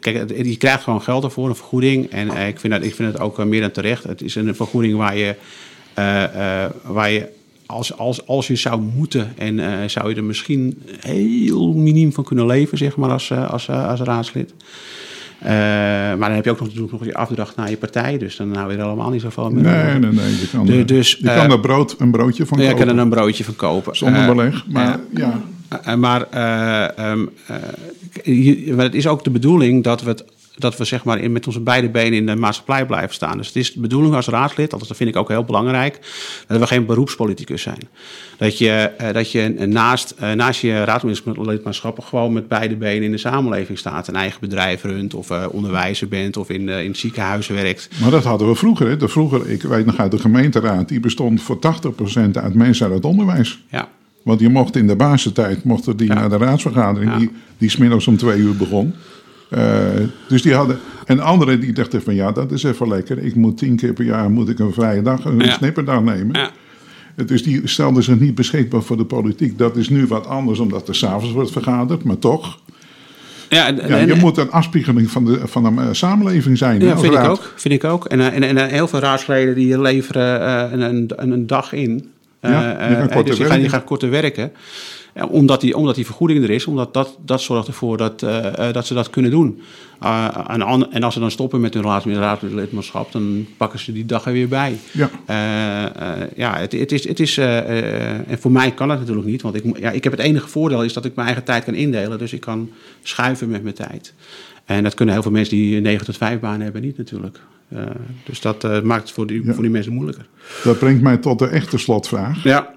kijk, 0.00 0.36
je 0.36 0.56
krijgt 0.56 0.82
gewoon 0.82 1.02
geld 1.02 1.24
ervoor, 1.24 1.48
een 1.48 1.56
vergoeding. 1.56 2.10
En 2.10 2.46
ik, 2.46 2.60
vind 2.60 2.72
dat, 2.72 2.84
ik 2.84 2.94
vind 2.94 3.12
het 3.12 3.20
ook 3.20 3.44
meer 3.44 3.60
dan 3.60 3.70
terecht. 3.70 4.04
Het 4.04 4.22
is 4.22 4.34
een 4.34 4.54
vergoeding 4.54 4.96
waar 4.96 5.16
je, 5.16 5.34
waar 6.82 7.10
je 7.10 7.28
als, 7.66 7.96
als, 7.96 8.26
als 8.26 8.46
je 8.46 8.56
zou 8.56 8.80
moeten 8.80 9.32
en 9.38 9.90
zou 9.90 10.10
je 10.10 10.16
er 10.16 10.24
misschien 10.24 10.82
heel 11.00 11.72
miniem 11.72 12.12
van 12.12 12.24
kunnen 12.24 12.46
leven, 12.46 12.78
zeg 12.78 12.96
maar, 12.96 13.10
als, 13.10 13.32
als, 13.32 13.70
als 13.70 14.00
raadslid. 14.00 14.54
Uh, 15.42 15.50
maar 15.50 16.18
dan 16.18 16.32
heb 16.32 16.44
je 16.44 16.50
ook 16.50 16.60
nog, 16.60 16.90
nog 16.90 17.02
die 17.02 17.16
afdracht 17.16 17.56
naar 17.56 17.70
je 17.70 17.76
partij. 17.76 18.18
Dus 18.18 18.36
dan 18.36 18.56
hou 18.56 18.72
je 18.72 18.78
er 18.78 18.84
allemaal 18.84 19.10
niet 19.10 19.20
zoveel 19.20 19.50
meer 19.50 19.62
Nee, 19.62 19.98
nee, 19.98 20.10
nee. 20.10 20.40
Je 20.40 20.48
kan, 20.52 20.68
er, 20.68 20.86
dus, 20.86 21.18
je 21.20 21.26
kan 21.26 21.50
er 21.50 21.60
brood, 21.60 21.94
een 21.98 22.10
broodje 22.10 22.46
van 22.46 22.58
kopen. 22.58 22.72
Je 22.72 22.84
kan 22.84 22.96
er 22.96 23.02
een 23.02 23.08
broodje 23.08 23.44
van 23.44 23.56
kopen. 23.56 23.96
Zonder 23.96 24.26
beleg. 24.26 24.66
Maar 24.66 25.00
ja. 25.14 25.96
maar, 25.96 26.20
um, 27.10 27.30
maar 28.74 28.84
het 28.84 28.94
is 28.94 29.06
ook 29.06 29.24
de 29.24 29.30
bedoeling 29.30 29.84
dat 29.84 30.02
we 30.02 30.08
het 30.08 30.24
dat 30.56 30.76
we 30.76 30.84
zeg 30.84 31.04
maar 31.04 31.18
in, 31.18 31.32
met 31.32 31.46
onze 31.46 31.60
beide 31.60 31.88
benen 31.88 32.18
in 32.18 32.26
de 32.26 32.36
maatschappij 32.36 32.86
blijven 32.86 33.14
staan. 33.14 33.36
Dus 33.36 33.46
het 33.46 33.56
is 33.56 33.72
de 33.72 33.80
bedoeling 33.80 34.14
als 34.14 34.26
raadslid, 34.26 34.70
dat 34.70 34.86
vind 34.86 35.10
ik 35.10 35.16
ook 35.16 35.28
heel 35.28 35.44
belangrijk, 35.44 35.98
dat 36.46 36.58
we 36.58 36.66
geen 36.66 36.86
beroepspoliticus 36.86 37.62
zijn. 37.62 37.88
Dat 38.36 38.58
je, 38.58 38.90
uh, 39.00 39.12
dat 39.12 39.32
je 39.32 39.48
naast, 39.66 40.14
uh, 40.22 40.32
naast 40.32 40.60
je 40.60 40.84
raadslidmaatschap 40.84 42.00
gewoon 42.00 42.32
met 42.32 42.48
beide 42.48 42.76
benen 42.76 43.02
in 43.02 43.10
de 43.10 43.18
samenleving 43.18 43.78
staat. 43.78 44.08
Een 44.08 44.16
eigen 44.16 44.40
bedrijf 44.40 44.82
runt 44.82 45.14
of 45.14 45.30
uh, 45.30 45.44
onderwijzer 45.50 46.08
bent 46.08 46.36
of 46.36 46.50
in, 46.50 46.68
in 46.68 46.94
ziekenhuizen 46.94 47.54
werkt. 47.54 47.88
Maar 48.00 48.10
dat 48.10 48.24
hadden 48.24 48.48
we 48.48 48.54
vroeger. 48.54 48.88
Hè? 48.88 48.96
De 48.96 49.08
vroeger, 49.08 49.50
ik 49.50 49.62
weet 49.62 49.86
nog 49.86 49.98
uit 49.98 50.10
de 50.10 50.18
gemeenteraad, 50.18 50.88
die 50.88 51.00
bestond 51.00 51.42
voor 51.42 51.58
80% 51.58 52.30
uit 52.32 52.54
mensen 52.54 52.86
uit 52.86 52.94
het 52.94 53.04
onderwijs. 53.04 53.62
Ja. 53.70 53.88
Want 54.22 54.40
je 54.40 54.48
mocht 54.48 54.76
in 54.76 54.86
de 54.86 54.96
basistijd 54.96 55.64
mochten 55.64 55.96
die 55.96 56.08
naar 56.08 56.28
de 56.28 56.36
raadsvergadering, 56.36 57.12
ja. 57.12 57.18
die, 57.18 57.30
die 57.58 57.70
smiddags 57.70 58.06
om 58.06 58.16
twee 58.16 58.38
uur 58.38 58.56
begon. 58.56 58.94
Uh, 59.50 59.60
dus 60.28 60.42
die 60.42 60.54
hadden. 60.54 60.78
En 61.04 61.20
anderen 61.20 61.60
die 61.60 61.72
dachten 61.72 62.02
van 62.02 62.14
ja, 62.14 62.32
dat 62.32 62.52
is 62.52 62.62
even 62.62 62.88
lekker. 62.88 63.18
Ik 63.18 63.34
moet 63.34 63.58
tien 63.58 63.76
keer 63.76 63.92
per 63.92 64.04
jaar 64.04 64.30
moet 64.30 64.48
ik 64.48 64.58
een 64.58 64.72
vrije 64.72 65.02
dag, 65.02 65.24
een 65.24 65.38
ja. 65.38 65.52
snipperdag 65.52 66.02
nemen. 66.02 66.40
Ja. 66.40 66.50
Dus 67.24 67.42
die 67.42 67.60
stelden 67.64 68.02
zich 68.02 68.18
niet 68.18 68.34
beschikbaar 68.34 68.82
voor 68.82 68.96
de 68.96 69.04
politiek. 69.04 69.58
Dat 69.58 69.76
is 69.76 69.88
nu 69.88 70.06
wat 70.06 70.26
anders, 70.26 70.58
omdat 70.58 70.88
er 70.88 70.94
s'avonds 70.94 71.32
wordt 71.32 71.50
vergaderd, 71.50 72.04
maar 72.04 72.18
toch. 72.18 72.58
Ja, 73.48 73.66
en, 73.66 73.88
ja, 73.88 73.96
je 73.96 74.14
moet 74.14 74.36
een 74.36 74.50
afspiegeling 74.50 75.10
van 75.10 75.24
de, 75.24 75.40
van 75.44 75.62
de 75.62 75.82
uh, 75.82 75.88
samenleving 75.92 76.58
zijn. 76.58 76.80
Ja, 76.80 76.98
vind 76.98 77.14
ik, 77.14 77.24
ook, 77.24 77.52
vind 77.56 77.74
ik 77.74 77.84
ook. 77.84 78.04
En, 78.04 78.18
uh, 78.18 78.26
en, 78.26 78.42
en 78.42 78.68
heel 78.68 78.88
veel 78.88 78.98
raadsleden 78.98 79.54
die 79.54 79.80
leveren 79.80 80.40
uh, 80.40 80.72
een, 80.72 80.80
een, 80.80 81.32
een, 81.32 81.46
dag 81.46 81.72
in. 81.72 82.12
Ja, 82.40 82.60
gaan 82.60 83.08
korter 83.08 83.36
dus 83.36 83.50
die 83.50 83.68
gaan 83.68 83.84
korter 83.84 84.10
werken 84.10 84.52
omdat, 85.22 85.60
die, 85.60 85.76
omdat 85.76 85.94
die 85.94 86.04
vergoeding 86.04 86.42
er 86.42 86.50
is, 86.50 86.66
omdat 86.66 86.94
dat, 86.94 87.16
dat 87.24 87.40
zorgt 87.40 87.66
ervoor 87.66 87.96
dat, 87.96 88.22
uh, 88.22 88.72
dat 88.72 88.86
ze 88.86 88.94
dat 88.94 89.10
kunnen 89.10 89.30
doen. 89.30 89.60
En, 90.00 90.90
en, 90.90 91.02
als 91.02 91.14
ze 91.14 91.20
dan 91.20 91.30
stoppen 91.30 91.60
met 91.60 91.74
hun 91.74 91.82
raadslidmaatschap, 91.82 93.12
dan 93.12 93.46
pakken 93.56 93.78
ze 93.78 93.92
die 93.92 94.06
dag 94.06 94.26
er 94.26 94.32
weer 94.32 94.48
bij. 94.48 94.78
Ja, 94.92 95.10
ja 96.36 96.56
het, 96.58 96.72
het, 96.72 96.92
is. 96.92 97.08
Het 97.08 97.20
is 97.20 97.36
en 97.38 98.38
voor 98.38 98.52
mij 98.52 98.70
kan 98.70 98.88
dat 98.88 98.98
natuurlijk 98.98 99.26
niet, 99.26 99.42
want 99.42 99.54
ik, 99.54 99.78
ja, 99.78 99.90
ik 99.90 100.04
heb 100.04 100.12
het 100.12 100.22
enige 100.22 100.48
voordeel 100.48 100.84
is 100.84 100.92
dat 100.92 101.04
ik 101.04 101.14
mijn 101.14 101.26
eigen 101.26 101.44
tijd 101.44 101.64
kan 101.64 101.74
indelen. 101.74 102.18
Dus 102.18 102.32
ik 102.32 102.40
kan 102.40 102.70
schuiven 103.02 103.48
met 103.48 103.62
mijn 103.62 103.74
tijd. 103.74 104.14
En 104.64 104.82
dat 104.82 104.94
kunnen 104.94 105.14
heel 105.14 105.22
veel 105.22 105.32
mensen 105.32 105.56
die 105.56 105.80
9 105.80 106.06
tot 106.06 106.16
5 106.16 106.40
banen 106.40 106.60
hebben 106.60 106.82
niet 106.82 106.98
natuurlijk. 106.98 107.40
dus 108.24 108.40
dat 108.40 108.82
maakt 108.82 109.02
het 109.02 109.10
voor 109.10 109.26
die, 109.26 109.42
voor 109.44 109.62
die 109.62 109.72
mensen 109.72 109.92
moeilijker. 109.92 110.26
Dat 110.64 110.78
brengt 110.78 111.02
mij 111.02 111.16
tot 111.16 111.38
de 111.38 111.46
echte 111.46 111.78
slotvraag. 111.78 112.42
Ja. 112.42 112.74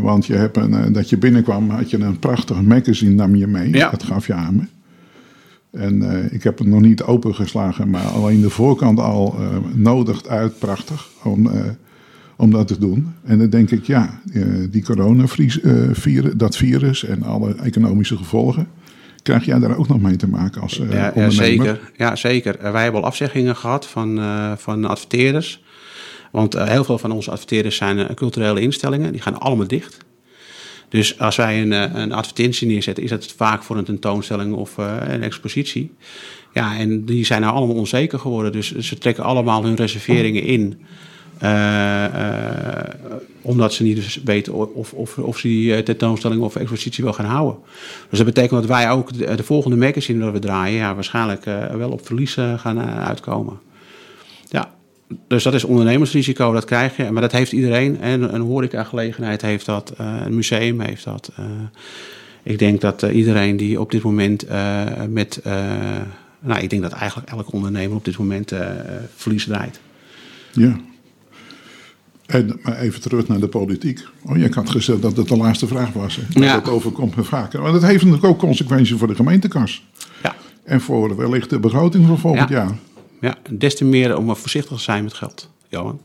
Want 0.00 0.26
je 0.26 0.34
hebt 0.34 0.56
een, 0.56 0.74
eh, 0.74 0.92
dat 0.92 1.10
je 1.10 1.16
binnenkwam, 1.16 1.70
had 1.70 1.90
je 1.90 1.98
een 1.98 2.18
prachtig 2.18 2.62
magazine 2.62 3.14
nam 3.14 3.34
je 3.34 3.46
mee. 3.46 3.72
Ja. 3.72 3.90
Dat 3.90 4.02
gaf 4.02 4.26
je 4.26 4.34
aan 4.34 4.56
me. 4.56 4.62
En 5.70 6.02
uh, 6.02 6.32
ik 6.32 6.42
heb 6.42 6.58
het 6.58 6.66
nog 6.66 6.80
niet 6.80 7.02
opengeslagen, 7.02 7.90
maar 7.90 8.04
alleen 8.04 8.40
de 8.40 8.50
voorkant 8.50 8.98
al 8.98 9.36
uh, 9.40 9.46
nodigt 9.74 10.28
uit, 10.28 10.58
prachtig, 10.58 11.08
om, 11.24 11.46
uh, 11.46 11.52
om 12.36 12.50
dat 12.50 12.68
te 12.68 12.78
doen. 12.78 13.12
En 13.24 13.38
dan 13.38 13.50
denk 13.50 13.70
ik, 13.70 13.84
ja, 13.84 14.20
die 14.70 14.82
coronavirus, 14.82 15.60
dat 16.36 16.56
virus 16.56 17.04
en 17.04 17.22
alle 17.22 17.54
economische 17.54 18.16
gevolgen, 18.16 18.66
krijg 19.22 19.44
jij 19.44 19.58
daar 19.58 19.76
ook 19.76 19.88
nog 19.88 20.00
mee 20.00 20.16
te 20.16 20.28
maken 20.28 20.60
als 20.60 20.82
ja, 20.90 21.12
ja, 21.14 21.30
zeker. 21.30 21.80
Ja, 21.96 22.16
zeker. 22.16 22.72
wij 22.72 22.82
hebben 22.82 23.00
al 23.00 23.06
afzeggingen 23.06 23.56
gehad 23.56 23.86
van, 23.86 24.20
van 24.58 24.84
adverteerders. 24.84 25.62
Want 26.30 26.56
uh, 26.56 26.64
heel 26.64 26.84
veel 26.84 26.98
van 26.98 27.12
onze 27.12 27.30
adverteerders 27.30 27.76
zijn 27.76 27.98
uh, 27.98 28.06
culturele 28.14 28.60
instellingen, 28.60 29.12
die 29.12 29.20
gaan 29.20 29.40
allemaal 29.40 29.66
dicht. 29.66 29.96
Dus 30.88 31.18
als 31.18 31.36
wij 31.36 31.62
een, 31.62 31.72
uh, 31.72 31.84
een 31.94 32.12
advertentie 32.12 32.66
neerzetten, 32.66 33.04
is 33.04 33.10
dat 33.10 33.32
vaak 33.36 33.62
voor 33.62 33.76
een 33.76 33.84
tentoonstelling 33.84 34.54
of 34.54 34.76
een 34.76 35.22
expositie. 35.22 35.92
Ja, 36.52 36.78
en 36.78 37.04
die 37.04 37.24
zijn 37.24 37.40
nou 37.40 37.54
allemaal 37.54 37.76
onzeker 37.76 38.18
geworden. 38.18 38.52
Dus 38.52 38.76
ze 38.76 38.98
trekken 38.98 39.24
allemaal 39.24 39.64
hun 39.64 39.74
reserveringen 39.74 40.42
in. 40.42 40.80
omdat 43.42 43.72
ze 43.72 43.82
niet 43.82 43.96
dus 43.96 44.20
weten 44.24 44.74
of, 44.74 44.92
of, 44.92 45.18
of 45.18 45.38
ze 45.38 45.48
die 45.48 45.82
tentoonstelling 45.82 46.42
of 46.42 46.56
expositie 46.56 47.04
wel 47.04 47.12
gaan 47.12 47.26
houden. 47.26 47.58
Dus 48.08 48.18
dat 48.18 48.26
betekent 48.26 48.60
dat 48.60 48.70
wij 48.70 48.90
ook 48.90 49.18
de, 49.18 49.34
de 49.34 49.42
volgende 49.42 49.76
magazine 49.76 50.24
dat 50.24 50.32
we 50.32 50.38
draaien, 50.38 50.78
ja, 50.78 50.94
waarschijnlijk 50.94 51.44
wel 51.72 51.90
op 51.90 52.06
verlies 52.06 52.36
gaan 52.56 52.80
uitkomen. 52.80 53.67
Ja 55.08 55.16
dus 55.28 55.42
dat 55.42 55.54
is 55.54 55.64
ondernemersrisico, 55.64 56.52
dat 56.52 56.64
krijg 56.64 56.96
je. 56.96 57.10
Maar 57.10 57.22
dat 57.22 57.32
heeft 57.32 57.52
iedereen. 57.52 58.00
En 58.00 58.34
een 58.34 58.40
horecagelegenheid 58.40 59.42
heeft 59.42 59.66
dat, 59.66 59.94
uh, 60.00 60.16
een 60.24 60.34
museum 60.34 60.80
heeft 60.80 61.04
dat. 61.04 61.32
Uh, 61.40 61.46
ik 62.42 62.58
denk 62.58 62.80
dat 62.80 63.02
uh, 63.02 63.16
iedereen 63.16 63.56
die 63.56 63.80
op 63.80 63.90
dit 63.90 64.02
moment 64.02 64.46
met... 65.08 65.40
nou, 66.40 66.60
ik 66.60 66.70
denk 66.70 66.82
dat 66.82 66.92
eigenlijk 66.92 67.30
elke 67.30 67.52
ondernemer 67.52 67.96
op 67.96 68.04
dit 68.04 68.18
moment 68.18 68.52
verlies 69.16 69.44
draait. 69.44 69.80
Ja. 70.52 70.76
En, 72.26 72.60
maar 72.62 72.78
even 72.78 73.00
terug 73.00 73.28
naar 73.28 73.40
de 73.40 73.48
politiek. 73.48 74.06
Oh, 74.24 74.36
je 74.36 74.48
had 74.54 74.70
gezegd 74.70 75.02
dat 75.02 75.16
het 75.16 75.28
de 75.28 75.36
laatste 75.36 75.66
vraag 75.66 75.92
was. 75.92 76.16
Hè? 76.16 76.40
Ja. 76.40 76.54
Dat 76.54 76.68
overkomt 76.68 77.16
me 77.16 77.24
vaker. 77.24 77.62
Maar 77.62 77.72
dat 77.72 77.82
heeft 77.82 78.04
natuurlijk 78.04 78.32
ook 78.32 78.38
consequenties 78.38 78.98
voor 78.98 79.08
de 79.08 79.14
gemeentekas. 79.14 79.86
Ja. 80.22 80.34
En 80.64 80.80
voor 80.80 81.16
wellicht 81.16 81.50
de 81.50 81.58
begroting 81.58 82.06
van 82.06 82.18
volgend 82.18 82.48
jaar 82.48 82.78
ja, 83.20 83.38
des 83.50 83.74
te 83.74 83.84
meer 83.84 84.16
om 84.16 84.36
voorzichtig 84.36 84.76
te 84.76 84.82
zijn 84.82 85.04
met 85.04 85.14
geld, 85.14 85.50
Johan. 85.68 86.00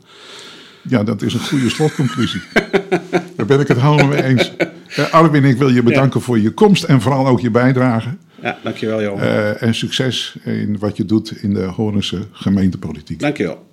Ja, 0.88 1.04
dat 1.04 1.22
is 1.22 1.34
een 1.34 1.40
goede 1.40 1.70
slotconclusie. 1.70 2.42
Daar 3.36 3.46
ben 3.46 3.60
ik 3.60 3.68
het 3.68 3.80
helemaal 3.80 4.06
mee 4.06 4.22
eens. 4.22 4.52
Uh, 4.98 5.12
Arwin, 5.12 5.44
ik 5.44 5.56
wil 5.56 5.68
je 5.68 5.82
bedanken 5.82 6.20
voor 6.20 6.38
je 6.38 6.50
komst 6.50 6.84
en 6.84 7.00
vooral 7.00 7.26
ook 7.26 7.40
je 7.40 7.50
bijdrage. 7.50 8.08
Ja, 8.42 8.58
dankjewel 8.62 9.02
Johan. 9.02 9.18
Uh, 9.18 9.62
en 9.62 9.74
succes 9.74 10.36
in 10.44 10.78
wat 10.78 10.96
je 10.96 11.04
doet 11.04 11.30
in 11.42 11.54
de 11.54 11.62
Hoornse 11.62 12.26
gemeentepolitiek. 12.32 13.20
Dankjewel. 13.20 13.66